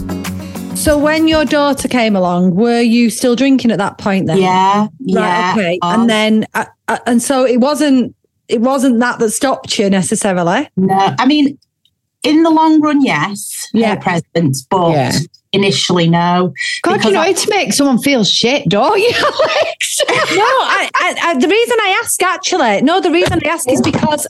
So 0.76 0.98
when 0.98 1.26
your 1.26 1.46
daughter 1.46 1.88
came 1.88 2.14
along, 2.14 2.54
were 2.54 2.82
you 2.82 3.08
still 3.08 3.34
drinking 3.34 3.70
at 3.70 3.78
that 3.78 3.96
point 3.96 4.26
then? 4.26 4.42
Yeah, 4.42 4.88
yeah. 5.00 5.54
okay. 5.56 5.78
And 5.80 6.10
then, 6.10 6.44
uh, 6.52 6.66
uh, 6.88 6.98
and 7.06 7.22
so 7.22 7.46
it 7.46 7.56
wasn't, 7.56 8.14
it 8.48 8.60
wasn't 8.60 9.00
that 9.00 9.20
that 9.20 9.30
stopped 9.30 9.78
you 9.78 9.88
necessarily. 9.88 10.68
No, 10.76 11.14
I 11.18 11.24
mean, 11.24 11.58
in 12.22 12.42
the 12.42 12.50
long 12.50 12.82
run, 12.82 13.02
yes, 13.02 13.70
Yeah. 13.72 13.94
presence, 13.96 14.66
but 14.68 14.90
Yeah. 14.90 15.18
Initially, 15.56 16.08
no. 16.08 16.52
God, 16.82 17.04
you 17.04 17.12
know 17.12 17.20
I- 17.20 17.32
how 17.32 17.32
to 17.32 17.50
make 17.50 17.72
someone 17.72 17.98
feel 17.98 18.22
shit, 18.24 18.68
don't 18.68 18.98
you, 18.98 19.10
Alex? 19.16 20.00
no, 20.08 20.44
I, 20.44 20.90
I, 20.94 21.16
I, 21.22 21.34
the 21.38 21.48
reason 21.48 21.76
I 21.80 22.00
ask 22.02 22.22
actually, 22.22 22.82
no, 22.82 23.00
the 23.00 23.10
reason 23.10 23.40
I 23.44 23.48
ask 23.48 23.68
is 23.70 23.80
because 23.82 24.26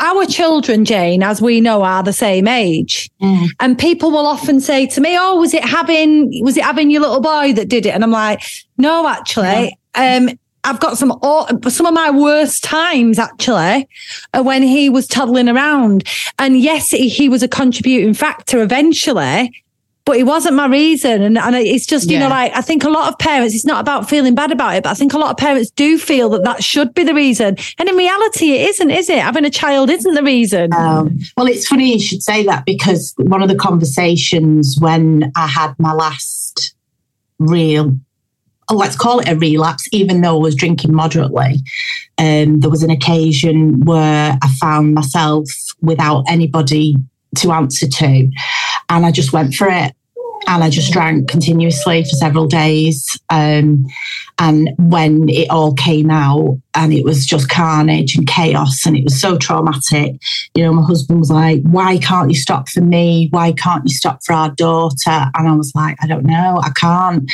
our 0.00 0.26
children, 0.26 0.84
Jane, 0.84 1.22
as 1.22 1.40
we 1.40 1.60
know, 1.60 1.82
are 1.82 2.02
the 2.02 2.12
same 2.12 2.48
age, 2.48 3.08
Mm. 3.22 3.46
and 3.60 3.78
people 3.78 4.10
will 4.10 4.26
often 4.26 4.60
say 4.60 4.86
to 4.86 5.00
me, 5.00 5.16
"Oh, 5.18 5.36
was 5.38 5.54
it 5.54 5.64
having 5.64 6.42
was 6.44 6.56
it 6.56 6.64
having 6.64 6.90
your 6.90 7.02
little 7.02 7.20
boy 7.20 7.52
that 7.52 7.68
did 7.68 7.86
it?" 7.86 7.90
And 7.94 8.02
I'm 8.02 8.10
like, 8.10 8.42
"No, 8.78 9.06
actually." 9.08 9.78
Um, 9.94 10.30
I've 10.64 10.80
got 10.80 10.98
some 10.98 11.12
some 11.68 11.86
of 11.86 11.94
my 11.94 12.10
worst 12.10 12.64
times 12.64 13.20
actually 13.20 13.88
when 14.34 14.62
he 14.64 14.90
was 14.90 15.06
toddling 15.06 15.48
around, 15.48 16.02
and 16.40 16.58
yes, 16.58 16.90
he 16.90 17.28
was 17.28 17.44
a 17.44 17.48
contributing 17.48 18.12
factor 18.12 18.60
eventually, 18.62 19.52
but 20.06 20.16
it 20.16 20.22
wasn't 20.22 20.54
my 20.54 20.66
reason. 20.66 21.20
And, 21.20 21.36
and 21.36 21.56
it's 21.56 21.84
just, 21.84 22.08
you 22.08 22.18
know, 22.18 22.28
like 22.28 22.52
I 22.54 22.60
think 22.60 22.84
a 22.84 22.88
lot 22.88 23.12
of 23.12 23.18
parents, 23.18 23.54
it's 23.56 23.66
not 23.66 23.80
about 23.80 24.08
feeling 24.08 24.36
bad 24.36 24.52
about 24.52 24.76
it, 24.76 24.84
but 24.84 24.90
I 24.90 24.94
think 24.94 25.12
a 25.12 25.18
lot 25.18 25.30
of 25.30 25.36
parents 25.36 25.70
do 25.72 25.98
feel 25.98 26.30
that 26.30 26.44
that 26.44 26.62
should 26.62 26.94
be 26.94 27.02
the 27.02 27.12
reason. 27.12 27.56
And 27.76 27.88
in 27.88 27.96
reality, 27.96 28.52
it 28.52 28.68
isn't, 28.70 28.90
is 28.90 29.10
it? 29.10 29.18
Having 29.18 29.46
a 29.46 29.50
child 29.50 29.90
isn't 29.90 30.14
the 30.14 30.22
reason. 30.22 30.72
Um, 30.72 31.18
well, 31.36 31.48
it's 31.48 31.66
funny 31.66 31.92
you 31.92 32.00
should 32.00 32.22
say 32.22 32.44
that 32.44 32.64
because 32.64 33.14
one 33.18 33.42
of 33.42 33.48
the 33.48 33.56
conversations 33.56 34.76
when 34.78 35.32
I 35.34 35.48
had 35.48 35.74
my 35.80 35.92
last 35.92 36.76
real, 37.40 37.98
let's 38.72 38.96
call 38.96 39.18
it 39.18 39.28
a 39.28 39.34
relapse, 39.34 39.88
even 39.90 40.20
though 40.20 40.36
I 40.36 40.40
was 40.40 40.54
drinking 40.54 40.94
moderately, 40.94 41.62
um, 42.18 42.60
there 42.60 42.70
was 42.70 42.84
an 42.84 42.90
occasion 42.90 43.80
where 43.80 44.38
I 44.40 44.48
found 44.60 44.94
myself 44.94 45.48
without 45.82 46.24
anybody 46.28 46.94
to 47.36 47.52
answer 47.52 47.86
to, 47.86 48.30
and 48.88 49.04
I 49.06 49.10
just 49.10 49.32
went 49.32 49.54
for 49.54 49.68
it. 49.68 49.92
And 50.48 50.62
I 50.62 50.70
just 50.70 50.92
drank 50.92 51.28
continuously 51.28 52.02
for 52.04 52.10
several 52.10 52.46
days. 52.46 53.18
Um, 53.30 53.84
and 54.38 54.68
when 54.78 55.28
it 55.28 55.50
all 55.50 55.74
came 55.74 56.08
out, 56.10 56.58
and 56.74 56.92
it 56.92 57.04
was 57.04 57.26
just 57.26 57.48
carnage 57.48 58.14
and 58.16 58.28
chaos, 58.28 58.86
and 58.86 58.96
it 58.96 59.02
was 59.02 59.20
so 59.20 59.38
traumatic, 59.38 60.20
you 60.54 60.62
know, 60.62 60.72
my 60.72 60.82
husband 60.82 61.18
was 61.18 61.30
like, 61.30 61.62
Why 61.62 61.98
can't 61.98 62.30
you 62.30 62.36
stop 62.36 62.68
for 62.68 62.80
me? 62.82 63.28
Why 63.32 63.52
can't 63.52 63.84
you 63.86 63.94
stop 63.96 64.20
for 64.24 64.34
our 64.34 64.50
daughter? 64.50 65.30
And 65.34 65.48
I 65.48 65.52
was 65.52 65.72
like, 65.74 65.96
I 66.00 66.06
don't 66.06 66.26
know, 66.26 66.60
I 66.62 66.70
can't. 66.76 67.28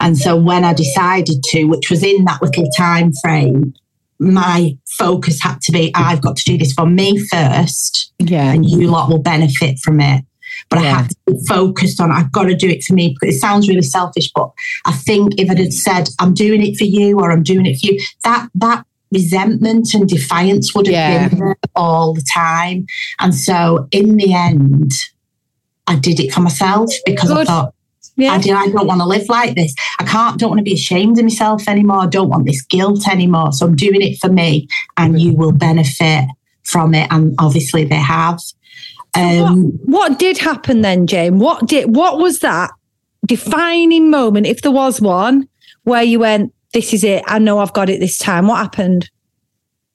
And 0.00 0.18
so 0.18 0.36
when 0.36 0.64
I 0.64 0.74
decided 0.74 1.42
to, 1.44 1.64
which 1.64 1.88
was 1.90 2.02
in 2.02 2.24
that 2.24 2.42
little 2.42 2.68
time 2.76 3.12
frame, 3.22 3.72
my 4.18 4.76
focus 4.98 5.40
had 5.40 5.60
to 5.62 5.72
be 5.72 5.92
I've 5.94 6.20
got 6.20 6.36
to 6.36 6.44
do 6.44 6.58
this 6.58 6.72
for 6.72 6.86
me 6.86 7.18
first, 7.28 8.12
Yeah. 8.18 8.52
and 8.52 8.68
you 8.68 8.88
lot 8.88 9.08
will 9.08 9.22
benefit 9.22 9.78
from 9.78 10.00
it. 10.00 10.24
But 10.68 10.80
I 10.80 10.82
Yeah. 10.84 10.96
had 11.02 11.10
to 11.10 11.16
be 11.26 11.38
focused 11.48 12.00
on 12.00 12.10
I've 12.10 12.32
got 12.32 12.44
to 12.44 12.54
do 12.54 12.68
it 12.68 12.82
for 12.84 12.94
me 12.94 13.14
because 13.18 13.36
it 13.36 13.38
sounds 13.38 13.68
really 13.68 13.82
selfish, 13.82 14.30
but 14.34 14.50
I 14.86 14.92
think 14.92 15.34
if 15.38 15.50
I'd 15.50 15.58
had 15.58 15.72
said 15.72 16.08
I'm 16.18 16.34
doing 16.34 16.62
it 16.64 16.76
for 16.76 16.84
you 16.84 17.18
or 17.18 17.30
I'm 17.30 17.42
doing 17.42 17.66
it 17.66 17.78
for 17.78 17.86
you, 17.86 18.00
that 18.24 18.48
that 18.56 18.84
resentment 19.10 19.94
and 19.94 20.06
defiance 20.08 20.74
would 20.74 20.86
have 20.86 20.92
Yeah. 20.92 21.28
been 21.28 21.38
there 21.38 21.56
all 21.74 22.12
the 22.14 22.24
time. 22.32 22.86
And 23.20 23.34
so 23.34 23.88
in 23.90 24.16
the 24.16 24.34
end, 24.34 24.92
I 25.86 25.96
did 25.96 26.20
it 26.20 26.32
for 26.32 26.40
myself 26.40 26.90
because 27.06 27.30
I 27.30 27.44
thought 27.44 27.74
yeah. 28.16 28.32
I, 28.32 28.38
do, 28.38 28.52
I 28.54 28.66
don't 28.68 28.86
want 28.86 29.00
to 29.00 29.06
live 29.06 29.28
like 29.28 29.54
this. 29.54 29.74
I 30.00 30.04
can't, 30.04 30.38
don't 30.38 30.50
want 30.50 30.58
to 30.58 30.64
be 30.64 30.74
ashamed 30.74 31.18
of 31.18 31.24
myself 31.24 31.68
anymore. 31.68 32.00
I 32.00 32.06
don't 32.06 32.28
want 32.28 32.46
this 32.46 32.62
guilt 32.62 33.08
anymore. 33.08 33.52
So 33.52 33.64
I'm 33.64 33.76
doing 33.76 34.02
it 34.02 34.18
for 34.18 34.28
me 34.28 34.66
and 34.96 35.20
you 35.20 35.32
will 35.34 35.52
benefit 35.52 36.24
from 36.64 36.94
it. 36.94 37.06
And 37.10 37.34
obviously 37.38 37.84
they 37.84 37.94
have. 37.96 38.40
Um, 39.14 39.70
what 39.84 40.18
did 40.18 40.38
happen 40.38 40.82
then, 40.82 41.06
Jane? 41.06 41.38
What 41.38 41.66
did, 41.66 41.94
what 41.94 42.18
was 42.18 42.40
that 42.40 42.70
defining 43.26 44.10
moment, 44.10 44.46
if 44.46 44.62
there 44.62 44.72
was 44.72 45.00
one, 45.00 45.48
where 45.84 46.02
you 46.02 46.20
went, 46.20 46.52
this 46.72 46.92
is 46.92 47.02
it. 47.04 47.24
I 47.26 47.38
know 47.38 47.58
I've 47.58 47.72
got 47.72 47.88
it 47.88 48.00
this 48.00 48.18
time. 48.18 48.46
What 48.46 48.58
happened? 48.58 49.10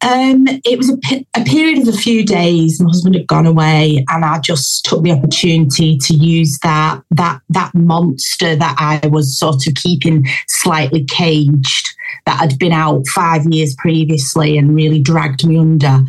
Um, 0.01 0.47
it 0.65 0.77
was 0.77 0.89
a, 0.89 1.25
a 1.33 1.45
period 1.45 1.79
of 1.79 1.87
a 1.87 1.97
few 1.97 2.25
days. 2.25 2.81
My 2.81 2.89
husband 2.89 3.15
had 3.15 3.27
gone 3.27 3.45
away, 3.45 4.03
and 4.09 4.25
I 4.25 4.39
just 4.39 4.83
took 4.83 5.01
the 5.01 5.13
opportunity 5.13 5.97
to 5.97 6.13
use 6.13 6.59
that 6.61 7.01
that 7.11 7.39
that 7.49 7.73
monster 7.73 8.53
that 8.53 8.75
I 8.79 9.07
was 9.07 9.37
sort 9.37 9.65
of 9.65 9.75
keeping 9.75 10.27
slightly 10.47 11.05
caged, 11.05 11.87
that 12.25 12.37
had 12.37 12.59
been 12.59 12.73
out 12.73 13.07
five 13.07 13.45
years 13.45 13.75
previously 13.75 14.57
and 14.57 14.75
really 14.75 14.99
dragged 14.99 15.47
me 15.47 15.57
under. 15.57 16.03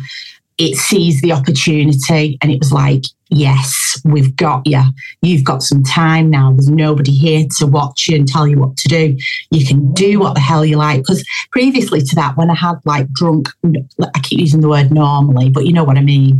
It 0.57 0.77
seized 0.77 1.21
the 1.21 1.33
opportunity, 1.33 2.37
and 2.41 2.51
it 2.51 2.59
was 2.59 2.71
like, 2.71 3.03
"Yes, 3.29 3.99
we've 4.05 4.35
got 4.35 4.65
you. 4.65 4.81
You've 5.21 5.43
got 5.43 5.63
some 5.63 5.83
time 5.83 6.29
now. 6.29 6.53
There's 6.53 6.69
nobody 6.69 7.11
here 7.11 7.45
to 7.57 7.67
watch 7.67 8.07
you 8.07 8.15
and 8.15 8.27
tell 8.27 8.47
you 8.47 8.59
what 8.59 8.77
to 8.77 8.87
do. 8.87 9.17
You 9.51 9.65
can 9.65 9.91
do 9.93 10.19
what 10.19 10.33
the 10.33 10.39
hell 10.39 10.63
you 10.63 10.77
like." 10.77 11.01
Because 11.01 11.25
previously 11.51 12.01
to 12.01 12.15
that, 12.15 12.37
when 12.37 12.49
I 12.49 12.55
had 12.55 12.75
like 12.85 13.11
drunk, 13.11 13.49
I 13.65 14.19
keep 14.19 14.39
using 14.39 14.61
the 14.61 14.69
word 14.69 14.91
normally, 14.91 15.49
but 15.49 15.65
you 15.65 15.73
know 15.73 15.83
what 15.83 15.97
I 15.97 16.01
mean. 16.01 16.39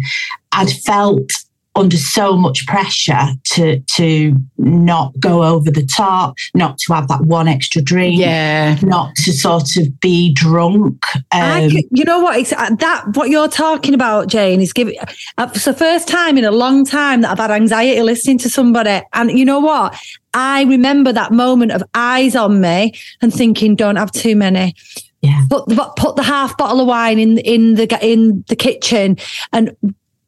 I'd 0.53 0.71
felt 0.71 1.29
under 1.75 1.97
so 1.97 2.37
much 2.37 2.65
pressure 2.67 3.27
to 3.43 3.79
to 3.81 4.35
not 4.57 5.11
go 5.19 5.43
over 5.43 5.69
the 5.69 5.85
top, 5.85 6.35
not 6.53 6.77
to 6.79 6.93
have 6.93 7.07
that 7.09 7.21
one 7.21 7.47
extra 7.47 7.81
drink, 7.81 8.17
Yeah. 8.19 8.77
not 8.81 9.13
to 9.17 9.33
sort 9.33 9.75
of 9.77 9.99
be 9.99 10.31
drunk. 10.33 11.03
Um, 11.31 11.69
c- 11.69 11.87
you 11.91 12.05
know 12.05 12.19
what? 12.21 12.37
It's 12.39 12.53
uh, 12.53 12.73
that 12.79 13.05
what 13.15 13.29
you're 13.29 13.49
talking 13.49 13.93
about, 13.93 14.27
Jane, 14.27 14.61
is 14.61 14.71
giving. 14.73 14.95
Uh, 15.37 15.49
it's 15.53 15.65
the 15.65 15.73
first 15.73 16.07
time 16.07 16.37
in 16.37 16.45
a 16.45 16.51
long 16.51 16.85
time 16.85 17.21
that 17.21 17.31
I've 17.31 17.39
had 17.39 17.51
anxiety 17.51 18.01
listening 18.01 18.37
to 18.39 18.49
somebody, 18.49 19.01
and 19.13 19.37
you 19.37 19.43
know 19.45 19.59
what? 19.59 19.97
I 20.33 20.63
remember 20.63 21.11
that 21.13 21.31
moment 21.31 21.71
of 21.71 21.83
eyes 21.93 22.35
on 22.35 22.61
me 22.61 22.93
and 23.21 23.33
thinking, 23.33 23.75
"Don't 23.75 23.97
have 23.97 24.11
too 24.11 24.35
many." 24.35 24.75
Yeah. 25.21 25.41
Put 25.49 25.67
the 25.67 25.75
put 25.97 26.15
the 26.15 26.23
half 26.23 26.57
bottle 26.57 26.81
of 26.81 26.87
wine 26.87 27.19
in 27.19 27.37
in 27.39 27.75
the 27.75 27.87
in 28.01 28.45
the 28.47 28.55
kitchen 28.55 29.17
and. 29.51 29.75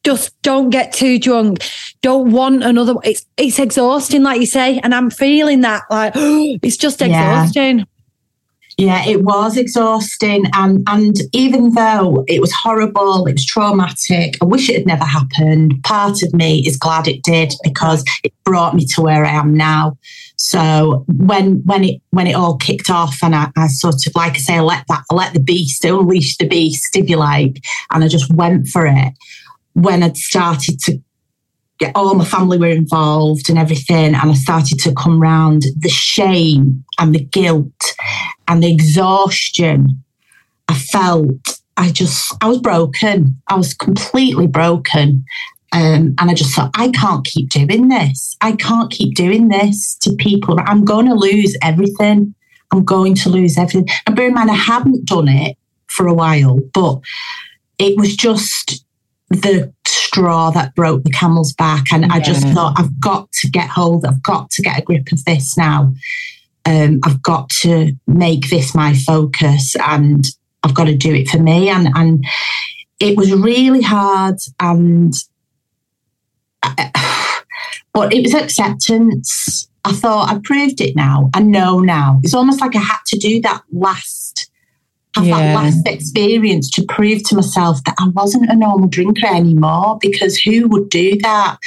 Just 0.08 0.42
don't 0.42 0.70
get 0.70 0.94
too 0.94 1.20
drunk. 1.20 1.62
Don't 2.02 2.32
want 2.32 2.64
another. 2.64 2.94
It's 3.04 3.26
it's 3.36 3.60
exhausting, 3.60 4.24
like 4.24 4.40
you 4.40 4.46
say, 4.46 4.80
and 4.80 4.96
I'm 4.96 5.10
feeling 5.10 5.60
that. 5.62 5.84
Like 5.90 6.14
it's 6.16 6.78
just 6.78 7.02
Yeah. 7.02 7.08
exhausting. 7.08 7.86
Yeah, 8.78 9.06
it 9.06 9.24
was 9.24 9.58
exhausting, 9.58 10.46
and 10.54 10.82
and 10.88 11.18
even 11.34 11.74
though 11.74 12.24
it 12.30 12.40
was 12.40 12.54
horrible, 12.54 13.28
it 13.28 13.34
was 13.34 13.46
traumatic. 13.46 14.38
I 14.42 14.46
wish 14.46 14.70
it 14.70 14.78
had 14.78 14.88
never 14.88 15.04
happened. 15.04 15.84
Part 15.84 16.24
of 16.24 16.34
me 16.34 16.64
is 16.66 16.78
glad 16.78 17.10
it 17.10 17.22
did 17.24 17.54
because 17.66 18.06
it 18.24 18.32
brought 18.46 18.76
me 18.76 18.86
to 18.94 19.02
where 19.02 19.26
I 19.26 19.32
am 19.32 19.58
now. 19.58 19.98
So 20.38 21.04
when 21.08 21.56
when 21.66 21.84
it 21.84 22.02
when 22.12 22.28
it 22.28 22.34
all 22.36 22.56
kicked 22.56 22.90
off, 22.90 23.18
and 23.24 23.36
I, 23.36 23.50
I 23.58 23.68
sort 23.68 23.96
of 24.08 24.16
like 24.16 24.36
I 24.36 24.38
say, 24.38 24.56
I 24.56 24.62
let 24.62 24.86
that 24.88 25.04
I 25.12 25.16
let 25.16 25.34
the 25.34 25.42
beast 25.42 25.84
I 25.84 25.90
unleashed 25.90 26.40
the 26.40 26.48
beast, 26.48 26.96
if 26.96 27.10
you 27.10 27.18
like, 27.18 27.60
and 27.92 28.06
I 28.06 28.08
just 28.08 28.32
went 28.34 28.70
for 28.70 28.86
it. 28.86 29.14
When 29.78 30.04
I'd 30.04 30.18
started 30.18 30.80
to 30.82 31.00
get 31.78 31.92
all 31.96 32.16
my 32.16 32.26
family 32.26 32.58
were 32.58 32.68
involved 32.68 33.50
and 33.50 33.58
everything, 33.60 34.16
and 34.16 34.32
I 34.32 34.34
started 34.34 34.80
to 34.80 34.94
come 34.94 35.22
round 35.22 35.64
the 35.78 35.90
shame 35.90 36.84
and 36.98 37.14
the 37.14 37.24
guilt 37.24 37.96
and 38.48 38.64
the 38.64 38.72
exhaustion 38.72 40.04
I 40.68 40.74
felt 40.74 41.60
I 41.78 41.92
just 41.92 42.36
I 42.42 42.48
was 42.48 42.60
broken. 42.60 43.40
I 43.48 43.56
was 43.56 43.74
completely 43.74 44.48
broken. 44.48 45.24
Um, 45.74 46.16
and 46.18 46.32
I 46.32 46.34
just 46.34 46.56
thought, 46.56 46.72
I 46.76 46.90
can't 46.90 47.26
keep 47.26 47.50
doing 47.50 47.90
this. 47.90 48.36
I 48.42 48.54
can't 48.54 48.90
keep 48.90 49.16
doing 49.16 49.50
this 49.50 49.96
to 49.98 50.14
people. 50.14 50.58
I'm 50.66 50.86
going 50.86 51.06
to 51.08 51.14
lose 51.14 51.56
everything. 51.62 52.34
I'm 52.72 52.84
going 52.84 53.16
to 53.16 53.30
lose 53.30 53.58
everything. 53.58 53.88
And 54.06 54.16
bear 54.16 54.28
in 54.28 54.34
mind, 54.34 54.50
I 54.50 54.56
hadn't 54.56 55.06
done 55.06 55.28
it 55.28 55.58
for 55.88 56.08
a 56.08 56.14
while, 56.14 56.60
but 56.74 57.00
it 57.80 57.98
was 57.98 58.16
just 58.16 58.84
the 59.30 59.74
straw 59.86 60.50
that 60.52 60.74
broke 60.76 61.04
the 61.04 61.12
camel's 61.12 61.54
back. 61.54 61.86
And 61.92 62.06
I 62.06 62.20
just 62.20 62.48
thought, 62.50 62.76
I've 62.78 63.00
got 63.00 63.32
to 63.34 63.50
get 63.50 63.70
hold, 63.70 64.06
I've 64.06 64.24
got 64.24 64.50
to 64.52 64.62
get 64.62 64.80
a 64.80 64.82
grip 64.82 65.12
of 65.12 65.24
this 65.26 65.58
now. 65.58 65.94
Um, 66.66 67.00
I've 67.04 67.22
got 67.22 67.50
to 67.62 67.94
make 68.08 68.50
this 68.50 68.76
my 68.76 68.94
focus 68.94 69.76
and 69.86 70.26
I've 70.64 70.74
got 70.74 70.86
to 70.86 70.96
do 70.96 71.14
it 71.14 71.30
for 71.30 71.40
me. 71.40 71.70
And, 71.70 71.90
and 71.96 72.26
it 73.00 73.16
was 73.16 73.32
really 73.32 73.82
hard. 73.82 74.38
And, 74.60 75.14
but 77.94 78.14
it 78.14 78.24
was 78.24 78.34
acceptance. 78.34 79.70
I 79.86 79.94
thought 79.94 80.30
I 80.30 80.40
proved 80.44 80.82
it 80.82 80.96
now. 80.96 81.30
I 81.34 81.42
know 81.42 81.80
now. 81.80 82.20
It's 82.24 82.34
almost 82.34 82.60
like 82.60 82.76
I 82.76 82.80
had 82.80 83.00
to 83.08 83.18
do 83.18 83.40
that 83.42 83.62
last, 83.72 84.47
have 85.18 85.28
Yeah. 85.28 85.54
that 85.54 85.64
last 85.64 85.88
experience 85.88 86.70
to 86.72 86.86
prove 86.88 87.24
to 87.24 87.36
myself 87.36 87.84
that 87.86 87.96
I 88.00 88.08
wasn't 88.10 88.50
a 88.50 88.56
normal 88.56 88.88
drinker 88.88 89.28
anymore. 89.28 89.98
Because 90.02 90.38
who 90.38 90.68
would 90.70 90.90
do 90.90 91.18
that? 91.24 91.58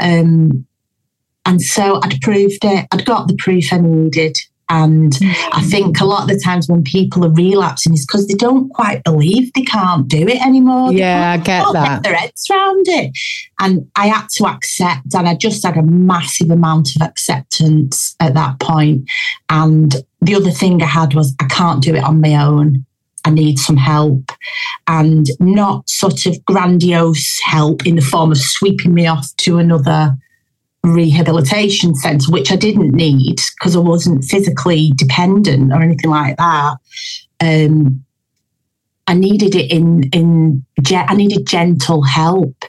Um, 0.00 0.66
and 1.44 1.62
so 1.62 2.00
I'd 2.02 2.20
proved 2.20 2.64
it. 2.64 2.86
I'd 2.92 3.04
got 3.04 3.28
the 3.28 3.36
proof 3.36 3.72
I 3.72 3.78
needed. 3.78 4.36
And. 4.68 5.16
I 5.52 5.62
think 5.62 6.00
a 6.00 6.04
lot 6.04 6.22
of 6.22 6.28
the 6.28 6.40
times 6.44 6.68
when 6.68 6.82
people 6.82 7.24
are 7.24 7.32
relapsing 7.32 7.94
is 7.94 8.04
because 8.04 8.26
they 8.26 8.34
don't 8.34 8.68
quite 8.70 9.04
believe 9.04 9.52
they 9.52 9.62
can't 9.62 10.08
do 10.08 10.26
it 10.26 10.44
anymore. 10.44 10.92
Yeah, 10.92 11.32
I 11.32 11.36
get 11.36 11.64
that. 11.72 12.02
Get 12.02 12.02
their 12.02 12.14
heads 12.14 12.46
around 12.50 12.84
it. 12.88 13.12
And 13.60 13.88
I 13.94 14.08
had 14.08 14.26
to 14.36 14.46
accept, 14.46 15.14
and 15.14 15.28
I 15.28 15.34
just 15.36 15.64
had 15.64 15.76
a 15.76 15.82
massive 15.82 16.50
amount 16.50 16.96
of 16.96 17.02
acceptance 17.02 18.16
at 18.18 18.34
that 18.34 18.58
point. 18.58 19.08
And 19.48 19.94
the 20.20 20.34
other 20.34 20.50
thing 20.50 20.82
I 20.82 20.86
had 20.86 21.14
was 21.14 21.34
I 21.40 21.44
can't 21.44 21.82
do 21.82 21.94
it 21.94 22.02
on 22.02 22.20
my 22.20 22.34
own. 22.34 22.84
I 23.26 23.30
need 23.30 23.58
some 23.58 23.76
help 23.76 24.30
and 24.86 25.26
not 25.40 25.88
sort 25.90 26.26
of 26.26 26.42
grandiose 26.44 27.40
help 27.44 27.84
in 27.84 27.96
the 27.96 28.02
form 28.02 28.30
of 28.30 28.38
sweeping 28.38 28.94
me 28.94 29.08
off 29.08 29.28
to 29.38 29.58
another 29.58 30.16
rehabilitation 30.84 31.96
centre, 31.96 32.30
which 32.30 32.52
I 32.52 32.56
didn't 32.56 32.92
need 32.92 33.40
because 33.58 33.74
I 33.74 33.80
wasn't 33.80 34.24
physically 34.24 34.92
dependent 34.94 35.72
or 35.72 35.82
anything 35.82 36.08
like 36.08 36.36
that. 36.36 36.76
Um, 37.40 38.05
I 39.08 39.14
needed 39.14 39.54
it 39.54 39.70
in 39.70 40.04
in 40.12 40.64
I 40.90 41.14
needed 41.14 41.46
gentle 41.46 42.02
help, 42.02 42.64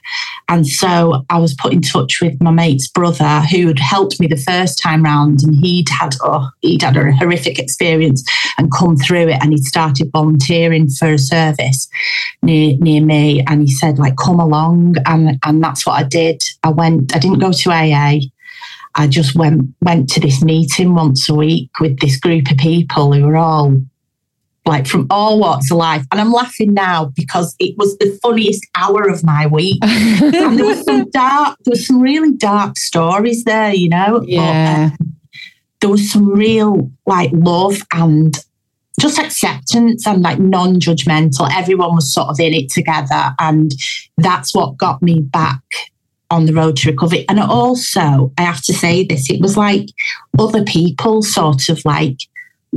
and 0.48 0.68
so 0.68 1.26
I 1.30 1.40
was 1.40 1.56
put 1.56 1.74
in 1.74 1.82
touch 1.82 2.22
with 2.22 2.40
my 2.42 2.52
mate's 2.52 2.88
brother 2.88 3.42
who 3.42 3.68
had 3.68 3.80
helped 3.80 4.20
me 4.20 4.28
the 4.28 4.38
first 4.38 4.80
time 4.80 5.04
round, 5.04 5.42
and 5.44 5.56
he'd 5.56 5.90
had 5.90 6.16
oh 6.22 6.50
he'd 6.62 6.84
had 6.84 6.96
a 6.96 7.12
horrific 7.14 7.58
experience 7.58 8.24
and 8.58 8.72
come 8.72 8.98
through 8.98 9.30
it, 9.30 9.42
and 9.42 9.52
he 9.52 9.58
started 9.58 10.12
volunteering 10.12 10.90
for 10.90 11.14
a 11.14 11.18
service 11.18 11.88
near 12.44 12.78
near 12.78 13.02
me, 13.02 13.44
and 13.48 13.62
he 13.62 13.72
said 13.72 13.98
like 13.98 14.18
come 14.18 14.40
along, 14.40 14.96
and 15.08 15.40
and 15.44 15.64
that's 15.64 15.88
what 15.88 16.00
I 16.00 16.04
did. 16.04 16.44
I 16.64 16.70
went. 16.70 17.16
I 17.16 17.20
didn't 17.20 17.40
go 17.40 17.52
to 17.52 17.72
AA. 17.72 18.20
I 18.94 19.08
just 19.08 19.36
went 19.36 19.74
went 19.82 20.10
to 20.10 20.20
this 20.20 20.44
meeting 20.44 20.94
once 20.94 21.30
a 21.30 21.34
week 21.34 21.72
with 21.80 22.00
this 22.00 22.18
group 22.18 22.52
of 22.52 22.58
people 22.58 23.14
who 23.14 23.26
were 23.26 23.38
all 23.38 23.76
like 24.68 24.88
from 24.88 25.08
all 25.10 25.40
walks 25.40 25.72
of 25.72 25.78
life. 25.78 26.06
And 26.12 26.20
I'm 26.20 26.32
laughing 26.32 26.74
now 26.74 27.12
because 27.16 27.56
it 27.60 27.76
was 27.78 27.98
the 27.98 28.18
funniest 28.22 28.66
hour 28.76 29.08
of 29.08 29.24
my 29.24 29.48
week. 29.48 29.80
and 29.84 30.60
there 30.60 30.66
was 30.66 30.84
some 30.84 31.10
dark, 31.10 31.58
there 31.66 31.72
was 31.72 31.88
some 31.88 32.02
really 32.02 32.34
dark 32.34 32.78
stories 32.78 33.44
there, 33.44 33.74
you 33.74 33.90
know. 33.90 34.24
Yeah. 34.26 34.90
But, 34.90 35.02
um, 35.02 35.14
there 35.80 35.90
was 35.90 36.12
some 36.12 36.28
real 36.28 36.92
like 37.06 37.30
love 37.34 37.78
and 37.94 38.36
just 39.00 39.20
acceptance 39.20 40.08
and 40.08 40.24
like 40.24 40.40
non-judgmental. 40.40 41.50
Everyone 41.56 41.96
was 41.96 42.12
sort 42.12 42.30
of 42.30 42.40
in 42.40 42.54
it 42.54 42.72
together. 42.72 43.36
And 43.40 43.72
that's 44.18 44.56
what 44.56 44.78
got 44.78 45.02
me 45.04 45.22
back 45.22 45.62
on 46.30 46.46
the 46.46 46.54
road 46.54 46.78
to 46.78 46.90
recovery. 46.90 47.26
And 47.30 47.40
also, 47.40 48.32
I 48.38 48.42
have 48.42 48.62
to 48.64 48.74
say 48.74 49.04
this, 49.04 49.30
it 49.30 49.40
was 49.40 49.56
like 49.56 49.88
other 50.38 50.64
people 50.64 51.22
sort 51.22 51.70
of 51.70 51.84
like 51.86 52.18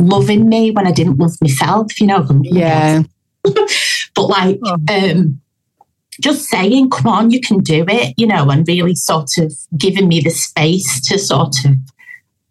loving 0.09 0.49
me 0.49 0.71
when 0.71 0.87
I 0.87 0.93
didn't 0.93 1.19
love 1.19 1.37
myself, 1.41 2.01
you 2.01 2.07
know. 2.07 2.27
Yeah. 2.43 3.03
but 3.43 4.27
like, 4.27 4.59
oh. 4.65 4.77
um, 4.89 5.41
just 6.21 6.47
saying, 6.47 6.91
come 6.91 7.07
on, 7.07 7.31
you 7.31 7.41
can 7.41 7.59
do 7.59 7.85
it, 7.89 8.15
you 8.17 8.27
know, 8.27 8.51
and 8.51 8.67
really 8.67 8.95
sort 8.95 9.31
of 9.39 9.53
giving 9.77 10.09
me 10.09 10.21
the 10.21 10.31
space 10.31 11.01
to 11.09 11.19
sort 11.19 11.55
of 11.65 11.77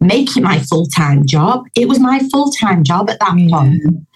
make 0.00 0.36
it 0.36 0.42
my 0.42 0.58
full 0.58 0.86
time 0.86 1.26
job. 1.26 1.64
It 1.76 1.88
was 1.88 2.00
my 2.00 2.20
full 2.30 2.50
time 2.52 2.84
job 2.84 3.10
at 3.10 3.20
that 3.20 3.38
yeah. 3.38 3.56
point. 3.56 4.06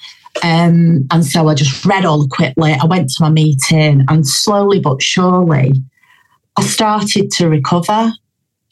Um, 0.43 1.07
and 1.12 1.24
so 1.24 1.49
I 1.49 1.55
just 1.55 1.85
read 1.85 2.05
all 2.05 2.22
the 2.22 2.28
quickly. 2.28 2.72
I 2.72 2.85
went 2.87 3.09
to 3.11 3.22
my 3.22 3.30
meeting 3.30 4.05
and 4.09 4.26
slowly 4.26 4.80
but 4.80 5.01
surely 5.01 5.72
I 6.57 6.62
started 6.62 7.30
to 7.32 7.49
recover. 7.49 8.12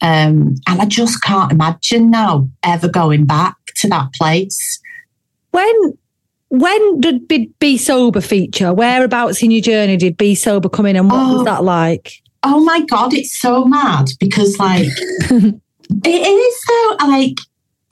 Um, 0.01 0.57
and 0.67 0.81
I 0.81 0.85
just 0.87 1.23
can't 1.23 1.53
imagine 1.53 2.11
now 2.11 2.49
ever 2.65 2.89
going 2.89 3.25
back 3.25 3.57
to 3.83 3.89
that 3.89 4.13
place. 4.15 4.81
When 5.51 5.99
when 6.53 7.01
did 7.01 7.29
Bee 7.59 7.79
Sober 7.79 8.21
feature? 8.21 8.75
Whereabouts 8.75 9.43
in 9.43 9.51
your 9.51 9.63
journey 9.63 9.97
did 9.97 10.19
Bee 10.19 10.35
Sober 10.35 10.69
come 10.69 10.85
in 10.85 10.97
and 10.97 11.11
what 11.11 11.19
oh, 11.19 11.37
was 11.37 11.45
that 11.47 11.65
like? 11.65 12.23
Oh 12.43 12.63
my 12.63 12.81
God, 12.83 13.15
it's 13.15 13.39
so 13.39 13.65
mad 13.65 14.09
because, 14.21 14.59
like, 14.59 14.87
it 15.31 16.07
is 16.07 16.63
so, 16.63 17.07
like, 17.07 17.39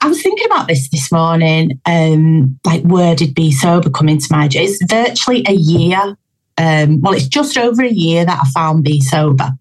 I 0.01 0.07
was 0.07 0.21
thinking 0.21 0.45
about 0.45 0.67
this 0.67 0.89
this 0.89 1.11
morning. 1.11 1.79
Um, 1.87 2.59
like, 2.63 2.83
where 2.83 3.15
did 3.15 3.33
Bee 3.33 3.51
Sober 3.51 3.89
come 3.89 4.07
into 4.07 4.27
my 4.29 4.47
journey? 4.47 4.65
It's 4.65 4.91
virtually 4.91 5.43
a 5.47 5.53
year. 5.53 6.15
Um, 6.57 7.01
well, 7.01 7.13
it's 7.13 7.27
just 7.27 7.57
over 7.57 7.81
a 7.81 7.89
year 7.89 8.25
that 8.25 8.41
I 8.43 8.49
found 8.51 8.83
Bee 8.83 9.01
Sober. 9.01 9.53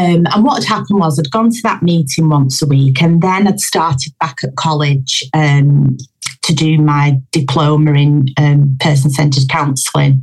Um, 0.00 0.26
and 0.32 0.44
what 0.44 0.62
had 0.62 0.76
happened 0.76 0.98
was 0.98 1.18
I'd 1.18 1.30
gone 1.30 1.50
to 1.50 1.60
that 1.62 1.82
meeting 1.82 2.30
once 2.30 2.62
a 2.62 2.66
week, 2.66 3.02
and 3.02 3.20
then 3.20 3.46
I'd 3.46 3.60
started 3.60 4.14
back 4.18 4.38
at 4.42 4.56
college 4.56 5.22
um, 5.34 5.98
to 6.42 6.54
do 6.54 6.78
my 6.78 7.20
diploma 7.32 7.92
in 7.92 8.24
um, 8.38 8.78
person 8.80 9.10
centered 9.10 9.50
counselling. 9.50 10.22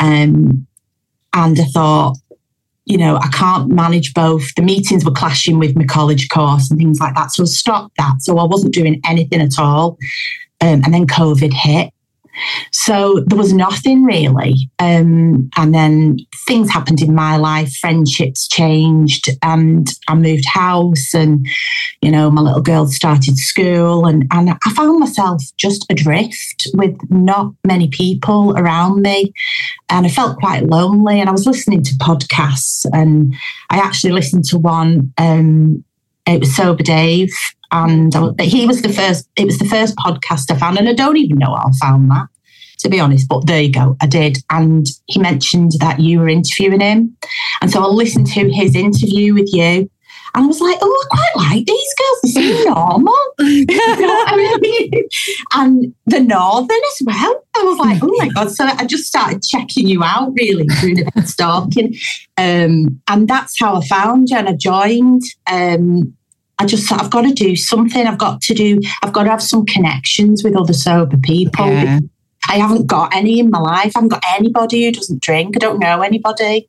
Um, 0.00 0.66
and 1.34 1.60
I 1.60 1.64
thought, 1.64 2.16
you 2.86 2.96
know, 2.96 3.16
I 3.16 3.28
can't 3.28 3.68
manage 3.68 4.14
both. 4.14 4.54
The 4.54 4.62
meetings 4.62 5.04
were 5.04 5.10
clashing 5.10 5.58
with 5.58 5.76
my 5.76 5.84
college 5.84 6.30
course 6.30 6.70
and 6.70 6.78
things 6.78 6.98
like 6.98 7.14
that. 7.14 7.30
So 7.30 7.42
I 7.42 7.46
stopped 7.46 7.96
that. 7.98 8.22
So 8.22 8.38
I 8.38 8.44
wasn't 8.44 8.72
doing 8.72 9.02
anything 9.04 9.42
at 9.42 9.58
all. 9.58 9.98
Um, 10.62 10.80
and 10.82 10.94
then 10.94 11.06
COVID 11.06 11.52
hit. 11.52 11.92
So 12.72 13.22
there 13.26 13.38
was 13.38 13.52
nothing 13.52 14.04
really. 14.04 14.70
Um, 14.78 15.50
and 15.56 15.74
then 15.74 16.18
things 16.46 16.70
happened 16.70 17.00
in 17.00 17.14
my 17.14 17.36
life, 17.36 17.74
friendships 17.76 18.48
changed, 18.48 19.28
and 19.42 19.88
I 20.08 20.14
moved 20.14 20.46
house, 20.46 21.14
and, 21.14 21.46
you 22.02 22.10
know, 22.10 22.30
my 22.30 22.40
little 22.40 22.62
girl 22.62 22.86
started 22.86 23.38
school, 23.38 24.06
and, 24.06 24.26
and 24.30 24.50
I 24.50 24.70
found 24.70 25.00
myself 25.00 25.42
just 25.56 25.86
adrift 25.90 26.68
with 26.74 26.96
not 27.10 27.52
many 27.64 27.88
people 27.88 28.56
around 28.56 29.02
me. 29.02 29.32
And 29.88 30.06
I 30.06 30.08
felt 30.08 30.38
quite 30.38 30.64
lonely. 30.64 31.20
And 31.20 31.28
I 31.28 31.32
was 31.32 31.46
listening 31.46 31.82
to 31.82 31.94
podcasts, 31.94 32.86
and 32.92 33.34
I 33.70 33.78
actually 33.78 34.12
listened 34.12 34.44
to 34.46 34.58
one. 34.58 35.12
Um, 35.18 35.84
it 36.26 36.40
was 36.40 36.56
Sober 36.56 36.82
Dave, 36.82 37.32
and 37.74 38.40
he 38.40 38.66
was 38.66 38.82
the 38.82 38.92
first. 38.92 39.28
It 39.36 39.44
was 39.44 39.58
the 39.58 39.66
first 39.66 39.96
podcast 39.96 40.50
I 40.50 40.56
found, 40.56 40.78
and 40.78 40.88
I 40.88 40.94
don't 40.94 41.16
even 41.16 41.38
know 41.38 41.54
how 41.54 41.66
I 41.66 41.72
found 41.80 42.10
that, 42.10 42.28
to 42.78 42.88
be 42.88 43.00
honest. 43.00 43.28
But 43.28 43.46
there 43.46 43.60
you 43.60 43.72
go, 43.72 43.96
I 44.00 44.06
did, 44.06 44.38
and 44.50 44.86
he 45.06 45.18
mentioned 45.18 45.72
that 45.80 46.00
you 46.00 46.20
were 46.20 46.28
interviewing 46.28 46.80
him, 46.80 47.16
and 47.60 47.70
so 47.70 47.82
I 47.82 47.86
listened 47.88 48.28
to 48.28 48.48
his 48.48 48.76
interview 48.76 49.34
with 49.34 49.50
you, 49.52 49.90
and 50.34 50.44
I 50.44 50.46
was 50.46 50.60
like, 50.60 50.78
oh, 50.80 51.06
I 51.12 51.16
quite 51.16 51.50
like 51.50 51.66
these 51.66 51.94
girls. 51.98 52.20
They 52.22 52.28
seem 52.30 52.64
normal. 52.64 53.14
you 53.40 53.66
know 53.66 54.24
I 54.26 54.58
mean? 54.60 55.08
And 55.52 55.94
the 56.06 56.20
Northern 56.20 56.70
as 56.70 57.02
well. 57.04 57.44
I 57.56 57.62
was 57.62 57.78
like, 57.78 58.02
oh 58.02 58.12
my 58.18 58.28
God. 58.30 58.50
So 58.50 58.64
I 58.64 58.84
just 58.84 59.04
started 59.04 59.42
checking 59.42 59.86
you 59.86 60.02
out, 60.02 60.32
really, 60.36 60.64
doing 60.80 61.00
a 61.00 61.04
bit 61.04 61.16
of 61.16 61.28
stalking. 61.28 61.94
Um, 62.36 63.00
and 63.06 63.28
that's 63.28 63.58
how 63.60 63.76
I 63.76 63.86
found 63.86 64.28
you. 64.30 64.36
And 64.36 64.48
I 64.48 64.54
joined. 64.54 65.22
Um, 65.46 66.14
I 66.58 66.66
just 66.66 66.88
thought 66.88 67.02
I've 67.02 67.10
got 67.10 67.22
to 67.22 67.32
do 67.32 67.56
something. 67.56 68.06
I've 68.06 68.18
got 68.18 68.40
to 68.42 68.54
do, 68.54 68.80
I've 69.02 69.12
got 69.12 69.24
to 69.24 69.30
have 69.30 69.42
some 69.42 69.66
connections 69.66 70.44
with 70.44 70.56
other 70.56 70.72
sober 70.72 71.16
people. 71.16 71.66
Yeah. 71.66 72.00
I 72.48 72.58
haven't 72.58 72.86
got 72.86 73.14
any 73.14 73.40
in 73.40 73.50
my 73.50 73.58
life. 73.58 73.92
I 73.94 73.98
haven't 73.98 74.10
got 74.10 74.24
anybody 74.36 74.84
who 74.84 74.92
doesn't 74.92 75.22
drink. 75.22 75.56
I 75.56 75.58
don't 75.58 75.78
know 75.78 76.02
anybody. 76.02 76.68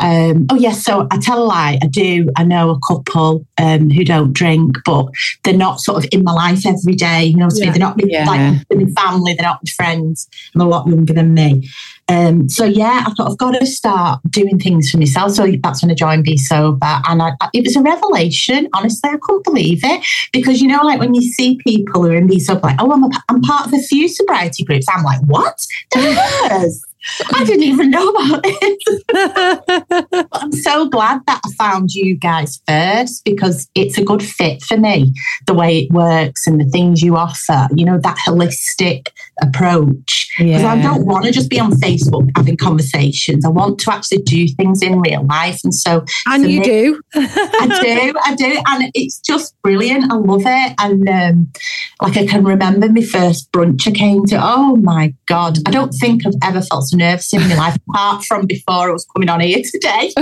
Um, 0.00 0.46
oh 0.50 0.56
yes, 0.56 0.82
so 0.82 1.06
I 1.10 1.18
tell 1.18 1.42
a 1.42 1.44
lie. 1.44 1.78
I 1.82 1.86
do. 1.86 2.28
I 2.36 2.44
know 2.44 2.70
a 2.70 2.80
couple 2.80 3.46
um, 3.58 3.90
who 3.90 4.04
don't 4.04 4.32
drink, 4.32 4.76
but 4.84 5.06
they're 5.44 5.54
not 5.54 5.80
sort 5.80 6.02
of 6.02 6.10
in 6.12 6.24
my 6.24 6.32
life 6.32 6.66
every 6.66 6.94
day. 6.94 7.24
You 7.24 7.36
know, 7.36 7.48
yeah. 7.54 7.70
they're 7.70 7.78
not 7.78 8.00
yeah. 8.04 8.24
like 8.24 8.62
with 8.70 8.94
family. 8.96 9.34
They're 9.34 9.46
not 9.46 9.60
with 9.60 9.70
friends. 9.70 10.28
I'm 10.54 10.62
a 10.62 10.64
lot 10.64 10.88
younger 10.88 11.12
than 11.12 11.34
me. 11.34 11.68
Um, 12.08 12.48
so 12.48 12.64
yeah, 12.64 13.04
I 13.06 13.12
thought 13.12 13.30
I've 13.30 13.38
got 13.38 13.52
to 13.52 13.66
start 13.66 14.20
doing 14.28 14.58
things 14.58 14.90
for 14.90 14.98
myself. 14.98 15.32
So 15.32 15.46
that's 15.62 15.82
when 15.82 15.90
I 15.90 15.94
joined 15.94 16.24
Bee 16.24 16.36
Sober, 16.36 17.00
and 17.08 17.22
I, 17.22 17.32
it 17.54 17.64
was 17.64 17.76
a 17.76 17.82
revelation. 17.82 18.68
Honestly, 18.74 19.10
I 19.10 19.16
couldn't 19.20 19.44
believe 19.44 19.80
it 19.82 20.04
because 20.32 20.60
you 20.60 20.68
know, 20.68 20.82
like 20.82 21.00
when 21.00 21.14
you 21.14 21.22
see 21.22 21.58
people 21.64 22.02
who 22.02 22.10
are 22.10 22.16
in 22.16 22.26
Bee 22.26 22.40
Sober, 22.40 22.60
like, 22.62 22.76
oh, 22.80 22.92
I'm 22.92 23.04
a, 23.04 23.10
I'm 23.28 23.40
part 23.40 23.66
of 23.66 23.74
a 23.74 23.78
few 23.78 24.08
sobriety 24.08 24.64
groups. 24.64 24.86
I'm 24.88 25.04
like, 25.04 25.20
what? 25.22 25.66
I 27.34 27.44
didn't 27.44 27.64
even 27.64 27.90
know 27.90 28.08
about 28.08 28.40
it. 28.44 30.26
I'm 30.32 30.52
so 30.52 30.88
glad 30.88 31.20
that 31.26 31.40
I 31.44 31.52
found 31.52 31.92
you 31.92 32.16
guys 32.16 32.60
first 32.66 33.24
because 33.24 33.68
it's 33.74 33.98
a 33.98 34.04
good 34.04 34.22
fit 34.22 34.62
for 34.62 34.76
me, 34.76 35.12
the 35.46 35.54
way 35.54 35.78
it 35.80 35.90
works 35.90 36.46
and 36.46 36.60
the 36.60 36.64
things 36.66 37.02
you 37.02 37.16
offer, 37.16 37.68
you 37.74 37.84
know, 37.84 37.98
that 37.98 38.16
holistic 38.18 39.08
approach 39.42 40.32
because 40.38 40.64
I 40.64 40.80
don't 40.80 41.06
want 41.06 41.24
to 41.24 41.32
just 41.32 41.50
be 41.50 41.58
on 41.60 41.72
Facebook 41.72 42.30
having 42.36 42.56
conversations. 42.56 43.44
I 43.44 43.48
want 43.48 43.78
to 43.80 43.92
actually 43.92 44.22
do 44.22 44.46
things 44.48 44.82
in 44.82 45.00
real 45.00 45.24
life, 45.26 45.60
and 45.64 45.74
so 45.74 46.04
And 46.26 46.50
you 46.50 46.60
me- 46.60 46.64
do. 46.64 47.00
I 47.14 47.80
do, 47.82 48.18
I 48.24 48.34
do, 48.34 48.62
and 48.68 48.90
it's 48.94 49.18
just 49.18 49.60
brilliant. 49.62 50.10
I 50.12 50.16
love 50.16 50.42
it, 50.44 50.74
and 50.78 51.08
um, 51.08 51.52
like 52.00 52.16
I 52.16 52.26
can 52.26 52.44
remember 52.44 52.88
my 52.88 53.02
first 53.02 53.50
brunch 53.52 53.86
I 53.86 53.90
came 53.90 54.24
to. 54.26 54.38
Oh 54.40 54.76
my 54.76 55.14
god, 55.26 55.58
I 55.66 55.70
don't 55.70 55.92
think 55.92 56.26
I've 56.26 56.34
ever 56.42 56.62
felt 56.62 56.91
so 56.92 56.96
nervous 56.98 57.32
in 57.34 57.40
my 57.48 57.54
life, 57.56 57.76
apart 57.88 58.24
from 58.24 58.46
before 58.46 58.88
I 58.88 58.92
was 58.92 59.04
coming 59.14 59.28
on 59.28 59.40
here 59.40 59.62
today. 59.72 60.12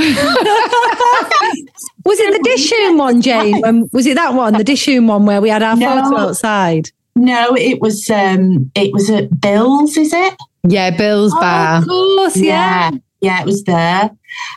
Was 2.07 2.19
it 2.19 2.43
the 2.43 2.49
Dishoom 2.49 2.99
one, 2.99 3.21
Jane? 3.21 3.65
Um, 3.65 3.89
was 3.93 4.07
it 4.07 4.15
that 4.15 4.35
one, 4.35 4.55
the 4.55 4.65
Dishoom 4.65 5.07
one, 5.07 5.27
where 5.27 5.41
we 5.41 5.49
had 5.51 5.63
our 5.63 5.77
No. 5.77 6.03
photo 6.03 6.19
outside? 6.19 6.89
No, 7.15 7.55
it 7.55 7.81
was 7.81 8.09
um, 8.11 8.71
it 8.75 8.93
was 8.93 9.11
at 9.11 9.39
Bill's, 9.41 9.97
is 9.97 10.13
it? 10.13 10.35
Yeah, 10.67 10.91
Bill's 10.97 11.35
bar. 11.35 11.79
of 11.79 11.87
course, 11.87 12.37
yeah. 12.37 12.91
yeah, 12.93 12.99
yeah, 13.21 13.41
it 13.41 13.47
was 13.47 13.65
there, 13.65 14.11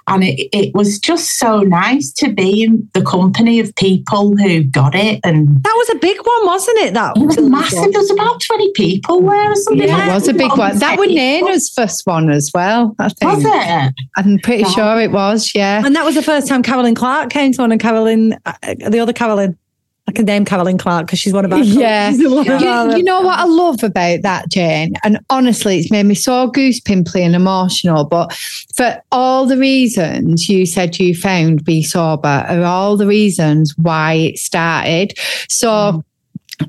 and 0.08 0.24
it 0.24 0.50
it 0.54 0.74
was 0.74 1.00
just 1.00 1.38
so 1.38 1.62
nice 1.62 2.12
to 2.14 2.32
be 2.32 2.64
in 2.64 2.90
the 2.94 3.02
company 3.04 3.60
of 3.60 3.76
people 3.76 4.36
who 4.38 4.64
got 4.64 4.96
it 4.96 5.20
and. 5.24 5.64
That 5.64 5.74
was 5.78 5.90
a 5.90 6.00
big 6.00 6.18
one, 6.18 6.46
wasn't 6.46 6.78
it? 6.80 6.94
That 6.94 7.18
It 7.18 7.24
was 7.26 7.40
massive. 7.40 7.92
There 7.92 8.02
was 8.02 8.12
about 8.12 8.42
twenty 8.42 8.72
people 8.74 9.22
there 9.22 9.52
or 9.52 9.56
something. 9.56 9.88
Yeah, 9.88 9.98
like 9.98 10.10
it 10.10 10.14
was 10.14 10.28
a 10.28 10.34
big 10.34 10.50
that. 10.50 10.58
one. 10.58 10.80
That 10.80 10.98
was 11.00 11.10
Nana's 11.10 11.70
first 11.76 12.02
one 12.06 12.30
as 12.30 12.52
well, 12.54 12.96
I 13.00 13.10
think. 13.10 13.32
Was 13.34 13.44
it? 13.46 13.94
I'm 14.18 14.40
pretty 14.40 14.64
Yeah. 14.64 14.70
sure 14.70 15.02
it 15.02 15.12
was, 15.12 15.52
yeah. 15.56 15.82
And 15.86 15.96
that 15.96 16.06
was 16.06 16.16
the 16.16 16.22
first 16.22 16.48
time 16.48 16.64
Carolyn 16.64 16.96
Clark 16.96 17.30
came 17.30 17.52
to 17.54 17.62
one, 17.62 17.72
and 17.72 17.82
Carolyn, 17.82 18.38
uh, 18.46 18.54
the 18.90 19.00
other 19.00 19.14
Carolyn, 19.14 19.58
I 20.06 20.12
can 20.12 20.26
name 20.26 20.44
Carolyn 20.44 20.78
Clark 20.78 21.08
because 21.08 21.20
she's 21.20 21.34
one 21.34 21.46
of 21.46 21.54
our. 21.54 21.60
Yeah. 21.64 22.12
she's 22.12 22.28
one 22.30 22.50
of 22.50 22.62
You, 22.62 22.68
our- 22.68 22.98
you 22.98 23.04
know 23.04 23.22
what 23.22 23.40
I 23.40 23.44
um, 23.44 23.52
love 23.52 23.84
about 23.84 24.22
that, 24.24 24.50
Jane? 24.50 24.96
And 25.04 25.20
honestly, 25.30 25.80
it's 25.80 25.92
made 25.92 26.06
me 26.06 26.16
so 26.16 26.48
goose 26.48 26.80
pimply 26.80 27.24
and 27.24 27.36
emotional. 27.36 28.04
But 28.04 28.34
for 28.76 29.02
all 29.12 29.46
the 29.46 29.58
reasons 29.58 30.50
you 30.50 30.66
said 30.66 31.00
you 31.00 31.16
found 31.16 31.64
Bee 31.64 31.84
Sober 31.84 32.28
are 32.28 32.64
all 32.64 32.98
the 32.98 33.08
reasons 33.08 33.74
why 33.78 34.14
it 34.14 34.40
started. 34.40 35.14
So 35.48 35.70
mm. 35.70 36.04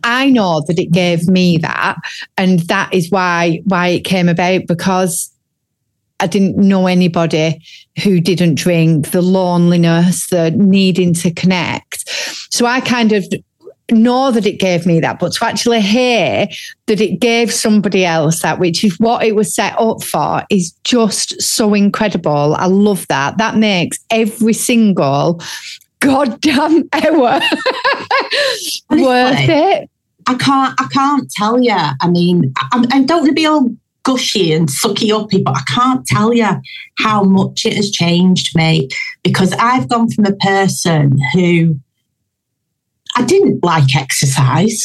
I 0.04 0.30
know 0.30 0.62
that 0.68 0.78
it 0.78 0.92
gave 0.92 1.28
me 1.28 1.58
that. 1.58 1.96
And 2.38 2.60
that 2.60 2.94
is 2.94 3.10
why 3.10 3.62
why 3.64 3.88
it 3.88 4.04
came 4.04 4.28
about 4.28 4.68
because 4.68 5.33
I 6.20 6.26
didn't 6.26 6.56
know 6.56 6.86
anybody 6.86 7.60
who 8.02 8.20
didn't 8.20 8.54
drink, 8.54 9.10
the 9.10 9.22
loneliness, 9.22 10.28
the 10.28 10.52
needing 10.52 11.12
to 11.14 11.32
connect. 11.32 12.08
So 12.52 12.66
I 12.66 12.80
kind 12.80 13.12
of 13.12 13.24
know 13.90 14.30
that 14.30 14.46
it 14.46 14.58
gave 14.58 14.86
me 14.86 15.00
that, 15.00 15.18
but 15.18 15.32
to 15.34 15.44
actually 15.44 15.80
hear 15.80 16.46
that 16.86 17.00
it 17.00 17.20
gave 17.20 17.52
somebody 17.52 18.04
else 18.04 18.40
that, 18.42 18.58
which 18.58 18.84
is 18.84 18.98
what 18.98 19.24
it 19.24 19.34
was 19.34 19.54
set 19.54 19.78
up 19.78 20.02
for, 20.02 20.42
is 20.50 20.72
just 20.84 21.40
so 21.42 21.74
incredible. 21.74 22.54
I 22.54 22.66
love 22.66 23.06
that. 23.08 23.38
That 23.38 23.56
makes 23.56 23.98
every 24.10 24.54
single 24.54 25.42
goddamn 26.00 26.88
hour 26.92 27.40
worth 28.90 29.48
it. 29.48 29.90
I 30.26 30.34
can't. 30.36 30.80
I 30.80 30.88
can't 30.90 31.30
tell 31.32 31.60
you. 31.60 31.76
I 31.76 32.08
mean, 32.08 32.54
I, 32.56 32.84
I 32.92 33.02
don't 33.02 33.18
want 33.18 33.26
to 33.26 33.34
be 33.34 33.44
all 33.44 33.68
gushy 34.04 34.52
and 34.52 34.68
sucky 34.68 35.10
uppy, 35.10 35.42
but 35.42 35.56
I 35.56 35.62
can't 35.74 36.06
tell 36.06 36.32
you 36.32 36.48
how 36.98 37.24
much 37.24 37.64
it 37.64 37.74
has 37.74 37.90
changed 37.90 38.54
me 38.56 38.88
because 39.22 39.52
I've 39.54 39.88
gone 39.88 40.10
from 40.10 40.26
a 40.26 40.36
person 40.36 41.18
who 41.32 41.80
I 43.16 43.24
didn't 43.24 43.62
like 43.64 43.94
exercise. 43.96 44.84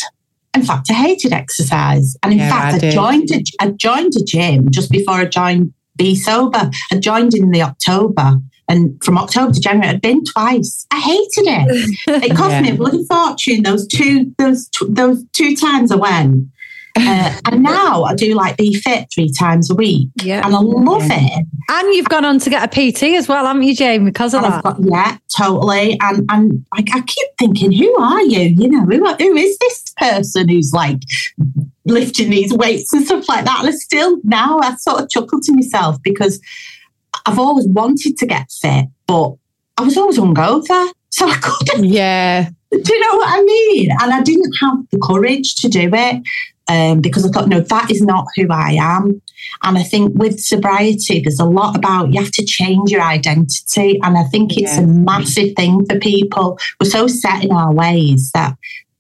In 0.56 0.64
fact, 0.64 0.90
I 0.90 0.94
hated 0.94 1.32
exercise, 1.34 2.16
and 2.24 2.34
in 2.34 2.40
Yeah, 2.40 2.50
fact, 2.50 2.76
I, 2.76 2.80
did. 2.80 2.94
joined. 2.94 3.30
A, 3.32 3.44
I 3.60 3.70
joined 3.72 4.14
a 4.20 4.24
gym 4.24 4.72
just 4.72 4.90
before 4.92 5.16
I 5.16 5.26
joined 5.26 5.74
Bee 5.96 6.16
Sober. 6.16 6.72
I 6.92 6.96
joined 6.98 7.36
in 7.36 7.52
the 7.52 7.62
October. 7.62 8.40
And 8.68 9.04
from 9.04 9.18
October 9.18 9.52
to 9.52 9.60
January, 9.60 9.90
I'd 9.90 10.02
been 10.02 10.24
twice. 10.24 10.86
I 10.92 11.00
hated 11.00 11.46
it. 11.48 12.24
It 12.24 12.36
cost 12.38 12.62
me 12.62 12.70
a 12.72 12.76
bloody 12.76 13.04
fortune. 13.06 13.64
Those 13.64 13.88
two, 13.88 14.32
those 14.38 14.70
those 14.88 15.24
two 15.34 15.56
times 15.56 15.92
I 15.92 15.96
went, 15.96 16.46
uh, 17.00 17.40
and 17.52 17.64
now 17.64 18.04
I 18.04 18.14
do 18.16 18.34
like 18.36 18.58
Bee 18.58 18.74
Fit 18.76 19.08
three 19.14 19.32
times 19.38 19.70
a 19.72 19.76
week, 19.76 20.10
yeah. 20.24 20.46
and 20.46 20.56
I 20.56 20.60
love 20.60 21.02
it. 21.06 21.46
And 21.72 21.94
you've 21.96 22.10
gone 22.10 22.26
on 22.26 22.40
to 22.40 22.50
get 22.50 22.64
a 22.64 22.92
PT 22.92 23.04
as 23.16 23.28
well, 23.28 23.46
haven't 23.46 23.64
you, 23.64 23.76
Jane? 23.76 24.04
Because 24.06 24.34
of 24.34 24.44
And 24.44 24.54
that. 24.54 24.64
got 24.64 24.78
yeah, 24.84 25.18
totally. 25.38 25.98
And 26.02 26.26
and 26.30 26.66
like 26.76 26.90
I 26.94 27.02
keep 27.02 27.28
thinking, 27.38 27.72
who 27.72 27.96
are 28.00 28.22
you? 28.24 28.42
You 28.42 28.70
know, 28.70 28.86
who 28.86 29.06
are- 29.06 29.16
who 29.18 29.36
is 29.36 29.58
this 29.60 29.84
person 29.98 30.50
who's 30.50 30.74
like 30.74 31.00
lifting 31.86 32.30
these 32.30 32.54
weights 32.54 32.94
and 32.94 33.06
stuff 33.06 33.28
like 33.30 33.46
that? 33.46 33.60
And 33.60 33.70
I 33.70 33.72
still 33.72 34.18
now 34.24 34.60
I 34.60 34.76
sort 34.76 35.02
of 35.02 35.10
chuckle 35.10 35.40
to 35.42 35.54
myself 35.54 35.98
because 36.04 36.40
I've 37.26 37.40
always 37.40 37.68
wanted 37.68 38.18
to 38.18 38.26
get 38.26 38.52
fit, 38.52 38.86
but 39.08 39.34
I 39.78 39.82
was 39.84 39.98
always 39.98 40.18
hungover, 40.18 40.90
so 41.10 41.28
I 41.30 41.36
couldn't 41.38 41.86
Yeah. 41.86 42.50
do 42.72 42.78
you 42.94 43.00
know 43.00 43.18
what 43.18 43.28
I 43.40 43.42
mean? 43.44 43.90
And 44.02 44.14
I 44.14 44.22
didn't 44.22 44.54
have 44.62 44.78
the 44.92 45.00
courage 45.00 45.56
to 45.56 45.68
do 45.70 45.90
it 45.94 46.22
um, 46.70 47.02
because 47.02 47.26
I 47.26 47.30
thought, 47.30 47.50
no, 47.50 47.60
that 47.60 47.92
is 47.92 48.02
not 48.02 48.26
who 48.36 48.48
I 48.50 48.78
am. 48.80 49.22
And 49.64 49.78
I 49.78 49.84
think 49.84 50.14
with 50.16 50.40
sobriety, 50.40 51.20
there's 51.20 51.40
a 51.40 51.46
lot 51.46 51.76
about 51.76 52.14
you 52.14 52.22
have 52.22 52.32
to 52.32 52.46
change 52.46 52.92
your 52.92 53.02
identity. 53.02 54.00
And 54.04 54.18
I 54.18 54.24
think 54.26 54.56
it's 54.56 54.78
Yeah. 54.78 54.84
a 54.84 54.88
massive 54.88 55.56
thing 55.56 55.86
for 55.86 55.98
people. 56.00 56.58
We're 56.80 56.90
so 56.90 57.08
set 57.08 57.44
in 57.44 57.52
our 57.52 57.74
ways 57.74 58.32
that. 58.34 58.56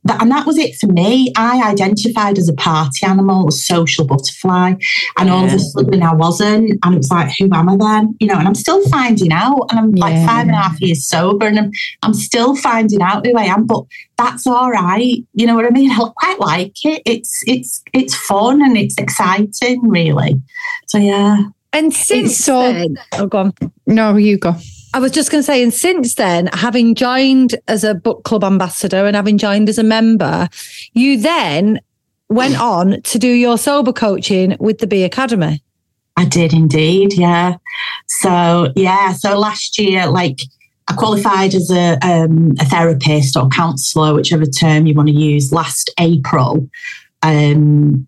That- 0.09 0.21
And 0.21 0.31
that 0.31 0.45
was 0.45 0.57
it 0.57 0.75
for 0.75 0.87
me. 0.87 1.31
I 1.37 1.61
identified 1.69 2.37
as 2.37 2.49
a 2.49 2.53
party 2.53 3.05
animal, 3.05 3.47
a 3.47 3.51
social 3.51 4.05
butterfly, 4.05 4.73
and 5.17 5.29
all 5.29 5.45
of 5.45 5.53
a 5.53 5.59
sudden 5.59 6.03
I 6.03 6.13
wasn't. 6.13 6.71
And 6.83 6.93
it 6.95 6.97
was 6.97 7.09
like, 7.11 7.31
who 7.39 7.45
am 7.53 7.69
I 7.69 7.77
then? 7.77 8.15
You 8.19 8.27
know, 8.27 8.35
and 8.35 8.47
I'm 8.47 8.55
still 8.55 8.81
finding 8.89 9.31
out. 9.31 9.67
And 9.69 9.79
I'm 9.79 9.91
like 9.91 10.15
five 10.27 10.47
and 10.47 10.51
a 10.51 10.61
half 10.61 10.79
years 10.81 11.07
sober, 11.07 11.45
and 11.47 11.57
I'm 11.59 11.71
I'm 12.03 12.13
still 12.13 12.55
finding 12.55 13.01
out 13.01 13.25
who 13.25 13.37
I 13.37 13.43
am, 13.45 13.65
but 13.65 13.83
that's 14.17 14.45
all 14.45 14.69
right. 14.71 15.23
You 15.33 15.45
know 15.47 15.55
what 15.55 15.65
I 15.65 15.69
mean? 15.69 15.91
I 15.99 16.09
quite 16.17 16.39
like 16.39 16.75
it. 16.83 17.01
It's 17.05 17.41
it's 17.47 17.81
it's 17.93 18.15
fun 18.15 18.61
and 18.61 18.77
it's 18.77 18.95
exciting, 18.97 19.87
really. 19.87 20.41
So 20.87 20.97
yeah. 20.97 21.43
And 21.71 21.93
since 21.93 22.37
so- 22.37 22.73
then, 22.73 22.97
oh, 23.13 23.27
go 23.27 23.37
on. 23.39 23.53
No, 23.85 24.15
you 24.17 24.37
go. 24.37 24.55
I 24.93 24.99
was 24.99 25.11
just 25.11 25.31
going 25.31 25.39
to 25.39 25.45
say, 25.45 25.61
and 25.61 25.73
since 25.73 26.15
then, 26.15 26.47
having 26.47 26.95
joined 26.95 27.55
as 27.67 27.83
a 27.83 27.93
book 27.93 28.23
club 28.23 28.43
ambassador 28.43 29.05
and 29.05 29.15
having 29.15 29.37
joined 29.37 29.69
as 29.69 29.77
a 29.77 29.83
member, 29.83 30.49
you 30.93 31.19
then 31.19 31.79
went 32.29 32.59
on 32.59 33.01
to 33.03 33.19
do 33.19 33.27
your 33.27 33.57
sober 33.57 33.93
coaching 33.93 34.55
with 34.59 34.79
the 34.79 34.87
Bee 34.87 35.03
Academy. 35.03 35.63
I 36.17 36.25
did 36.25 36.53
indeed, 36.53 37.13
yeah. 37.13 37.55
So 38.07 38.73
yeah, 38.75 39.13
so 39.13 39.37
last 39.37 39.79
year, 39.79 40.07
like 40.07 40.39
I 40.89 40.93
qualified 40.93 41.53
as 41.53 41.71
a 41.71 41.97
um, 42.01 42.55
a 42.59 42.65
therapist 42.65 43.37
or 43.37 43.47
counsellor, 43.47 44.13
whichever 44.13 44.45
term 44.45 44.85
you 44.85 44.95
want 44.95 45.07
to 45.07 45.15
use. 45.15 45.53
Last 45.53 45.91
April, 45.99 46.67
um, 47.21 48.07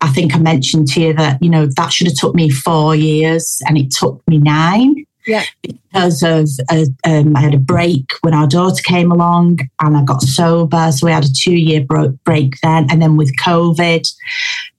I 0.00 0.08
think 0.08 0.34
I 0.34 0.38
mentioned 0.38 0.88
to 0.88 1.00
you 1.00 1.12
that 1.14 1.42
you 1.42 1.50
know 1.50 1.66
that 1.66 1.92
should 1.92 2.08
have 2.08 2.16
took 2.16 2.34
me 2.34 2.48
four 2.50 2.96
years, 2.96 3.60
and 3.68 3.78
it 3.78 3.90
took 3.92 4.26
me 4.26 4.38
nine. 4.38 5.06
Yeah. 5.26 5.44
Because 5.62 6.22
of 6.22 6.48
um, 7.04 7.36
I 7.36 7.40
had 7.40 7.54
a 7.54 7.58
break 7.58 8.10
when 8.22 8.34
our 8.34 8.46
daughter 8.46 8.82
came 8.84 9.12
along, 9.12 9.60
and 9.80 9.96
I 9.96 10.02
got 10.02 10.22
sober, 10.22 10.90
so 10.92 11.06
we 11.06 11.12
had 11.12 11.24
a 11.24 11.32
two 11.32 11.54
year 11.54 11.82
bro- 11.82 12.18
break 12.24 12.54
then, 12.62 12.86
and 12.90 13.00
then 13.00 13.16
with 13.16 13.36
COVID, 13.36 14.06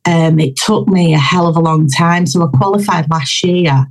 um, 0.06 0.40
it 0.40 0.56
took 0.56 0.88
me 0.88 1.14
a 1.14 1.20
hell 1.20 1.48
of 1.48 1.56
a 1.56 1.62
long 1.62 1.88
time. 1.88 2.26
So 2.26 2.44
I 2.44 2.58
qualified 2.58 3.10
last 3.10 3.44
year. 3.44 3.88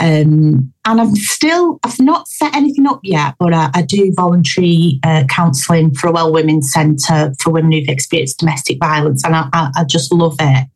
Um, 0.00 0.72
and 0.86 1.00
I'm 1.02 1.14
still, 1.16 1.78
I've 1.84 2.00
not 2.00 2.26
set 2.26 2.56
anything 2.56 2.86
up 2.86 3.00
yet, 3.02 3.34
but 3.38 3.52
I, 3.52 3.70
I 3.74 3.82
do 3.82 4.10
voluntary 4.16 4.98
uh, 5.04 5.24
counselling 5.28 5.92
for 5.92 6.06
a 6.08 6.12
Well 6.12 6.32
Women's 6.32 6.72
Centre 6.72 7.34
for 7.38 7.52
women 7.52 7.72
who've 7.72 7.88
experienced 7.88 8.38
domestic 8.38 8.78
violence, 8.78 9.22
and 9.22 9.36
I, 9.36 9.48
I, 9.52 9.70
I 9.76 9.84
just 9.84 10.10
love 10.10 10.36
it. 10.40 10.66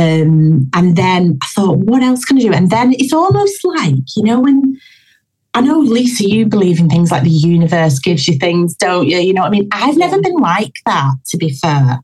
Um, 0.00 0.70
and 0.74 0.96
then 0.96 1.38
I 1.42 1.46
thought, 1.46 1.78
what 1.78 2.02
else 2.02 2.24
can 2.24 2.38
I 2.38 2.40
do? 2.40 2.52
And 2.52 2.70
then 2.70 2.94
it's 2.94 3.12
almost 3.12 3.64
like, 3.64 4.16
you 4.16 4.22
know, 4.22 4.40
when 4.40 4.80
I 5.52 5.60
know, 5.60 5.78
Lisa, 5.80 6.28
you 6.28 6.46
believe 6.46 6.80
in 6.80 6.88
things 6.88 7.10
like 7.10 7.24
the 7.24 7.30
universe 7.30 7.98
gives 7.98 8.26
you 8.26 8.38
things, 8.38 8.74
don't 8.76 9.08
you? 9.08 9.18
You 9.18 9.34
know 9.34 9.42
what 9.42 9.48
I 9.48 9.50
mean? 9.50 9.68
I've 9.72 9.96
never 9.96 10.20
been 10.20 10.36
like 10.36 10.74
that, 10.86 11.12
to 11.26 11.36
be 11.36 11.50
fair. 11.50 11.98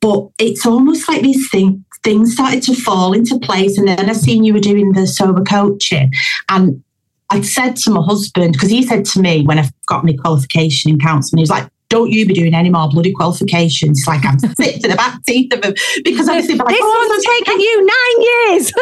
But 0.00 0.28
it's 0.38 0.64
almost 0.64 1.08
like 1.08 1.22
these 1.22 1.50
things 1.50 1.82
things 2.04 2.32
started 2.32 2.62
to 2.62 2.74
fall 2.74 3.12
into 3.12 3.38
place. 3.40 3.76
And 3.76 3.88
then 3.88 4.08
I 4.08 4.12
seen 4.12 4.44
you 4.44 4.54
were 4.54 4.60
doing 4.60 4.92
the 4.92 5.06
sober 5.06 5.42
coaching. 5.42 6.12
And 6.48 6.82
I 7.30 7.40
said 7.40 7.76
to 7.76 7.90
my 7.90 8.02
husband, 8.02 8.52
because 8.52 8.70
he 8.70 8.86
said 8.86 9.04
to 9.06 9.20
me 9.20 9.42
when 9.42 9.58
I 9.58 9.68
got 9.86 10.04
my 10.04 10.12
qualification 10.12 10.92
in 10.92 11.00
counselling, 11.00 11.38
he 11.38 11.42
was 11.42 11.50
like, 11.50 11.68
don't 11.88 12.10
you 12.10 12.26
be 12.26 12.34
doing 12.34 12.54
any 12.54 12.70
more 12.70 12.88
bloody 12.88 13.12
qualifications. 13.12 14.00
It's 14.00 14.06
like 14.06 14.24
I'm 14.24 14.38
sick 14.60 14.80
to 14.82 14.88
the 14.88 14.96
back 14.96 15.20
teeth 15.26 15.52
of 15.52 15.62
them. 15.62 15.74
Because 16.04 16.28
obviously, 16.28 16.54
like, 16.54 16.68
this 16.68 16.78
oh, 16.80 17.08
one's 17.10 17.24
taken 17.24 17.60
you 17.60 17.86
nine 17.86 18.56
years. 18.56 18.72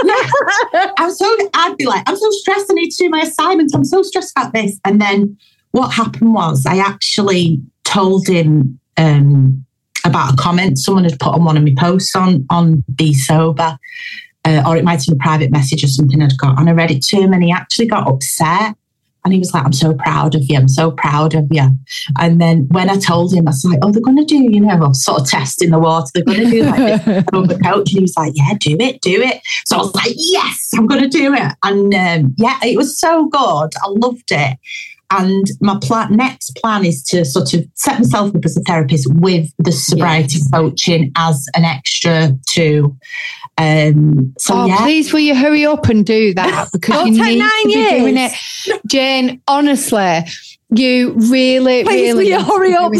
I'm 0.98 1.10
so 1.12 1.36
I'd 1.54 1.76
be 1.76 1.86
like, 1.86 2.02
I'm 2.06 2.16
so 2.16 2.30
stressed. 2.30 2.70
I 2.70 2.74
need 2.74 2.90
to 2.90 3.04
do 3.04 3.10
my 3.10 3.20
assignments. 3.20 3.74
I'm 3.74 3.84
so 3.84 4.02
stressed 4.02 4.32
about 4.36 4.52
this. 4.52 4.78
And 4.84 5.00
then 5.00 5.36
what 5.70 5.88
happened 5.92 6.34
was 6.34 6.66
I 6.66 6.78
actually 6.78 7.60
told 7.84 8.26
him 8.26 8.78
um, 8.96 9.64
about 10.04 10.34
a 10.34 10.36
comment 10.36 10.78
someone 10.78 11.04
had 11.04 11.18
put 11.18 11.34
on 11.34 11.44
one 11.44 11.56
of 11.56 11.62
my 11.62 11.74
posts 11.78 12.16
on 12.16 12.46
on 12.50 12.82
Bee 12.94 13.14
Sober, 13.14 13.78
uh, 14.44 14.62
or 14.66 14.76
it 14.76 14.84
might 14.84 14.92
have 14.92 15.06
been 15.06 15.14
a 15.14 15.18
private 15.18 15.50
message 15.50 15.84
or 15.84 15.88
something 15.88 16.20
I'd 16.22 16.36
got, 16.38 16.58
and 16.58 16.68
I 16.68 16.72
read 16.72 16.90
it 16.90 17.02
to 17.04 17.16
him, 17.18 17.32
and 17.32 17.42
he 17.42 17.52
actually 17.52 17.86
got 17.86 18.08
upset. 18.08 18.74
And 19.26 19.32
he 19.32 19.40
was 19.40 19.52
like, 19.52 19.64
I'm 19.64 19.72
so 19.72 19.92
proud 19.92 20.36
of 20.36 20.42
you. 20.44 20.56
I'm 20.56 20.68
so 20.68 20.92
proud 20.92 21.34
of 21.34 21.48
you. 21.50 21.68
And 22.16 22.40
then 22.40 22.68
when 22.70 22.88
I 22.88 22.96
told 22.96 23.34
him, 23.34 23.48
I 23.48 23.50
was 23.50 23.64
like, 23.64 23.80
oh, 23.82 23.90
they're 23.90 24.00
going 24.00 24.18
to 24.18 24.24
do, 24.24 24.36
you 24.36 24.60
know, 24.60 24.92
sort 24.92 25.22
of 25.22 25.28
testing 25.28 25.70
the 25.70 25.80
water. 25.80 26.06
They're 26.14 26.22
going 26.22 26.44
to 26.44 26.48
do 26.48 26.62
like 26.62 27.04
this 27.04 27.24
on 27.32 27.48
the 27.48 27.58
coach. 27.58 27.90
And 27.90 27.98
he 27.98 28.02
was 28.02 28.16
like, 28.16 28.34
yeah, 28.36 28.54
do 28.60 28.76
it, 28.78 29.00
do 29.00 29.20
it. 29.20 29.40
So 29.66 29.78
I 29.78 29.80
was 29.80 29.92
like, 29.96 30.12
yes, 30.14 30.70
I'm 30.76 30.86
going 30.86 31.02
to 31.02 31.08
do 31.08 31.34
it. 31.34 31.52
And 31.64 31.92
um, 31.92 32.34
yeah, 32.38 32.56
it 32.62 32.76
was 32.76 33.00
so 33.00 33.26
good. 33.26 33.40
I 33.82 33.88
loved 33.88 34.30
it. 34.30 34.58
And 35.10 35.46
my 35.60 35.78
plan, 35.80 36.16
next 36.16 36.56
plan 36.56 36.84
is 36.84 37.02
to 37.04 37.24
sort 37.24 37.54
of 37.54 37.64
set 37.74 37.98
myself 37.98 38.34
up 38.34 38.44
as 38.44 38.56
a 38.56 38.60
therapist 38.62 39.08
with 39.14 39.48
the 39.58 39.72
sobriety 39.72 40.38
yes. 40.38 40.50
coaching 40.50 41.12
as 41.16 41.46
an 41.54 41.64
extra 41.64 42.36
too. 42.48 42.96
Um, 43.58 44.34
so 44.38 44.54
oh, 44.54 44.66
yeah. 44.66 44.78
please, 44.78 45.12
will 45.12 45.20
you 45.20 45.34
hurry 45.34 45.64
up 45.64 45.88
and 45.88 46.04
do 46.04 46.34
that 46.34 46.68
because 46.72 47.06
you 47.06 47.22
need 47.22 47.40
to 47.40 47.68
years. 47.68 47.92
be 47.92 48.00
doing 48.00 48.16
it, 48.16 48.32
Jane. 48.86 49.40
Honestly, 49.46 50.24
you 50.70 51.12
really, 51.12 51.84
please, 51.84 52.12
really 52.12 52.14
will 52.14 52.22
you 52.22 52.44
hurry 52.44 52.74
up? 52.74 52.92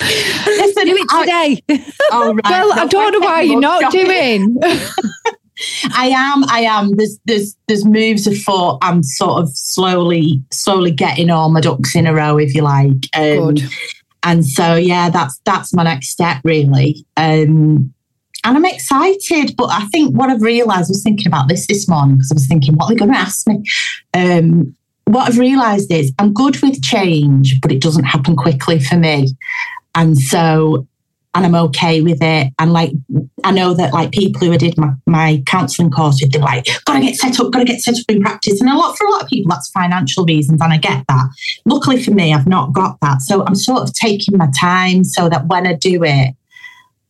Listen, 0.00 0.86
do 0.86 0.96
it 0.96 1.08
today. 1.20 1.60
I, 2.12 2.26
right. 2.26 2.28
Well, 2.32 2.34
no, 2.34 2.72
I 2.72 2.86
don't 2.86 3.12
know 3.12 3.20
why 3.20 3.42
you're 3.42 3.60
not 3.60 3.90
doing. 3.90 4.56
I 5.94 6.08
am. 6.08 6.44
I 6.48 6.60
am. 6.60 6.96
There's 6.96 7.18
there's 7.24 7.56
there's 7.66 7.84
moves 7.84 8.26
afoot. 8.26 8.78
I'm 8.82 9.02
sort 9.02 9.42
of 9.42 9.48
slowly 9.50 10.42
slowly 10.52 10.90
getting 10.90 11.30
all 11.30 11.50
my 11.50 11.60
ducks 11.60 11.96
in 11.96 12.06
a 12.06 12.14
row, 12.14 12.38
if 12.38 12.54
you 12.54 12.62
like. 12.62 13.08
Um, 13.14 13.54
Good. 13.54 13.62
And 14.22 14.46
so 14.46 14.74
yeah, 14.74 15.10
that's 15.10 15.40
that's 15.44 15.74
my 15.74 15.84
next 15.84 16.08
step 16.08 16.38
really. 16.44 17.04
Um, 17.16 17.92
and 18.44 18.56
I'm 18.56 18.64
excited, 18.64 19.56
but 19.56 19.68
I 19.70 19.84
think 19.86 20.16
what 20.16 20.30
I've 20.30 20.42
realised, 20.42 20.90
I 20.90 20.94
was 20.94 21.02
thinking 21.02 21.26
about 21.26 21.48
this 21.48 21.66
this 21.66 21.88
morning 21.88 22.16
because 22.16 22.30
I 22.30 22.34
was 22.34 22.46
thinking, 22.46 22.74
what 22.74 22.86
are 22.86 22.88
they 22.90 22.98
going 22.98 23.12
to 23.12 23.18
ask 23.18 23.46
me? 23.48 23.62
Um, 24.14 24.76
what 25.06 25.28
I've 25.28 25.38
realised 25.38 25.92
is 25.92 26.12
I'm 26.18 26.32
good 26.32 26.60
with 26.62 26.82
change, 26.82 27.60
but 27.60 27.72
it 27.72 27.80
doesn't 27.80 28.04
happen 28.04 28.36
quickly 28.36 28.78
for 28.78 28.96
me. 28.96 29.28
And 29.94 30.16
so 30.16 30.86
and 31.38 31.46
I'm 31.46 31.66
okay 31.66 32.00
with 32.00 32.18
it. 32.20 32.52
And 32.58 32.72
like, 32.72 32.90
I 33.44 33.52
know 33.52 33.72
that 33.72 33.92
like 33.92 34.10
people 34.10 34.40
who 34.40 34.58
did 34.58 34.76
my, 34.76 34.90
my 35.06 35.40
counselling 35.46 35.92
course, 35.92 36.20
they're 36.20 36.42
like, 36.42 36.66
gotta 36.84 37.00
get 37.00 37.14
set 37.14 37.38
up, 37.38 37.52
gotta 37.52 37.64
get 37.64 37.80
set 37.80 37.94
up 37.94 38.04
in 38.08 38.20
practice. 38.20 38.60
And 38.60 38.68
a 38.68 38.76
lot 38.76 38.98
for 38.98 39.06
a 39.06 39.10
lot 39.10 39.22
of 39.22 39.28
people, 39.28 39.50
that's 39.50 39.70
financial 39.70 40.24
reasons, 40.24 40.60
and 40.60 40.72
I 40.72 40.78
get 40.78 41.04
that. 41.08 41.26
Luckily 41.64 42.02
for 42.02 42.10
me, 42.10 42.34
I've 42.34 42.48
not 42.48 42.72
got 42.72 42.98
that. 43.02 43.22
So 43.22 43.44
I'm 43.46 43.54
sort 43.54 43.82
of 43.82 43.94
taking 43.94 44.36
my 44.36 44.48
time 44.58 45.04
so 45.04 45.28
that 45.28 45.46
when 45.46 45.64
I 45.64 45.74
do 45.74 46.02
it, 46.02 46.34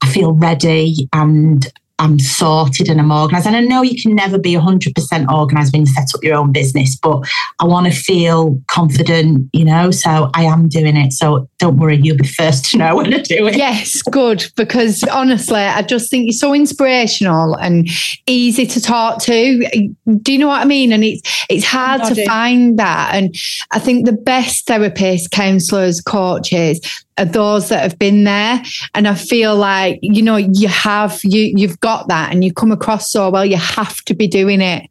I 0.03 0.09
feel 0.11 0.33
ready 0.33 1.09
and 1.15 1.67
I'm 1.99 2.19
sorted 2.19 2.89
and 2.89 3.01
I'm 3.01 3.11
organized. 3.11 3.47
And 3.47 3.57
I 3.57 3.61
know 3.61 3.83
you 3.83 4.01
can 4.01 4.15
never 4.15 4.39
be 4.39 4.55
100% 4.55 5.33
organized 5.33 5.73
when 5.73 5.83
you 5.83 5.87
set 5.87 6.15
up 6.15 6.23
your 6.23 6.37
own 6.37 6.53
business, 6.53 6.97
but 6.97 7.29
I 7.59 7.65
want 7.65 7.87
to 7.87 7.93
feel 7.93 8.61
confident, 8.69 9.49
you 9.53 9.65
know, 9.65 9.91
so 9.91 10.31
I 10.35 10.45
am 10.45 10.69
doing 10.69 10.97
it. 10.97 11.13
So 11.13 11.49
don't 11.59 11.77
worry, 11.77 11.97
you'll 11.97 12.17
be 12.17 12.27
first 12.27 12.67
to 12.67 12.79
know 12.79 12.97
when 12.99 13.13
I 13.13 13.19
do 13.19 13.49
it. 13.49 13.57
Yes, 13.57 14.01
good. 14.03 14.47
Because 14.57 15.03
honestly, 15.05 15.59
I 15.59 15.83
just 15.83 16.11
think 16.11 16.27
you're 16.27 16.33
so 16.33 16.55
inspirational 16.55 17.55
and 17.55 17.89
easy 18.27 18.67
to 18.67 18.81
talk 18.81 19.21
to. 19.23 19.91
Do 20.23 20.33
you 20.33 20.39
know 20.39 20.49
what 20.49 20.63
I 20.63 20.65
mean? 20.65 20.93
And 20.93 21.03
it's 21.03 21.47
it's 21.51 21.65
hard 21.65 22.05
to 22.05 22.27
find 22.27 22.79
that. 22.79 23.15
And 23.15 23.35
I 23.73 23.79
think 23.79 24.07
the 24.07 24.13
best 24.13 24.67
therapists, 24.67 25.31
counselors, 25.31 26.01
coaches, 26.01 26.81
are 27.19 27.25
those 27.25 27.69
that 27.69 27.83
have 27.83 27.99
been 27.99 28.25
there. 28.25 28.63
And 28.95 29.09
I 29.09 29.15
feel 29.15 29.57
like, 29.57 29.99
you 30.03 30.23
know, 30.23 30.37
you 30.37 30.69
have, 30.69 31.21
you, 31.25 31.53
you've 31.55 31.81
got 31.81 32.09
that 32.09 32.33
and 32.33 32.45
you 32.45 32.53
come 32.53 32.73
across 32.73 33.11
so 33.11 33.31
well, 33.31 33.45
you 33.45 33.57
have 33.57 34.03
to 34.05 34.15
be 34.15 34.27
doing 34.27 34.61
it. 34.61 34.89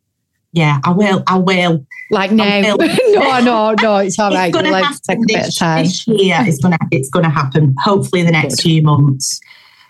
Yeah, 0.54 0.80
I 0.84 0.92
will. 0.92 1.24
I 1.28 1.38
will. 1.38 1.86
Like 2.10 2.32
now, 2.32 2.62
no, 2.76 3.40
no, 3.42 3.76
no, 3.82 3.98
it's 3.98 4.18
all 4.18 4.32
right. 4.32 4.54
You'll 4.54 4.74
have 4.74 4.96
to 4.96 5.02
take 5.02 5.20
a 5.20 5.26
bit 5.28 5.48
of 5.48 5.56
time. 5.56 5.84
This 5.84 6.08
year, 6.08 6.38
it's 6.42 6.60
gonna, 6.60 6.78
it's 6.90 7.10
gonna 7.10 7.30
happen. 7.30 7.76
Hopefully, 7.80 8.24
the 8.24 8.32
next 8.32 8.56
Good. 8.56 8.62
few 8.62 8.82
months. 8.82 9.40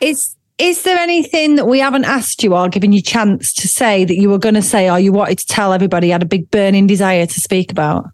Is 0.02 0.36
is 0.58 0.82
there 0.84 0.98
anything 0.98 1.56
that 1.56 1.68
we 1.68 1.80
haven't 1.80 2.06
asked 2.06 2.44
you 2.44 2.56
or 2.56 2.68
given 2.68 2.92
you 2.92 3.02
chance 3.02 3.54
to 3.54 3.68
say 3.68 4.06
that 4.06 4.18
you 4.18 4.28
were 4.30 4.40
going 4.40 4.56
to 4.56 4.62
say 4.62 4.90
or 4.90 5.00
you 5.00 5.12
wanted 5.12 5.38
to 5.38 5.46
tell 5.46 5.72
everybody 5.72 6.08
you 6.08 6.14
had 6.14 6.24
a 6.24 6.28
big 6.28 6.50
burning 6.50 6.88
desire 6.88 7.28
to 7.28 7.40
speak 7.40 7.72
about? 7.72 8.08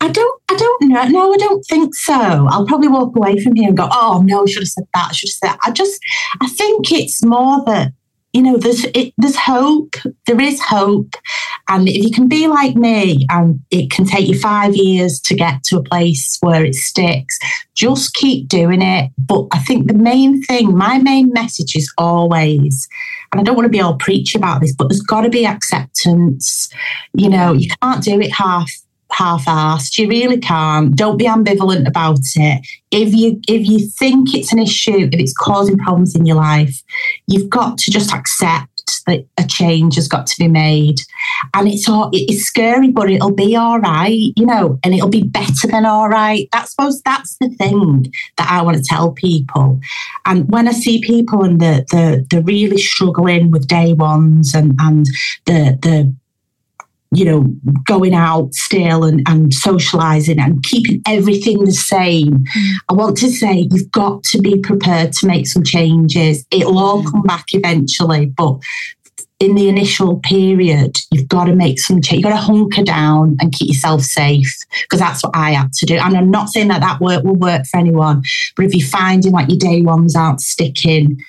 I 0.00 0.08
don't, 0.08 0.42
I 0.48 0.54
don't 0.54 0.82
know. 0.88 1.04
No, 1.08 1.32
I 1.32 1.36
don't 1.36 1.62
think 1.66 1.94
so. 1.94 2.14
I'll 2.14 2.66
probably 2.66 2.88
walk 2.88 3.16
away 3.16 3.42
from 3.42 3.56
here 3.56 3.68
and 3.68 3.76
go, 3.76 3.88
oh 3.90 4.22
no, 4.24 4.44
I 4.44 4.46
should 4.46 4.62
have 4.62 4.68
said 4.68 4.84
that. 4.94 5.08
I 5.10 5.12
should 5.12 5.28
have 5.28 5.34
said 5.34 5.48
that. 5.48 5.58
I 5.64 5.70
just, 5.72 6.00
I 6.40 6.48
think 6.48 6.92
it's 6.92 7.24
more 7.24 7.64
that, 7.64 7.92
you 8.32 8.42
know, 8.42 8.56
there's, 8.58 8.84
it, 8.84 9.12
there's 9.18 9.36
hope. 9.36 9.94
There 10.26 10.40
is 10.40 10.60
hope. 10.62 11.14
And 11.68 11.88
if 11.88 12.04
you 12.04 12.10
can 12.12 12.28
be 12.28 12.46
like 12.46 12.76
me 12.76 13.26
and 13.28 13.60
it 13.70 13.90
can 13.90 14.04
take 14.04 14.28
you 14.28 14.38
five 14.38 14.76
years 14.76 15.20
to 15.22 15.34
get 15.34 15.64
to 15.64 15.78
a 15.78 15.82
place 15.82 16.38
where 16.40 16.64
it 16.64 16.74
sticks, 16.74 17.38
just 17.74 18.14
keep 18.14 18.46
doing 18.48 18.82
it. 18.82 19.10
But 19.18 19.48
I 19.52 19.58
think 19.58 19.88
the 19.88 19.94
main 19.94 20.42
thing, 20.42 20.76
my 20.76 20.98
main 20.98 21.32
message 21.32 21.74
is 21.74 21.92
always, 21.98 22.88
and 23.32 23.40
I 23.40 23.44
don't 23.44 23.56
want 23.56 23.66
to 23.66 23.70
be 23.70 23.80
all 23.80 23.96
preachy 23.96 24.38
about 24.38 24.60
this, 24.60 24.74
but 24.74 24.88
there's 24.88 25.02
got 25.02 25.22
to 25.22 25.28
be 25.28 25.44
acceptance. 25.44 26.72
You 27.14 27.30
know, 27.30 27.52
you 27.52 27.68
can't 27.82 28.04
do 28.04 28.20
it 28.20 28.32
half 28.32 28.70
half-assed. 29.12 29.98
You 29.98 30.08
really 30.08 30.38
can't. 30.38 30.94
Don't 30.94 31.16
be 31.16 31.24
ambivalent 31.24 31.86
about 31.86 32.18
it. 32.36 32.66
If 32.90 33.14
you 33.14 33.40
if 33.48 33.66
you 33.66 33.88
think 33.90 34.34
it's 34.34 34.52
an 34.52 34.58
issue, 34.58 35.08
if 35.12 35.20
it's 35.20 35.34
causing 35.34 35.76
problems 35.76 36.14
in 36.14 36.26
your 36.26 36.36
life, 36.36 36.82
you've 37.26 37.50
got 37.50 37.78
to 37.78 37.90
just 37.90 38.12
accept 38.12 38.78
that 39.06 39.26
a 39.36 39.46
change 39.46 39.96
has 39.96 40.08
got 40.08 40.26
to 40.26 40.34
be 40.38 40.48
made. 40.48 41.00
And 41.54 41.68
it's 41.68 41.88
all 41.88 42.10
it's 42.12 42.44
scary, 42.44 42.90
but 42.90 43.10
it'll 43.10 43.34
be 43.34 43.56
all 43.56 43.78
right, 43.80 44.32
you 44.36 44.46
know, 44.46 44.78
and 44.84 44.94
it'll 44.94 45.08
be 45.08 45.24
better 45.24 45.66
than 45.66 45.84
all 45.84 46.08
right. 46.08 46.48
That's 46.52 46.70
suppose 46.70 47.02
that's 47.02 47.36
the 47.38 47.48
thing 47.50 48.12
that 48.36 48.50
I 48.50 48.62
want 48.62 48.76
to 48.76 48.82
tell 48.82 49.12
people. 49.12 49.80
And 50.26 50.48
when 50.50 50.68
I 50.68 50.72
see 50.72 51.00
people 51.00 51.42
and 51.42 51.60
the 51.60 51.84
the 51.90 52.26
the 52.30 52.42
really 52.42 52.78
struggling 52.78 53.50
with 53.50 53.66
day 53.66 53.92
ones 53.94 54.54
and 54.54 54.74
and 54.78 55.06
the 55.46 55.78
the 55.82 56.14
you 57.10 57.24
know, 57.24 57.44
going 57.86 58.14
out 58.14 58.52
still 58.54 59.04
and, 59.04 59.22
and 59.26 59.54
socializing 59.54 60.38
and 60.38 60.62
keeping 60.62 61.00
everything 61.06 61.64
the 61.64 61.72
same. 61.72 62.44
I 62.88 62.92
want 62.92 63.16
to 63.18 63.30
say 63.30 63.66
you've 63.70 63.90
got 63.90 64.24
to 64.24 64.40
be 64.40 64.58
prepared 64.60 65.12
to 65.14 65.26
make 65.26 65.46
some 65.46 65.62
changes. 65.62 66.46
It'll 66.50 66.78
all 66.78 67.02
come 67.02 67.22
back 67.22 67.46
eventually, 67.52 68.26
but 68.26 68.58
in 69.40 69.54
the 69.54 69.68
initial 69.68 70.18
period, 70.18 70.96
you've 71.12 71.28
got 71.28 71.44
to 71.44 71.54
make 71.54 71.78
some 71.78 72.02
change. 72.02 72.24
You've 72.24 72.32
got 72.32 72.40
to 72.40 72.44
hunker 72.44 72.82
down 72.82 73.36
and 73.40 73.52
keep 73.52 73.68
yourself 73.68 74.02
safe 74.02 74.52
because 74.82 74.98
that's 74.98 75.22
what 75.22 75.36
I 75.36 75.52
had 75.52 75.72
to 75.74 75.86
do. 75.86 75.96
And 75.96 76.16
I'm 76.16 76.30
not 76.30 76.48
saying 76.48 76.68
that 76.68 76.80
that 76.80 77.00
work 77.00 77.22
will 77.22 77.36
work 77.36 77.64
for 77.66 77.78
anyone, 77.78 78.22
but 78.56 78.64
if 78.64 78.74
you're 78.74 78.86
finding 78.86 79.32
like 79.32 79.48
your 79.48 79.58
day 79.58 79.80
ones 79.80 80.16
aren't 80.16 80.40
sticking, 80.40 81.22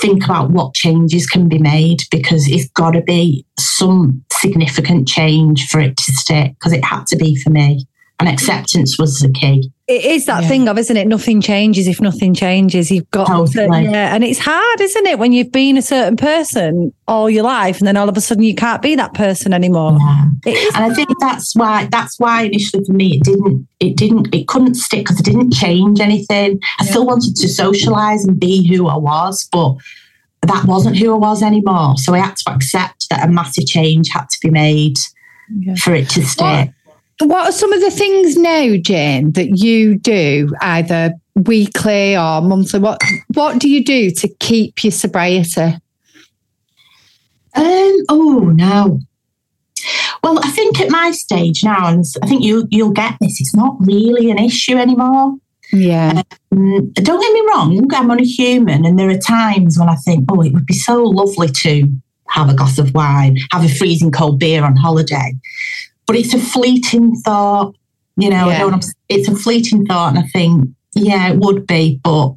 think 0.00 0.24
about 0.24 0.50
what 0.50 0.74
changes 0.74 1.26
can 1.26 1.48
be 1.48 1.58
made 1.58 2.02
because 2.10 2.48
it's 2.48 2.68
got 2.70 2.92
to 2.92 3.02
be 3.02 3.46
some 3.58 4.24
significant 4.32 5.08
change 5.08 5.66
for 5.68 5.80
it 5.80 5.96
to 5.96 6.12
stick 6.12 6.54
because 6.54 6.72
it 6.72 6.84
had 6.84 7.06
to 7.08 7.16
be 7.16 7.36
for 7.36 7.50
me. 7.50 7.86
And 8.20 8.28
acceptance 8.28 8.96
was 8.96 9.18
the 9.18 9.30
key. 9.32 9.72
It 9.88 10.04
is 10.04 10.26
that 10.26 10.44
yeah. 10.44 10.48
thing 10.48 10.68
of, 10.68 10.78
isn't 10.78 10.96
it? 10.96 11.08
Nothing 11.08 11.40
changes 11.40 11.88
if 11.88 12.00
nothing 12.00 12.32
changes. 12.32 12.90
You've 12.90 13.10
got 13.10 13.26
totally. 13.26 13.84
to, 13.84 13.90
yeah. 13.90 14.14
And 14.14 14.22
it's 14.22 14.38
hard, 14.38 14.80
isn't 14.80 15.06
it? 15.06 15.18
When 15.18 15.32
you've 15.32 15.50
been 15.50 15.76
a 15.76 15.82
certain 15.82 16.16
person 16.16 16.94
all 17.08 17.28
your 17.28 17.42
life 17.42 17.78
and 17.78 17.88
then 17.88 17.96
all 17.96 18.08
of 18.08 18.16
a 18.16 18.20
sudden 18.20 18.44
you 18.44 18.54
can't 18.54 18.80
be 18.80 18.94
that 18.94 19.14
person 19.14 19.52
anymore. 19.52 19.98
Yeah. 19.98 20.26
And 20.46 20.74
hard. 20.74 20.92
I 20.92 20.94
think 20.94 21.08
that's 21.18 21.56
why 21.56 21.86
that's 21.90 22.18
why 22.18 22.42
initially 22.42 22.84
for 22.84 22.92
me 22.92 23.16
it 23.16 23.24
didn't 23.24 23.68
it 23.80 23.96
didn't 23.96 24.32
it 24.34 24.46
couldn't 24.46 24.76
stick 24.76 25.00
because 25.00 25.18
it 25.18 25.24
didn't 25.24 25.52
change 25.52 26.00
anything. 26.00 26.60
I 26.78 26.84
yeah. 26.84 26.90
still 26.90 27.06
wanted 27.06 27.34
to 27.36 27.48
socialize 27.48 28.24
and 28.24 28.38
be 28.38 28.66
who 28.66 28.86
I 28.86 28.96
was, 28.96 29.46
but 29.50 29.74
that 30.42 30.64
wasn't 30.66 30.96
who 30.96 31.12
I 31.14 31.18
was 31.18 31.42
anymore. 31.42 31.96
So 31.98 32.14
I 32.14 32.18
had 32.18 32.36
to 32.36 32.52
accept 32.52 33.08
that 33.10 33.28
a 33.28 33.30
massive 33.30 33.66
change 33.66 34.08
had 34.08 34.28
to 34.30 34.38
be 34.40 34.50
made 34.50 34.98
for 35.78 35.94
it 35.94 36.08
to 36.10 36.24
stick. 36.24 36.42
What, 36.42 36.68
what 37.26 37.48
are 37.48 37.52
some 37.52 37.72
of 37.72 37.80
the 37.80 37.90
things 37.90 38.36
now, 38.36 38.76
Jane, 38.76 39.32
that 39.32 39.58
you 39.58 39.96
do 39.98 40.50
either 40.60 41.14
weekly 41.34 42.16
or 42.16 42.40
monthly? 42.40 42.80
What 42.80 43.00
what 43.34 43.58
do 43.58 43.68
you 43.68 43.84
do 43.84 44.10
to 44.10 44.28
keep 44.40 44.84
your 44.84 44.90
sobriety? 44.90 45.78
Um, 47.54 47.96
oh 48.08 48.52
no. 48.54 49.00
Well, 50.22 50.38
I 50.42 50.50
think 50.50 50.80
at 50.80 50.90
my 50.90 51.10
stage 51.10 51.62
now, 51.62 51.88
and 51.88 52.04
I 52.22 52.26
think 52.26 52.42
you 52.42 52.66
you'll 52.70 52.90
get 52.90 53.16
this, 53.20 53.40
it's 53.40 53.54
not 53.54 53.76
really 53.80 54.30
an 54.30 54.38
issue 54.38 54.76
anymore. 54.76 55.36
Yeah. 55.72 56.22
Um, 56.52 56.90
don't 56.92 57.20
get 57.20 57.32
me 57.32 57.42
wrong, 57.48 57.88
I'm 57.92 58.10
only 58.10 58.24
human, 58.24 58.84
and 58.84 58.98
there 58.98 59.10
are 59.10 59.18
times 59.18 59.78
when 59.78 59.88
I 59.88 59.96
think, 59.96 60.24
oh, 60.30 60.40
it 60.42 60.52
would 60.52 60.66
be 60.66 60.74
so 60.74 61.02
lovely 61.02 61.48
to 61.48 61.88
have 62.28 62.48
a 62.48 62.54
glass 62.54 62.78
of 62.78 62.94
wine, 62.94 63.36
have 63.52 63.64
a 63.64 63.68
freezing 63.68 64.10
cold 64.10 64.38
beer 64.38 64.64
on 64.64 64.76
holiday. 64.76 65.34
But 66.06 66.16
it's 66.16 66.34
a 66.34 66.38
fleeting 66.38 67.14
thought. 67.16 67.74
You 68.16 68.30
know, 68.30 68.48
yeah. 68.48 68.78
It's 69.08 69.28
a 69.28 69.34
fleeting 69.34 69.86
thought, 69.86 70.14
and 70.14 70.24
I 70.24 70.28
think, 70.28 70.68
yeah, 70.94 71.32
it 71.32 71.38
would 71.38 71.66
be, 71.66 72.00
but 72.04 72.34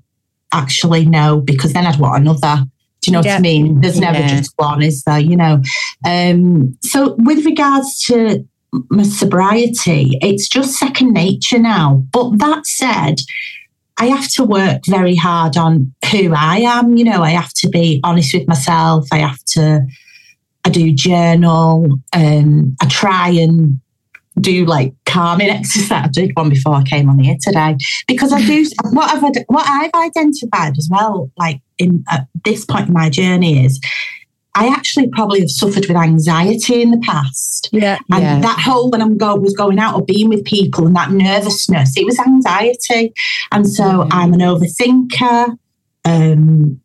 actually, 0.52 1.06
no, 1.06 1.40
because 1.40 1.74
then 1.74 1.86
I'd 1.86 2.00
want 2.00 2.22
another. 2.22 2.64
Do 3.02 3.12
you 3.12 3.14
know 3.14 3.22
yeah. 3.24 3.34
what 3.34 3.40
I 3.40 3.42
mean? 3.42 3.82
There's 3.82 4.00
never 4.00 4.18
yeah. 4.18 4.38
just 4.38 4.54
one, 4.56 4.82
is 4.82 5.04
there? 5.04 5.20
You 5.20 5.38
know. 5.38 5.62
Um, 6.04 6.78
so, 6.82 7.16
with 7.20 7.46
regards 7.46 8.02
to 8.06 8.48
my 8.90 9.04
sobriety, 9.04 10.18
it's 10.22 10.48
just 10.48 10.80
second 10.80 11.14
nature 11.14 11.60
now. 11.60 12.04
But 12.12 12.40
that 12.40 12.66
said, 12.66 13.20
I 14.00 14.06
have 14.08 14.30
to 14.34 14.44
work 14.44 14.82
very 14.88 15.16
hard 15.16 15.58
on 15.58 15.94
who 16.12 16.34
I 16.36 16.58
am. 16.60 16.98
You 16.98 17.06
know, 17.06 17.24
I 17.24 17.32
have 17.32 17.54
to 17.56 17.70
be 17.70 18.00
honest 18.04 18.34
with 18.34 18.48
myself. 18.48 19.08
I 19.12 19.20
have 19.20 19.44
to, 19.54 19.82
I 20.68 20.70
do 20.70 20.92
journal. 20.92 21.98
Um, 22.12 22.76
I 22.82 22.88
try 22.88 23.30
and 23.30 23.80
do 24.42 24.66
like 24.66 24.94
calming 25.06 25.50
exercise. 25.60 25.92
I 25.92 26.10
did 26.10 26.36
one 26.36 26.50
before 26.50 26.76
I 26.76 26.84
came 26.84 27.10
on 27.10 27.20
here 27.20 27.38
today 27.42 27.78
because 28.06 28.34
I 28.34 28.46
do 28.46 28.66
what 28.92 29.10
I've 29.10 29.22
what 29.48 29.66
I've 29.66 29.92
identified 29.94 30.78
as 30.78 30.90
well. 30.92 31.32
Like 31.38 31.62
in 31.78 32.04
at 32.10 32.28
this 32.44 32.66
point 32.66 32.90
in 32.90 32.94
my 32.94 33.10
journey 33.10 33.66
is 33.66 33.80
I 34.56 34.68
actually 34.68 35.08
probably 35.10 35.40
have 35.40 35.52
suffered 35.52 35.86
with 35.88 35.96
anxiety 35.96 36.82
in 36.82 36.92
the 36.92 36.98
past. 36.98 37.70
Yeah. 37.72 37.98
And 38.12 38.22
yeah. 38.22 38.42
that 38.42 38.60
whole 38.60 38.90
when 38.90 39.02
I'm 39.02 39.16
go 39.16 39.36
was 39.36 39.54
going 39.54 39.80
out 39.80 39.96
or 39.96 40.04
being 40.04 40.28
with 40.28 40.44
people 40.44 40.86
and 40.86 40.96
that 40.98 41.12
nervousness, 41.12 41.96
it 41.96 42.06
was 42.06 42.20
anxiety. 42.20 43.14
And 43.54 43.70
so. 43.70 44.06
I'm 44.12 44.34
an 44.34 44.42
overthinker. 44.42 45.58
Um, 46.04 46.82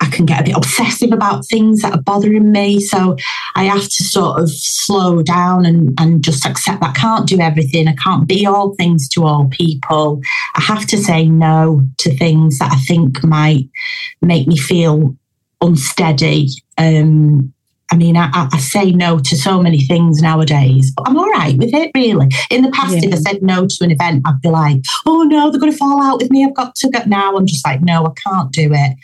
I, 0.00 0.08
can 0.10 0.26
get 0.26 0.40
a 0.40 0.44
bit 0.44 0.56
obsessive 0.56 1.12
about 1.12 1.46
things 1.46 1.82
that 1.82 1.94
are 1.94 2.02
bothering 2.02 2.52
me. 2.52 2.80
So 2.80 3.16
I 3.56 3.64
have 3.64 3.84
to 3.84 4.04
sort 4.04 4.40
of 4.40 4.50
slow 4.50 5.22
down 5.22 5.64
and, 5.64 5.94
and 5.98 6.22
just 6.22 6.46
accept 6.46 6.80
that 6.80 6.90
I 6.90 6.92
can't 6.98 7.26
do 7.26 7.40
everything. 7.40 7.88
I 7.88 7.94
can't 7.94 8.26
be 8.26 8.46
all 8.46 8.74
things 8.74 9.08
to 9.10 9.24
all 9.24 9.48
people. 9.48 10.20
I 10.54 10.60
have 10.62 10.86
to 10.88 10.96
say 10.96 11.26
no 11.26 11.82
to 11.98 12.16
things 12.16 12.58
that 12.58 12.72
I 12.72 12.76
think 12.80 13.24
might 13.24 13.68
make 14.20 14.46
me 14.46 14.56
feel 14.56 15.16
unsteady. 15.60 16.48
Um, 16.78 17.51
I 17.92 17.94
mean, 17.94 18.16
I, 18.16 18.30
I, 18.32 18.56
say 18.56 18.90
no 18.90 19.18
to 19.18 19.36
so 19.36 19.60
many 19.60 19.80
things 19.80 20.22
nowadays, 20.22 20.90
but 20.96 21.06
I'm 21.06 21.18
all 21.18 21.28
right 21.28 21.58
with 21.58 21.74
it, 21.74 21.90
really. 21.94 22.26
In 22.48 22.62
the 22.62 22.70
past, 22.70 22.94
yeah. 22.94 23.00
if 23.04 23.12
I 23.12 23.18
said 23.18 23.42
no 23.42 23.66
to 23.66 23.84
an 23.84 23.90
event, 23.90 24.22
I'd 24.24 24.40
be 24.40 24.48
like, 24.48 24.80
oh 25.04 25.24
no, 25.24 25.50
they're 25.50 25.60
going 25.60 25.72
to 25.72 25.76
fall 25.76 26.02
out 26.02 26.18
with 26.18 26.30
me. 26.30 26.42
I've 26.42 26.54
got 26.54 26.74
to 26.76 26.88
go. 26.88 27.00
Now 27.06 27.36
I'm 27.36 27.44
just 27.44 27.66
like, 27.66 27.82
no, 27.82 28.06
I 28.06 28.12
can't 28.14 28.50
do 28.50 28.70
it. 28.72 28.96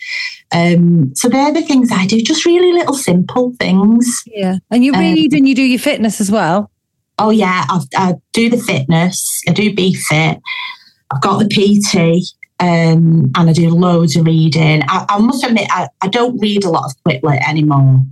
Um, 0.52 1.14
so 1.14 1.28
they're 1.28 1.52
the 1.52 1.60
things 1.60 1.90
I 1.92 2.06
do, 2.06 2.22
just 2.22 2.46
really 2.46 2.72
little 2.72 2.94
simple 2.94 3.52
things. 3.60 4.22
Yeah. 4.24 4.56
And 4.70 4.82
you 4.82 4.94
read 4.94 5.34
um, 5.34 5.36
and 5.36 5.48
you 5.48 5.54
do 5.54 5.62
your 5.62 5.78
fitness 5.78 6.18
as 6.18 6.30
well. 6.30 6.70
Oh, 7.18 7.28
yeah. 7.28 7.66
I, 7.68 7.80
I 7.94 8.14
do 8.32 8.48
the 8.48 8.56
fitness, 8.56 9.42
I 9.46 9.52
do 9.52 9.74
Bee 9.74 9.92
Fit. 9.92 10.38
I've 11.10 11.20
got 11.20 11.40
the 11.40 11.48
PT 11.48 12.34
um, 12.60 13.30
and 13.36 13.50
I 13.50 13.52
do 13.52 13.70
loads 13.70 14.16
of 14.16 14.26
reading. 14.26 14.82
I, 14.88 15.06
I 15.08 15.18
must 15.18 15.44
admit, 15.44 15.68
I, 15.70 15.88
I, 16.00 16.08
don't 16.08 16.38
read 16.38 16.64
a 16.64 16.70
lot 16.70 16.86
of 16.86 17.02
quit 17.04 17.22
lit 17.22 17.40
anymore. 17.48 18.02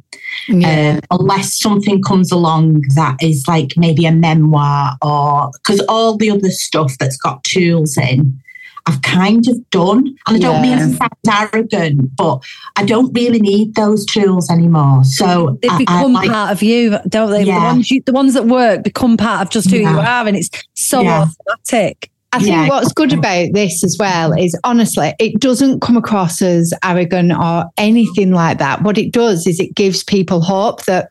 Yeah. 0.49 1.01
Um, 1.11 1.21
unless 1.21 1.59
something 1.59 2.01
comes 2.03 2.31
along 2.31 2.83
that 2.95 3.17
is 3.21 3.45
like 3.49 3.73
maybe 3.77 4.07
a 4.07 4.13
memoir 4.13 4.97
or 5.03 5.51
because 5.55 5.81
all 5.89 6.17
the 6.17 6.31
other 6.31 6.51
stuff 6.51 6.97
that's 6.99 7.17
got 7.17 7.43
tools 7.43 7.97
in, 7.97 8.41
I've 8.87 9.03
kind 9.03 9.49
of 9.49 9.71
done. 9.71 10.17
And 10.29 10.37
I 10.37 10.39
don't 10.39 10.65
yeah. 10.65 10.77
mean 10.77 10.91
to 10.91 10.97
sound 10.97 11.53
arrogant, 11.53 12.15
but 12.15 12.41
I 12.77 12.85
don't 12.85 13.13
really 13.13 13.41
need 13.41 13.75
those 13.75 14.07
tools 14.07 14.49
anymore. 14.49 15.03
So 15.03 15.59
they 15.61 15.77
become 15.77 16.17
I, 16.17 16.21
like, 16.21 16.31
part 16.31 16.53
of 16.53 16.63
you, 16.63 16.99
don't 17.09 17.33
they? 17.33 17.43
Yeah. 17.43 17.59
The, 17.59 17.65
ones 17.65 17.91
you, 17.91 18.03
the 18.07 18.13
ones 18.13 18.35
that 18.35 18.47
work 18.47 18.85
become 18.85 19.17
part 19.17 19.43
of 19.43 19.51
just 19.51 19.71
who 19.71 19.79
you 19.79 19.99
are, 19.99 20.27
and 20.29 20.37
it's 20.37 20.51
so 20.75 21.05
automatic. 21.05 22.11
I 22.37 22.39
think 22.39 22.51
yeah. 22.51 22.68
what's 22.68 22.93
good 22.93 23.14
about 23.14 23.55
this 23.55 23.82
as 23.82 23.97
well 23.99 24.32
is 24.32 24.59
honestly, 24.62 25.14
it 25.18 25.41
doesn't 25.41 25.80
come 25.80 25.97
across 25.97 26.43
as 26.43 26.74
arrogant 26.84 27.32
or 27.32 27.64
anything 27.78 28.32
like 28.32 28.59
that. 28.59 28.82
What 28.82 28.99
it 28.99 29.11
does 29.11 29.47
is 29.47 29.59
it 29.59 29.74
gives 29.74 30.05
people 30.05 30.43
hope 30.43 30.84
that 30.84 31.11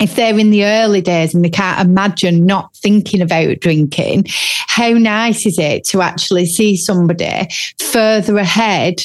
if 0.00 0.16
they're 0.16 0.38
in 0.38 0.50
the 0.50 0.64
early 0.64 1.02
days 1.02 1.34
and 1.34 1.44
they 1.44 1.50
can't 1.50 1.86
imagine 1.86 2.46
not 2.46 2.74
thinking 2.76 3.20
about 3.20 3.60
drinking, 3.60 4.24
how 4.66 4.90
nice 4.90 5.44
is 5.44 5.58
it 5.58 5.84
to 5.88 6.00
actually 6.00 6.46
see 6.46 6.76
somebody 6.76 7.46
further 7.80 8.38
ahead 8.38 8.96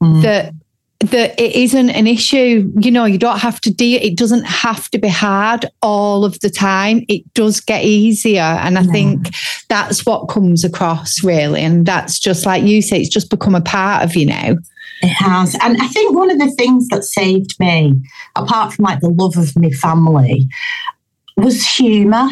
mm. 0.00 0.22
that 0.22 0.54
that 1.00 1.38
it 1.40 1.56
isn't 1.56 1.90
an 1.90 2.06
issue. 2.06 2.70
You 2.78 2.90
know, 2.90 3.06
you 3.06 3.18
don't 3.18 3.38
have 3.38 3.60
to 3.62 3.70
do 3.72 3.84
it. 3.84 4.16
doesn't 4.16 4.44
have 4.44 4.90
to 4.90 4.98
be 4.98 5.08
hard 5.08 5.64
all 5.80 6.24
of 6.24 6.38
the 6.40 6.50
time. 6.50 7.04
It 7.08 7.32
does 7.32 7.60
get 7.60 7.84
easier. 7.84 8.42
And 8.42 8.78
I 8.78 8.82
yeah. 8.82 8.92
think 8.92 9.28
that's 9.68 10.04
what 10.04 10.28
comes 10.28 10.62
across 10.62 11.24
really. 11.24 11.62
And 11.62 11.86
that's 11.86 12.18
just 12.18 12.44
like 12.44 12.64
you 12.64 12.82
say, 12.82 13.00
it's 13.00 13.08
just 13.08 13.30
become 13.30 13.54
a 13.54 13.62
part 13.62 14.04
of 14.04 14.14
you 14.14 14.26
now. 14.26 14.56
It 15.02 15.08
has. 15.08 15.56
And 15.62 15.80
I 15.80 15.88
think 15.88 16.14
one 16.14 16.30
of 16.30 16.38
the 16.38 16.50
things 16.50 16.88
that 16.88 17.04
saved 17.04 17.58
me, 17.58 17.94
apart 18.36 18.74
from 18.74 18.84
like 18.84 19.00
the 19.00 19.08
love 19.08 19.38
of 19.38 19.56
my 19.56 19.70
family, 19.70 20.46
was 21.38 21.66
humour. 21.66 22.28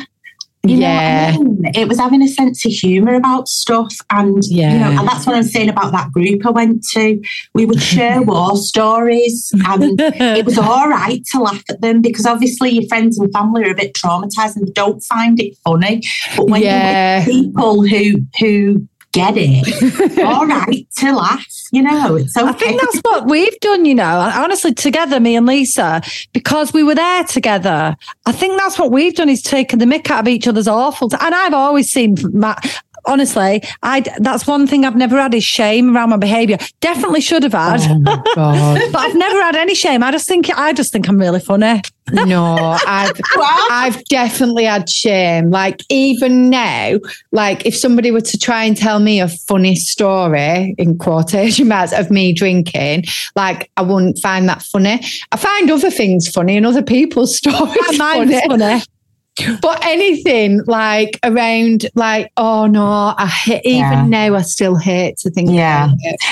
You 0.65 0.77
yeah. 0.77 1.33
I 1.35 1.39
mean? 1.39 1.63
It 1.75 1.89
was 1.89 1.99
having 1.99 2.23
a 2.23 2.29
sense 2.29 2.65
of 2.67 2.73
humour 2.73 3.15
about 3.15 3.49
stuff. 3.49 3.95
And, 4.11 4.43
yeah. 4.49 4.73
you 4.73 4.79
know, 4.79 5.01
and 5.01 5.09
that's 5.09 5.27
what 5.27 5.37
I'm 5.37 5.45
saying 5.45 5.69
about 5.69 5.93
that 5.93 6.11
group 6.13 6.45
I 6.45 6.51
went 6.51 6.85
to. 6.93 7.23
We 7.55 7.65
would 7.65 7.81
share 7.81 8.23
war 8.23 8.57
stories 8.57 9.53
and 9.67 10.01
it 10.01 10.45
was 10.45 10.59
all 10.59 10.89
right 10.89 11.25
to 11.33 11.41
laugh 11.41 11.63
at 11.71 11.81
them 11.81 12.03
because 12.03 12.27
obviously 12.27 12.71
your 12.71 12.89
friends 12.89 13.19
and 13.19 13.33
family 13.33 13.65
are 13.65 13.71
a 13.71 13.75
bit 13.75 13.95
traumatized 13.95 14.57
and 14.57 14.73
don't 14.75 15.01
find 15.01 15.41
it 15.41 15.57
funny. 15.65 16.03
But 16.37 16.49
when 16.49 16.63
yeah. 16.63 17.25
you're 17.25 17.27
with 17.27 17.55
people 17.55 17.87
who, 17.87 18.27
who 18.39 18.89
get 19.13 19.35
it. 19.37 20.19
All 20.25 20.47
right 20.47 20.87
to 20.99 21.13
laugh, 21.13 21.47
you 21.73 21.83
know, 21.83 22.17
it's 22.17 22.37
okay. 22.37 22.49
I 22.49 22.53
think 22.53 22.81
that's 22.81 22.99
what 22.99 23.27
we've 23.27 23.59
done, 23.61 23.85
you 23.85 23.95
know, 23.95 24.33
honestly, 24.35 24.75
together, 24.75 25.21
me 25.21 25.37
and 25.37 25.47
Lisa, 25.47 26.03
because 26.33 26.73
we 26.73 26.83
were 26.83 26.95
there 26.95 27.25
together. 27.25 27.97
I 28.27 28.33
think 28.33 28.59
that's 28.59 28.79
what 28.79 28.91
we've 28.91 29.15
done 29.15 29.29
is 29.29 29.43
taken 29.43 29.79
the 29.79 29.85
mick 29.85 30.11
out 30.11 30.21
of 30.21 30.29
each 30.29 30.47
other's 30.47 30.69
awful. 30.69 31.09
And 31.21 31.35
I've 31.35 31.55
always 31.55 31.91
seen 31.91 32.17
Matt, 32.33 32.83
honestly, 33.09 33.63
I 33.83 34.01
that's 34.19 34.47
one 34.47 34.67
thing 34.67 34.85
I've 34.85 34.97
never 34.97 35.21
had 35.21 35.35
is 35.35 35.45
shame 35.45 35.95
around 35.95 36.11
my 36.11 36.17
behaviour. 36.17 36.59
Definitely 36.81 37.21
should 37.21 37.43
have 37.43 37.53
had, 37.53 37.81
oh 38.37 38.89
but 38.93 38.99
I've 38.99 39.17
never 39.17 39.41
had 39.43 39.57
any 39.57 39.75
shame. 39.75 40.03
I 40.03 40.13
just 40.13 40.29
think 40.29 40.51
I 40.57 40.73
just 40.73 40.93
think 40.93 41.09
I'm 41.09 41.19
really 41.19 41.41
funny. 41.41 41.83
no, 42.13 42.55
I've 42.87 43.21
I've 43.71 44.05
definitely 44.05 44.65
had 44.65 44.89
shame. 44.89 45.51
Like 45.51 45.83
even 45.89 46.51
now, 46.51 46.99
like 47.33 47.67
if 47.67 47.77
somebody 47.77 48.11
were 48.11 48.21
to 48.21 48.39
try 48.39 48.65
and 48.65 48.77
tell 48.77 48.99
me 49.01 49.21
a 49.21 49.29
funny 49.29 49.75
story 49.75 50.75
in 50.79 50.99
quotation 50.99 51.69
marks 51.69 51.93
of 51.93 52.11
me 52.11 52.33
drinking, 52.33 53.05
like 53.37 53.71
I 53.77 53.83
wouldn't 53.83 54.19
find 54.19 54.49
that 54.49 54.63
funny. 54.63 55.01
I 55.33 55.37
find 55.37 55.71
other 55.71 55.91
things 55.91 56.29
funny 56.29 56.57
and 56.57 56.67
other 56.67 56.83
people's 56.83 57.37
stories 57.39 57.97
funny. 57.97 58.41
funny. 58.47 58.83
But 59.61 59.85
anything 59.85 60.63
like 60.67 61.19
around, 61.25 61.87
like, 61.95 62.33
oh 62.37 62.67
no, 62.67 63.15
I 63.17 63.27
hate, 63.27 63.65
even 63.65 63.81
yeah. 63.81 64.07
now, 64.07 64.35
I 64.37 64.43
still 64.43 64.77
hate 64.77 65.17
to 65.19 65.31
think 65.31 65.51
yeah. 65.51 65.91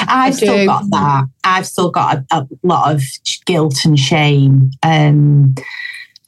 I've 0.08 0.34
still 0.34 0.66
got 0.66 0.84
that. 0.90 1.24
I've 1.44 1.66
still 1.66 1.90
got 1.90 2.18
a, 2.18 2.36
a 2.36 2.48
lot 2.62 2.94
of 2.94 3.02
guilt 3.44 3.84
and 3.84 3.98
shame 3.98 4.70
um, 4.82 5.54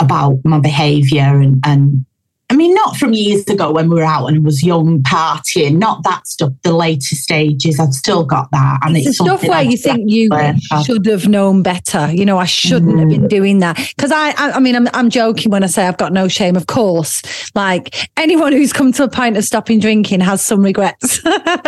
about 0.01 0.39
my 0.45 0.61
behaviour 0.61 1.41
and, 1.41 1.61
and 1.64 2.05
I 2.51 2.57
mean, 2.57 2.72
not 2.72 2.96
from 2.96 3.12
years 3.12 3.46
ago 3.46 3.70
when 3.72 3.90
we 3.90 3.96
were 3.96 4.05
out 4.05 4.28
and 4.28 4.42
was 4.42 4.62
young 4.62 5.03
partying, 5.03 5.76
not 5.76 6.03
that 6.05 6.26
stuff. 6.26 6.53
The 6.62 6.72
later 6.72 7.14
stages, 7.14 7.78
I've 7.78 7.92
still 7.92 8.24
got 8.24 8.51
that, 8.53 8.78
and 8.82 8.96
it's, 8.96 9.07
it's 9.07 9.18
the 9.18 9.24
stuff 9.24 9.44
where 9.44 9.62
you 9.62 9.76
think 9.76 10.11
you 10.11 10.30
should 10.82 11.05
have 11.07 11.28
known 11.28 11.62
better. 11.62 12.11
You 12.11 12.24
know, 12.24 12.38
I 12.38 12.46
shouldn't 12.46 12.94
mm. 12.94 13.01
have 13.01 13.09
been 13.11 13.22
mm. 13.24 13.28
doing 13.28 13.59
that 13.59 13.76
because 13.96 14.11
I, 14.11 14.30
I, 14.30 14.53
I, 14.53 14.61
mean, 14.61 14.76
I'm, 14.76 14.88
I'm 14.94 15.11
joking 15.11 15.53
when 15.53 15.62
I 15.62 15.66
say 15.66 15.86
I've 15.86 15.99
got 15.99 16.14
no 16.14 16.26
shame. 16.26 16.57
Of 16.57 16.68
course, 16.68 17.22
like 17.55 18.09
anyone 18.16 18.53
who's 18.53 18.72
come 18.72 18.92
to 18.92 19.05
a 19.05 19.09
point 19.09 19.36
of 19.36 19.44
stopping 19.44 19.78
drinking 19.78 20.20
has 20.20 20.40
some 20.40 20.62
regrets. 20.62 21.20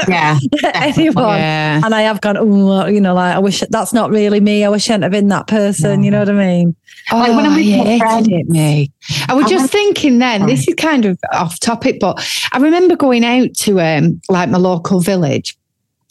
yeah, 0.09 0.39
anyone, 0.75 1.37
yeah. 1.37 1.83
and 1.85 1.95
I 1.95 2.03
have 2.03 2.23
gone, 2.23 2.39
oh, 2.39 2.87
you 2.87 3.03
know, 3.03 3.13
like 3.13 3.37
I 3.37 3.39
wish 3.39 3.63
that's 3.69 3.93
not 3.93 4.11
really 4.11 4.41
me. 4.41 4.65
I 4.65 4.71
wish 4.71 4.89
I 4.89 4.95
hadn't 4.95 5.03
have 5.03 5.13
been 5.13 5.29
that 5.29 5.47
person. 5.47 6.01
No. 6.01 6.05
You 6.07 6.11
know 6.11 6.21
what 6.21 6.31
I 6.31 6.33
mean? 6.33 6.75
Oh, 7.13 7.19
like 7.19 7.35
when 7.35 7.47
I'm 7.47 7.55
with 7.55 7.67
my 7.67 7.99
friends, 7.99 8.29
it, 8.31 8.49
me. 8.49 8.93
I 9.29 9.35
was 9.35 9.47
just 9.47 9.73
thinking 9.73 10.19
then, 10.19 10.47
this 10.47 10.70
is 10.71 10.75
kind 10.77 11.05
of 11.05 11.19
off 11.33 11.61
topic, 11.61 11.99
but 12.01 12.27
I 12.53 12.59
remember 12.59 12.97
going 12.97 13.25
out 13.25 13.55
to 13.59 13.81
um, 13.81 14.21
like 14.29 14.49
my 14.49 14.59
local 14.59 15.01
village 15.01 15.57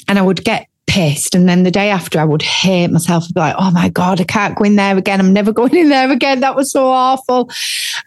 and 0.08 0.20
I 0.20 0.22
would 0.22 0.44
get 0.44 0.68
pissed. 0.88 1.36
And 1.36 1.48
then 1.48 1.64
the 1.64 1.72
day 1.72 1.90
after, 1.90 2.20
I 2.20 2.26
would 2.26 2.42
hate 2.42 2.92
myself 2.92 3.26
and 3.26 3.34
be 3.34 3.40
like, 3.40 3.56
oh 3.58 3.72
my 3.72 3.90
God, 3.90 4.20
I 4.20 4.24
can't 4.24 4.58
go 4.58 4.64
in 4.64 4.76
there 4.76 4.98
again. 4.98 5.20
I'm 5.20 5.34
never 5.34 5.52
going 5.60 5.76
in 5.76 5.90
there 5.90 6.12
again. 6.12 6.42
That 6.42 6.56
was 6.56 6.72
so 6.72 6.88
awful. 6.88 7.50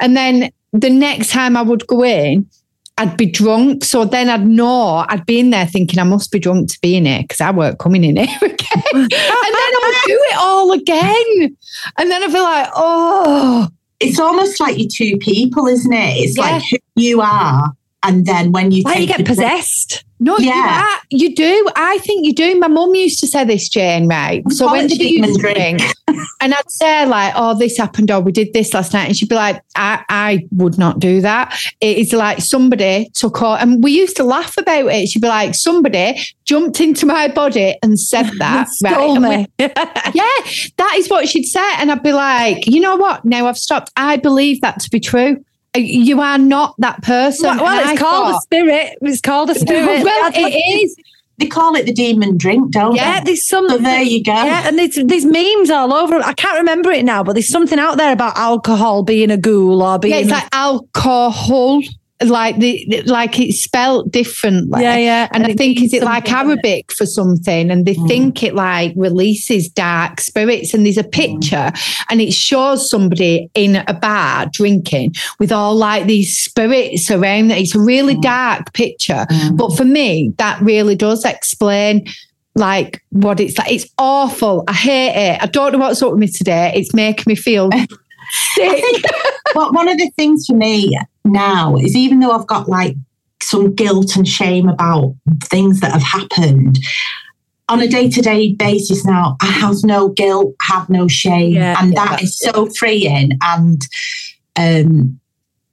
And 0.01 0.17
then 0.17 0.51
the 0.73 0.91
next 0.91 1.31
time 1.31 1.57
I 1.57 1.63
would 1.63 1.87
go 1.87 2.05
in, 2.05 2.47
I'd 2.99 3.17
be 3.17 3.27
drunk. 3.27 3.85
So 3.85 4.05
then 4.05 4.29
I'd 4.29 4.47
know 4.47 5.05
I'd 5.09 5.25
be 5.25 5.41
in 5.41 5.51
there 5.51 5.67
thinking 5.67 5.99
I 5.99 6.05
must 6.05 6.31
be 6.31 6.39
drunk 6.39 6.71
to 6.73 6.79
be 6.83 6.97
in 6.97 7.07
it 7.07 7.23
because 7.23 7.41
I 7.41 7.51
weren't 7.51 7.79
coming 7.79 8.05
in 8.05 8.17
here 8.29 8.39
again. 8.43 8.83
and 8.93 9.11
then 9.11 9.11
I 9.13 9.81
would 9.85 10.09
do 10.09 10.19
it 10.31 10.37
all 10.37 10.73
again. 10.73 11.57
And 11.99 12.11
then 12.11 12.23
I'd 12.23 12.33
be 12.33 12.41
like, 12.41 12.69
oh. 12.75 13.69
It's 14.03 14.21
almost 14.21 14.61
like 14.61 14.79
you're 14.79 14.89
two 14.93 15.17
people, 15.19 15.67
isn't 15.67 15.93
it? 15.93 16.17
It's 16.19 16.37
yeah. 16.37 16.43
like 16.43 16.63
who 16.71 16.79
you 16.97 17.21
are 17.21 17.73
and 18.03 18.27
then 18.27 18.53
when 18.53 18.71
you 18.73 18.83
you 18.97 19.07
get 19.07 19.25
possessed. 19.25 20.05
No, 20.21 20.39
you, 20.39 20.47
Yeah. 20.51 20.85
are, 20.87 21.01
you 21.11 21.35
do. 21.35 21.69
I 21.75 21.99
think 21.99 22.25
you 22.25 22.33
do. 22.33 22.57
My 22.61 22.69
mum 22.69 22.95
used 22.95 23.19
to 23.21 23.27
say 23.27 23.45
this, 23.45 23.69
Jane, 23.69 24.07
right? 24.07 24.45
So 24.53 24.71
when 24.71 24.85
it 24.85 24.91
the 24.91 24.95
she 24.95 25.09
demon 25.15 25.31
used 25.31 25.41
to 25.41 25.53
drink. 25.53 25.83
and 26.41 26.55
I'd 26.55 26.71
say 26.71 27.07
like, 27.07 27.33
"Oh, 27.35 27.59
this 27.59 27.77
happened," 27.77 28.09
or 28.13 28.21
"We 28.21 28.31
did 28.31 28.53
this 28.53 28.73
last 28.73 28.93
night," 28.93 29.09
and 29.09 29.17
she'd 29.17 29.29
be 29.29 29.35
like, 29.35 29.61
"I, 29.75 30.05
I 30.09 30.47
would 30.53 30.79
not 30.79 31.01
do 31.01 31.21
that." 31.23 31.59
It's 31.81 32.13
like 32.13 32.39
somebody 32.41 33.11
took 33.15 33.43
off, 33.43 33.61
and 33.61 33.83
we 33.83 33.91
used 33.91 34.17
to 34.19 34.23
laugh 34.23 34.57
about 34.57 34.87
it. 34.93 35.09
She'd 35.09 35.23
be 35.23 35.27
like, 35.29 35.57
"Somebody 35.57 36.21
jumped 36.45 36.81
into 36.81 37.05
my 37.05 37.27
body 37.27 37.77
and 37.83 37.99
said 37.99 38.31
that." 38.39 38.69
right? 38.85 38.97
And 38.97 39.25
we- 39.25 39.37
me. 39.39 39.47
yeah, 39.59 40.39
that 40.77 40.95
is 40.99 41.09
what 41.09 41.29
she'd 41.29 41.47
say. 41.47 41.69
And 41.79 41.91
I'd 41.91 42.03
be 42.05 42.13
like, 42.13 42.69
you 42.69 42.79
know 42.81 42.95
what? 42.95 43.25
Now 43.25 43.49
I've 43.49 43.59
stopped. 43.59 43.91
I 43.97 44.19
believe 44.19 44.61
that 44.61 44.79
to 44.83 44.91
be 44.91 45.01
true. 45.01 45.45
Uh, 45.77 45.81
You 45.81 46.21
are 46.21 46.39
not 46.39 46.75
that 46.79 47.03
person. 47.03 47.47
well, 47.47 47.65
well, 47.65 47.79
And 47.79 47.89
I 47.89 47.93
it's 47.93 48.01
called 48.03 48.35
a 48.35 48.41
spirit. 48.43 48.99
It's 49.03 49.21
called 49.21 49.51
a 49.51 49.55
spirit. 49.55 50.05
well, 50.05 50.31
That's 50.31 50.37
it 50.39 50.55
is. 50.55 50.97
They 51.39 51.47
call 51.47 51.75
it 51.77 51.87
the 51.87 51.93
demon 51.95 52.37
drink, 52.37 52.71
don't 52.73 52.95
Yeah, 52.95 53.19
they? 53.21 53.25
there's 53.27 53.49
some. 53.49 53.69
So 53.69 53.79
there 53.79 54.03
you 54.03 54.23
go. 54.23 54.33
Yeah, 54.35 54.69
and 54.69 54.79
there's, 54.79 54.95
there's 55.07 55.25
memes 55.25 55.71
all 55.71 55.93
over. 55.93 56.17
I 56.17 56.35
can't 56.35 56.59
remember 56.59 56.93
it 56.93 57.05
now, 57.05 57.25
but 57.25 57.33
there's 57.33 57.49
something 57.49 57.79
out 57.79 57.97
there 57.97 58.13
about 58.13 58.37
alcohol 58.37 59.03
being 59.03 59.31
a 59.31 59.37
ghoul 59.39 59.83
or 59.83 59.99
being. 59.99 60.15
Yeah, 60.15 60.21
it's 60.21 60.31
like 60.31 60.47
alcohol. 60.53 61.83
Like 62.25 62.59
the 62.59 63.03
like 63.07 63.39
it's 63.41 63.63
spelt 63.63 64.11
differently. 64.11 64.83
yeah, 64.83 64.97
yeah. 64.97 65.29
And 65.33 65.45
I 65.47 65.55
think 65.55 65.83
is 65.83 65.93
it 65.93 66.03
like 66.03 66.25
doesn't 66.27 66.39
it? 66.39 66.47
Arabic 66.49 66.93
for 66.93 67.07
something, 67.07 67.71
and 67.71 67.87
they 67.87 67.95
Mm. 67.95 68.09
think 68.09 68.43
it 68.43 68.55
like 68.55 68.93
releases 68.97 69.69
dark 69.69 70.21
spirits. 70.21 70.75
And 70.75 70.85
there's 70.87 70.99
a 70.99 71.05
picture, 71.05 71.71
and 72.11 72.21
it 72.21 72.33
shows 72.33 72.89
somebody 72.91 73.49
in 73.55 73.83
a 73.87 73.95
bar 73.95 74.47
drinking 74.53 75.15
with 75.39 75.53
all 75.53 75.75
like 75.75 76.07
these 76.07 76.37
spirits 76.37 77.11
around. 77.11 77.51
it. 77.51 77.59
It's 77.59 77.75
a 77.75 77.81
really 77.81 78.15
Mm. 78.17 78.23
dark 78.23 78.73
picture, 78.73 79.27
Mm. 79.31 79.57
but 79.57 79.77
for 79.77 79.85
me, 79.85 80.33
that 80.39 80.61
really 80.63 80.95
does 80.95 81.25
explain 81.25 82.07
like 82.55 83.03
what 83.11 83.41
it's 83.41 83.57
like. 83.59 83.71
It's 83.73 83.87
awful. 83.99 84.65
I 84.69 84.73
hate 84.75 85.15
it. 85.35 85.43
I 85.43 85.47
don't 85.47 85.73
know 85.73 85.79
what's 85.79 86.03
up 86.03 86.11
with 86.13 86.21
me 86.21 86.29
today. 86.29 86.73
It's 86.75 86.93
making 86.93 87.25
me 87.27 87.35
feel 87.35 87.71
sick. 88.55 89.05
Well, 89.55 89.73
one 89.73 89.89
of 89.89 89.97
the 89.99 90.11
things 90.17 90.47
for 90.47 90.55
me 90.57 90.97
now 91.25 91.77
is 91.77 91.97
even 91.97 92.21
though 92.21 92.33
I've 92.33 92.47
got 92.47 92.69
like 92.69 92.97
some 93.43 93.75
guilt 93.75 94.17
and 94.17 94.27
shame 94.27 94.69
about 94.69 95.15
things 95.45 95.81
that 95.81 95.93
have 95.93 96.03
happened, 96.03 96.79
on 97.69 97.81
a 97.81 97.89
day 97.89 98.09
to 98.11 98.21
day 98.21 98.53
basis 98.53 99.05
now, 99.05 99.37
I 99.41 99.47
have 99.47 99.77
no 99.83 100.09
guilt, 100.09 100.55
have 100.63 100.89
no 100.91 101.09
shame. 101.09 101.55
Yeah, 101.55 101.77
and 101.81 101.93
yeah, 101.93 102.05
that 102.05 102.23
is 102.23 102.39
so 102.39 102.67
freeing. 102.67 103.39
And, 103.41 103.81
um, 104.57 105.19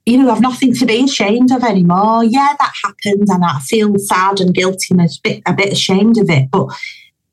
you 0.06 0.16
know, 0.16 0.30
I've 0.30 0.40
nothing 0.40 0.74
to 0.76 0.86
be 0.86 1.04
ashamed 1.04 1.52
of 1.52 1.62
anymore. 1.62 2.24
Yeah, 2.24 2.54
that 2.58 2.72
happened, 2.84 3.28
and 3.28 3.44
I 3.44 3.58
feel 3.60 3.98
sad 3.98 4.40
and 4.40 4.54
guilty 4.54 4.88
and 4.90 5.02
a 5.02 5.08
bit, 5.22 5.42
a 5.46 5.52
bit 5.52 5.72
ashamed 5.72 6.18
of 6.18 6.30
it. 6.30 6.50
But 6.50 6.68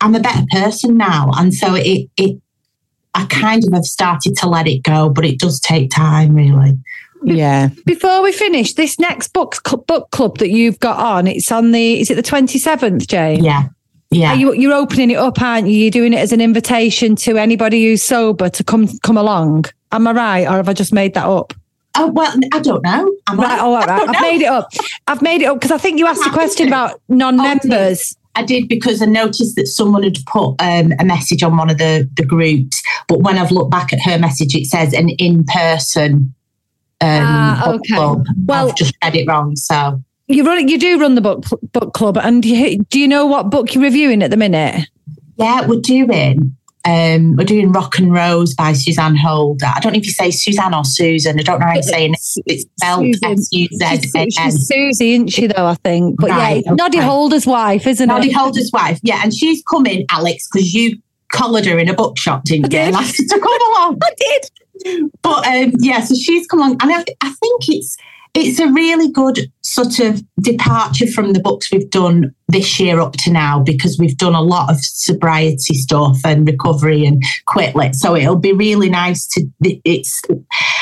I'm 0.01 0.15
a 0.15 0.20
better 0.20 0.45
person 0.51 0.97
now, 0.97 1.32
and 1.36 1.53
so 1.53 1.76
it, 1.76 2.09
it, 2.18 2.41
I 3.13 3.26
kind 3.26 3.63
of 3.65 3.74
have 3.74 3.86
started 3.86 4.36
to 4.38 4.49
let 4.49 4.68
it 4.68 4.84
go, 4.84 5.09
but 5.09 5.26
it 5.26 5.39
does 5.39 5.59
take 5.61 5.91
time, 5.91 6.36
really. 6.36 6.78
Yeah. 7.36 7.69
Before 7.86 8.21
we 8.21 8.32
finish, 8.32 8.73
this 8.73 8.99
next 8.99 9.34
book 9.34 9.55
book 9.88 10.09
club 10.11 10.38
that 10.39 10.49
you've 10.49 10.80
got 10.80 10.97
on, 10.97 11.28
it's 11.28 11.51
on 11.51 11.71
the. 11.71 11.99
Is 11.99 12.09
it 12.09 12.15
the 12.15 12.21
twenty 12.23 12.59
seventh, 12.59 13.07
Jane? 13.07 13.43
Yeah, 13.43 13.63
yeah. 14.11 14.32
Are 14.32 14.36
you, 14.36 14.53
you're 14.53 14.73
opening 14.73 15.11
it 15.11 15.17
up, 15.17 15.41
aren't 15.41 15.67
you? 15.67 15.73
You're 15.75 15.91
doing 15.91 16.13
it 16.13 16.19
as 16.19 16.32
an 16.32 16.41
invitation 16.41 17.15
to 17.17 17.38
anybody 17.38 17.84
who's 17.84 18.03
sober 18.03 18.49
to 18.49 18.63
come 18.63 18.88
come 18.99 19.17
along. 19.17 19.65
Am 19.91 20.07
I 20.07 20.11
right, 20.11 20.47
or 20.47 20.51
have 20.53 20.69
I 20.69 20.73
just 20.73 20.93
made 20.93 21.13
that 21.13 21.25
up? 21.25 21.53
oh 21.99 22.07
well, 22.11 22.32
I 22.53 22.59
don't 22.59 22.84
know. 22.84 23.11
Am 23.28 23.39
Right, 23.39 23.51
I? 23.51 23.59
all 23.59 23.73
right, 23.73 23.89
I 23.89 23.91
right. 23.93 23.99
don't 23.99 24.09
I've 24.09 24.21
know. 24.21 24.21
made 24.32 24.41
it 24.41 24.47
up. 24.49 24.69
I've 25.07 25.21
made 25.23 25.41
it 25.41 25.45
up 25.45 25.55
because 25.59 25.71
I 25.71 25.78
think 25.80 25.97
you 25.97 26.05
asked 26.05 26.25
a 26.28 26.30
question 26.32 26.67
about 26.67 27.01
non-members. 27.09 28.15
I 28.36 28.43
did 28.43 28.67
because 28.67 29.01
I 29.01 29.07
noticed 29.07 29.55
that 29.55 29.65
someone 29.65 30.03
had 30.03 30.17
put 30.28 30.55
um, 30.59 30.93
a 30.99 31.05
message 31.05 31.41
on 31.41 31.57
one 31.57 31.71
of 31.71 31.80
the, 31.80 32.07
the 32.15 32.23
groups, 32.23 32.84
but 33.07 33.21
when 33.21 33.36
I've 33.39 33.49
looked 33.51 33.71
back 33.71 33.91
at 33.93 33.99
her 34.01 34.19
message, 34.19 34.53
it 34.53 34.65
says 34.67 34.93
an 34.93 35.09
in 35.09 35.43
person. 35.45 36.36
Um, 37.00 37.10
Ah, 37.24 37.62
book 37.66 37.76
okay. 37.82 37.93
club. 37.95 38.26
Well- 38.45 38.70
I've 38.70 38.76
just 38.76 38.95
read 39.04 39.16
it 39.16 39.28
wrong. 39.28 39.56
So 39.56 40.02
You 40.28 40.43
run, 40.43 40.68
you 40.68 40.78
do 40.80 41.00
run 41.00 41.16
the 41.16 41.22
book 41.22 41.45
book 41.72 41.93
club, 41.93 42.18
and 42.18 42.43
you, 42.43 42.80
do 42.89 43.00
you 43.00 43.08
know 43.08 43.26
what 43.26 43.50
book 43.52 43.74
you're 43.76 43.84
reviewing 43.84 44.24
at 44.24 44.32
the 44.32 44.38
minute? 44.38 44.88
yeah, 45.38 45.66
we're 45.68 45.80
doing 45.80 46.56
um, 46.86 47.36
we're 47.36 47.43
doing 47.43 47.74
Rock 47.74 48.00
and 48.00 48.14
Rose 48.14 48.54
by 48.56 48.72
Suzanne 48.72 49.18
Holder. 49.18 49.66
I 49.66 49.82
don't 49.82 49.91
know 49.91 50.00
if 50.00 50.06
you 50.06 50.12
say 50.14 50.32
Suzanne 50.32 50.74
or 50.74 50.86
Susan. 50.86 51.38
I 51.38 51.43
don't 51.43 51.60
know 51.60 51.66
how 51.66 51.76
you 51.76 51.84
say 51.84 52.06
it. 52.06 52.18
It's 52.45 52.66
spelled 52.78 53.04
Susan. 53.04 53.32
S 53.34 53.50
U 53.52 53.68
Z 53.74 53.86
A 54.16 54.30
She's. 54.32 54.68
Susie, 54.68 55.14
isn't 55.16 55.28
she? 55.28 55.48
Though 55.48 55.66
I 55.66 55.76
think, 55.76 56.16
but 56.18 56.30
Right, 56.30 56.64
yeah, 56.66 56.72
Noddy. 56.76 57.00
Holder's 57.00 57.45
wife, 57.45 57.86
isn't 57.86 58.08
Noddy 58.08 58.30
it? 58.30 58.32
Noddy 58.32 58.34
Holder's 58.34 58.72
wife. 58.74 59.00
Yeah, 59.04 59.20
and 59.22 59.34
she's 59.34 59.62
coming, 59.70 60.06
Alex, 60.10 60.48
because 60.50 60.74
you 60.74 60.98
collared 61.34 61.66
her 61.66 61.78
in 61.78 61.89
a 61.89 61.93
bookshop, 61.93 62.45
didn't 62.45 62.66
I 62.66 62.68
you? 62.68 62.70
did. 62.86 62.88
And 62.88 62.95
asked 62.95 63.18
her 63.18 63.36
to 63.36 63.41
come 63.41 63.62
along. 63.74 63.98
I 64.04 64.12
did. 64.18 64.50
But 65.21 65.47
um, 65.47 65.73
yeah, 65.80 66.01
so 66.01 66.15
she's 66.15 66.47
come 66.47 66.59
along, 66.59 66.78
and 66.82 66.91
I, 66.91 67.03
I 67.21 67.30
think 67.30 67.63
it's 67.69 67.97
it's 68.38 68.60
a 68.60 68.68
really 68.72 69.12
good 69.12 69.52
sort 69.62 70.00
of 70.00 70.22
departure 70.42 71.08
from 71.08 71.34
the 71.34 71.40
books 71.40 71.72
we've 71.72 71.90
done 71.90 72.34
this 72.48 72.80
year 72.80 73.00
up 73.00 73.14
to 73.14 73.32
now 73.32 73.62
because 73.62 73.98
we've 74.00 74.18
done 74.18 74.36
a 74.36 74.42
lot 74.42 74.72
of 74.72 74.78
sobriety 74.80 75.74
stuff 75.74 76.18
and 76.24 76.48
recovery 76.48 77.06
and 77.06 77.22
quit 77.48 77.76
lit. 77.76 77.96
So 77.96 78.16
it'll 78.16 78.38
be 78.38 78.54
really 78.54 78.90
nice 78.90 79.28
to. 79.28 79.46
It's 79.62 80.22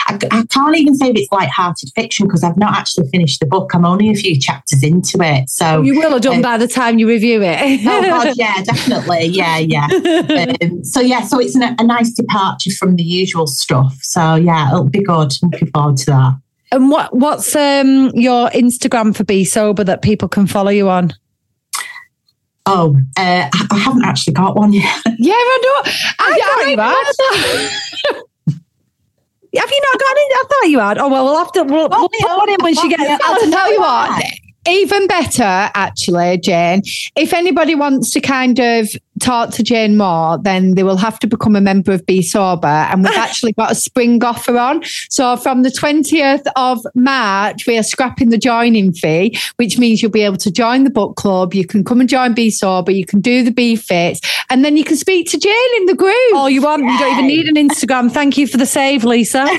I, 0.07 0.19
I 0.31 0.43
can't 0.51 0.75
even 0.77 0.95
say 0.95 1.09
if 1.09 1.15
it's 1.15 1.31
light-hearted 1.31 1.89
fiction 1.95 2.27
because 2.27 2.43
I've 2.43 2.57
not 2.57 2.75
actually 2.75 3.07
finished 3.09 3.39
the 3.39 3.47
book. 3.47 3.71
I'm 3.73 3.85
only 3.85 4.09
a 4.09 4.13
few 4.13 4.39
chapters 4.39 4.83
into 4.83 5.17
it, 5.21 5.49
so. 5.49 5.81
You 5.81 5.97
will 5.97 6.11
have 6.11 6.21
done 6.21 6.35
Um, 6.35 6.41
by 6.41 6.57
the 6.57 6.67
time 6.67 6.99
you 6.99 7.07
review 7.07 7.41
it. 7.41 7.81
Oh 7.95 8.01
God, 8.01 8.33
yeah, 8.35 8.61
definitely, 8.63 9.27
yeah, 9.27 9.57
yeah. 9.57 9.87
Um, 10.61 10.83
so 10.83 10.99
yeah, 10.99 11.21
so 11.21 11.39
it's 11.39 11.55
an, 11.55 11.75
a 11.79 11.83
nice 11.83 12.11
departure 12.11 12.71
from 12.71 12.95
the 12.97 13.03
usual 13.03 13.47
stuff. 13.47 13.97
So 14.01 14.35
yeah, 14.35 14.69
it'll 14.69 14.89
be 14.89 15.01
good. 15.01 15.31
I'm 15.41 15.49
looking 15.49 15.69
forward 15.71 15.97
to 15.97 16.05
that. 16.07 16.33
And 16.75 16.91
what 16.91 17.15
what's 17.15 17.55
um 17.55 18.11
your 18.15 18.49
Instagram 18.49 19.15
for 19.15 19.23
Bee 19.23 19.45
Sober 19.45 19.85
that 19.85 20.01
people 20.01 20.27
can 20.27 20.45
follow 20.45 20.71
you 20.71 20.89
on? 20.89 21.13
Oh, 22.65 22.97
uh, 23.17 23.49
I 23.53 23.77
haven't 23.77 24.03
actually 24.03 24.33
got 24.33 24.57
one 24.57 24.73
yet. 24.73 25.01
Yeah, 25.17 25.35
I 25.35 25.59
know. 25.63 25.91
I, 26.19 26.37
thought 26.37 26.67
you 26.67 26.77
had. 26.77 27.13
Have 29.57 29.71
you 29.71 29.81
not 29.83 29.99
got 29.99 30.17
it? 30.17 30.31
I 30.33 30.43
thought 30.49 30.69
you 30.69 30.79
had. 30.79 30.97
Oh 30.97 31.07
well, 31.07 31.23
we'll 31.23 31.37
have 31.37 31.51
to. 31.53 31.63
We'll, 31.63 31.87
we'll 31.87 32.09
me 32.09 32.17
put 32.19 32.37
one 32.37 32.49
in 32.49 32.57
when 32.61 32.75
she 32.75 32.89
gets. 32.89 33.23
I'll 33.23 33.49
tell 33.49 33.71
you 33.71 33.79
what, 33.79 34.21
even 34.67 35.07
better, 35.07 35.43
actually, 35.43 36.37
Jane. 36.37 36.81
If 37.15 37.33
anybody 37.33 37.75
wants 37.75 38.11
to 38.11 38.21
kind 38.21 38.59
of 38.59 38.89
talk 39.19 39.51
to 39.51 39.63
Jane 39.63 39.97
more, 39.97 40.37
then 40.37 40.75
they 40.75 40.83
will 40.83 40.97
have 40.97 41.19
to 41.19 41.27
become 41.27 41.55
a 41.55 41.61
member 41.61 41.91
of 41.91 42.05
Bee 42.05 42.21
Sober. 42.21 42.67
And 42.67 43.03
we've 43.03 43.13
actually 43.17 43.53
got 43.53 43.71
a 43.71 43.75
spring 43.75 44.23
offer 44.23 44.57
on. 44.57 44.83
So 45.09 45.37
from 45.37 45.63
the 45.63 45.69
20th 45.69 46.45
of 46.55 46.85
March, 46.95 47.65
we 47.67 47.77
are 47.77 47.83
scrapping 47.83 48.29
the 48.29 48.37
joining 48.37 48.93
fee, 48.93 49.37
which 49.57 49.77
means 49.77 50.01
you'll 50.01 50.11
be 50.11 50.23
able 50.23 50.37
to 50.37 50.51
join 50.51 50.83
the 50.83 50.89
book 50.89 51.15
club. 51.15 51.53
You 51.53 51.65
can 51.65 51.83
come 51.83 51.99
and 51.99 52.09
join 52.09 52.33
Bee 52.33 52.51
Sober. 52.51 52.91
You 52.91 53.05
can 53.05 53.21
do 53.21 53.43
the 53.43 53.51
Bee 53.51 53.75
Fits. 53.75 54.19
And 54.49 54.65
then 54.65 54.77
you 54.77 54.83
can 54.83 54.97
speak 54.97 55.29
to 55.31 55.37
Jane 55.37 55.75
in 55.77 55.85
the 55.85 55.95
group. 55.95 56.15
Oh, 56.33 56.47
you 56.47 56.61
want? 56.61 56.83
You 56.83 56.97
don't 56.97 57.13
even 57.13 57.27
need 57.27 57.47
an 57.47 57.55
Instagram. 57.55 58.11
Thank 58.11 58.37
you 58.37 58.47
for 58.47 58.57
the 58.57 58.65
save, 58.65 59.03
Lisa. 59.03 59.45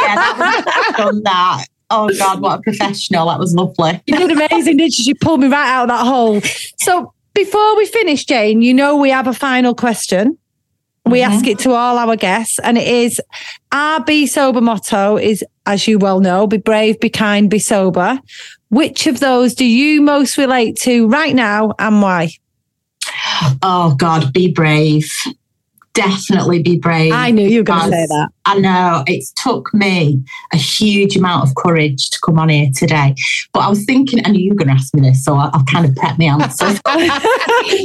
Yeah, 0.00 0.14
that 0.14 0.94
was, 0.96 0.96
done 0.96 1.22
that. 1.24 1.66
Oh 1.90 2.08
God, 2.18 2.40
what 2.40 2.58
a 2.60 2.62
professional! 2.62 3.26
That 3.28 3.38
was 3.38 3.54
lovely. 3.54 4.00
You 4.06 4.16
did 4.16 4.30
amazing, 4.30 4.76
did 4.76 4.96
you? 4.96 5.04
She 5.04 5.14
pulled 5.14 5.40
me 5.40 5.48
right 5.48 5.68
out 5.68 5.84
of 5.84 5.88
that 5.88 6.06
hole. 6.06 6.40
So 6.78 7.12
before 7.34 7.76
we 7.76 7.86
finish, 7.86 8.24
Jane, 8.24 8.62
you 8.62 8.72
know 8.74 8.96
we 8.96 9.10
have 9.10 9.26
a 9.26 9.34
final 9.34 9.74
question. 9.74 10.38
We 11.06 11.20
Mhm. 11.20 11.26
ask 11.26 11.46
it 11.46 11.58
to 11.60 11.72
all 11.72 11.98
our 11.98 12.14
guests, 12.14 12.58
and 12.60 12.78
it 12.78 12.86
is 12.86 13.20
our 13.72 14.00
Bee 14.04 14.26
Sober 14.26 14.60
motto 14.60 15.16
is, 15.16 15.42
as 15.66 15.88
you 15.88 15.98
well 15.98 16.20
know, 16.20 16.46
be 16.46 16.58
brave, 16.58 17.00
be 17.00 17.08
kind, 17.08 17.50
be 17.50 17.58
sober. 17.58 18.20
Which 18.68 19.08
of 19.08 19.18
those 19.18 19.54
do 19.54 19.64
you 19.64 20.00
most 20.02 20.38
relate 20.38 20.76
to 20.82 21.08
right 21.08 21.34
now 21.34 21.72
and 21.78 22.00
why? 22.02 22.30
Oh 23.62 23.96
God, 23.98 24.32
be 24.32 24.52
brave. 24.52 25.10
Definitely 25.92 26.62
be 26.62 26.78
brave. 26.78 27.12
I 27.12 27.32
knew 27.32 27.46
you 27.48 27.58
were 27.60 27.64
going 27.64 27.80
to 27.80 27.90
say 27.90 28.06
that. 28.06 28.28
I 28.44 28.58
know 28.58 29.02
it's 29.06 29.32
took 29.32 29.72
me 29.74 30.22
a 30.52 30.56
huge 30.56 31.16
amount 31.16 31.48
of 31.48 31.54
courage 31.56 32.10
to 32.10 32.18
come 32.24 32.38
on 32.38 32.48
here 32.48 32.68
today. 32.74 33.14
But 33.52 33.60
I 33.60 33.68
was 33.68 33.84
thinking, 33.84 34.20
I 34.24 34.30
knew 34.30 34.40
you 34.40 34.50
were 34.50 34.56
going 34.56 34.68
to 34.68 34.74
ask 34.74 34.94
me 34.94 35.02
this, 35.02 35.24
so 35.24 35.34
I- 35.34 35.50
I've 35.52 35.66
kind 35.66 35.84
of 35.84 35.92
prepped 35.92 36.18
my 36.18 36.26
answer. 36.26 36.66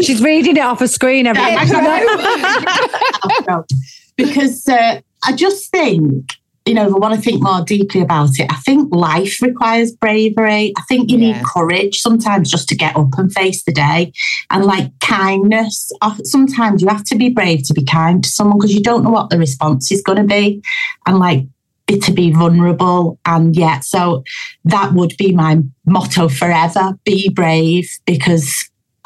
She's 0.03 0.21
reading 0.21 0.57
it 0.57 0.61
off 0.61 0.81
a 0.81 0.87
screen 0.87 1.25
every 1.25 1.41
because 4.17 4.67
uh, 4.67 5.01
I 5.23 5.33
just 5.33 5.71
think, 5.71 6.25
you 6.65 6.73
know, 6.73 6.87
if 6.87 6.95
I 6.95 6.97
want 6.97 7.13
to 7.13 7.21
think 7.21 7.43
more 7.43 7.61
deeply 7.63 8.01
about 8.01 8.39
it, 8.39 8.51
I 8.51 8.55
think 8.55 8.93
life 8.93 9.39
requires 9.41 9.91
bravery. 9.91 10.73
I 10.75 10.81
think 10.89 11.11
you 11.11 11.19
Yeah. 11.19 11.33
need 11.33 11.45
courage 11.45 11.99
sometimes 11.99 12.49
just 12.49 12.67
to 12.69 12.75
get 12.75 12.95
up 12.97 13.17
and 13.19 13.31
face 13.31 13.63
the 13.63 13.71
day 13.71 14.11
and 14.49 14.65
like 14.65 14.91
kindness. 14.99 15.91
Uh, 16.01 16.15
Sometimes 16.23 16.81
you 16.81 16.87
have 16.87 17.03
to 17.05 17.15
be 17.15 17.29
brave 17.29 17.63
to 17.67 17.73
be 17.73 17.83
kind 17.83 18.23
to 18.23 18.29
someone 18.29 18.57
because 18.57 18.73
you 18.73 18.81
don't 18.81 19.03
know 19.03 19.11
what 19.11 19.29
the 19.29 19.37
response 19.37 19.91
is 19.91 20.01
going 20.01 20.17
to 20.17 20.23
be. 20.23 20.61
And 21.05 21.19
like, 21.19 21.45
to 21.87 22.11
be 22.11 22.31
vulnerable. 22.31 23.19
And 23.27 23.55
yeah, 23.55 23.79
so 23.81 24.23
that 24.63 24.93
would 24.93 25.15
be 25.17 25.33
my 25.33 25.59
motto 25.85 26.29
forever 26.29 26.97
be 27.05 27.29
brave 27.29 27.87
because 28.07 28.51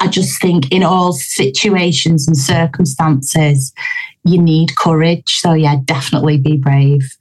I 0.00 0.08
just 0.08 0.40
think 0.40 0.72
in 0.72 0.82
all 0.82 1.12
situations 1.12 2.26
and 2.26 2.38
circumstances, 2.38 3.74
you 4.24 4.40
need 4.40 4.76
courage. 4.76 5.36
So 5.40 5.52
yeah, 5.52 5.76
definitely 5.84 6.38
be 6.38 6.56
brave. 6.56 7.16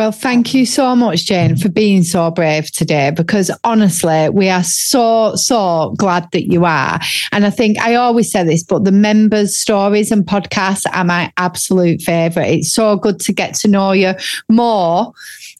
Well, 0.00 0.12
thank 0.12 0.54
you 0.54 0.64
so 0.64 0.96
much, 0.96 1.26
Jane, 1.26 1.56
for 1.56 1.68
being 1.68 2.04
so 2.04 2.30
brave 2.30 2.72
today 2.72 3.10
because 3.14 3.50
honestly, 3.64 4.30
we 4.30 4.48
are 4.48 4.64
so, 4.64 5.34
so 5.34 5.94
glad 5.98 6.26
that 6.32 6.50
you 6.50 6.64
are. 6.64 6.98
And 7.32 7.44
I 7.44 7.50
think 7.50 7.78
I 7.78 7.96
always 7.96 8.32
say 8.32 8.42
this, 8.42 8.62
but 8.62 8.84
the 8.84 8.92
members' 8.92 9.58
stories 9.58 10.10
and 10.10 10.24
podcasts 10.24 10.86
are 10.94 11.04
my 11.04 11.30
absolute 11.36 12.00
favourite. 12.00 12.60
It's 12.60 12.72
so 12.72 12.96
good 12.96 13.20
to 13.20 13.34
get 13.34 13.54
to 13.56 13.68
know 13.68 13.92
you 13.92 14.14
more 14.48 15.12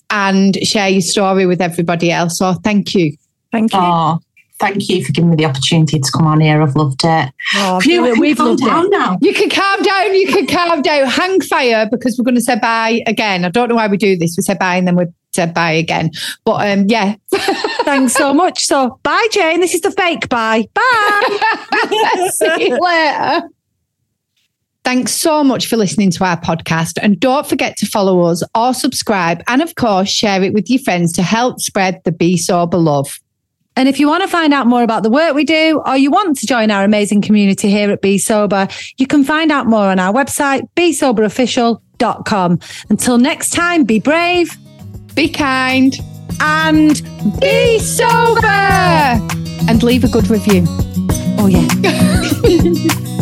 and 0.08 0.56
share 0.66 0.88
your 0.88 1.02
story 1.02 1.44
with 1.44 1.60
everybody 1.60 2.10
else. 2.10 2.38
So 2.38 2.54
thank 2.54 2.94
you. 2.94 3.14
Thank 3.52 3.74
you. 3.74 3.78
Oh, 3.78 4.20
thank 4.60 4.88
you 4.88 5.04
for 5.04 5.10
giving 5.12 5.30
me 5.30 5.36
the 5.36 5.46
opportunity 5.46 5.98
to 5.98 6.12
come 6.12 6.26
on 6.26 6.40
here. 6.40 6.62
I've 6.62 6.76
loved 6.76 7.00
it. 7.02 7.32
Oh, 7.56 7.80
Phew, 7.80 8.06
I 8.06 8.12
we've 8.12 8.36
calm 8.36 8.48
loved 8.48 8.62
down 8.62 8.86
it. 8.86 8.90
now. 8.90 9.18
You 9.20 9.32
can 9.34 9.50
calm 9.50 9.82
down. 9.82 10.14
You 10.14 10.28
can 10.28 10.46
calm 10.46 10.82
down. 10.82 11.06
Hang 11.06 11.40
fire 11.40 11.88
because 11.90 12.16
we're 12.18 12.24
going 12.24 12.34
to 12.36 12.40
say 12.40 12.58
bye 12.58 13.00
again. 13.06 13.44
I 13.44 13.48
don't 13.48 13.68
know 13.68 13.74
why 13.74 13.88
we 13.88 13.96
do 13.96 14.16
this. 14.16 14.36
We 14.36 14.42
say 14.42 14.54
bye 14.54 14.76
and 14.76 14.86
then 14.86 14.96
we 14.96 15.06
say 15.32 15.46
bye 15.46 15.72
again. 15.72 16.10
But 16.44 16.70
um, 16.70 16.86
yeah. 16.88 17.16
Thanks 17.84 18.12
so 18.12 18.32
much. 18.34 18.66
So, 18.66 19.00
bye, 19.02 19.26
Jane. 19.32 19.60
This 19.60 19.74
is 19.74 19.80
the 19.80 19.90
fake 19.90 20.28
bye. 20.28 20.68
Bye. 20.74 22.28
See 22.32 22.68
you 22.68 22.78
later. 22.78 23.48
Thanks 24.84 25.12
so 25.12 25.44
much 25.44 25.66
for 25.66 25.76
listening 25.76 26.10
to 26.12 26.24
our 26.24 26.40
podcast. 26.40 26.98
And 27.02 27.20
don't 27.20 27.46
forget 27.46 27.76
to 27.78 27.86
follow 27.86 28.22
us 28.22 28.42
or 28.54 28.72
subscribe. 28.74 29.42
And 29.46 29.62
of 29.62 29.74
course, 29.74 30.08
share 30.10 30.42
it 30.42 30.52
with 30.54 30.70
your 30.70 30.80
friends 30.80 31.12
to 31.12 31.22
help 31.22 31.60
spread 31.60 32.00
the 32.04 32.12
Bee 32.12 32.36
Sober 32.36 32.78
love. 32.78 33.20
And 33.76 33.88
if 33.88 33.98
you 34.00 34.08
want 34.08 34.22
to 34.22 34.28
find 34.28 34.52
out 34.52 34.66
more 34.66 34.82
about 34.82 35.02
the 35.02 35.10
work 35.10 35.34
we 35.34 35.44
do, 35.44 35.80
or 35.86 35.96
you 35.96 36.10
want 36.10 36.36
to 36.38 36.46
join 36.46 36.70
our 36.70 36.84
amazing 36.84 37.22
community 37.22 37.70
here 37.70 37.90
at 37.90 38.02
Bee 38.02 38.18
Sober, 38.18 38.68
you 38.98 39.06
can 39.06 39.24
find 39.24 39.50
out 39.50 39.66
more 39.66 39.86
on 39.86 39.98
our 39.98 40.12
website, 40.12 40.68
beesoberofficial.com. 40.76 42.58
Until 42.88 43.18
next 43.18 43.50
time, 43.50 43.84
be 43.84 44.00
brave 44.00 44.56
Be 45.14 45.28
kind. 45.28 45.96
and 46.40 47.00
Be 47.40 47.78
sober. 47.78 48.46
And 48.46 49.82
leave 49.82 50.04
a 50.04 50.08
good 50.08 50.28
review. 50.28 50.64
oh 51.38 51.46
yeah. 51.46 51.66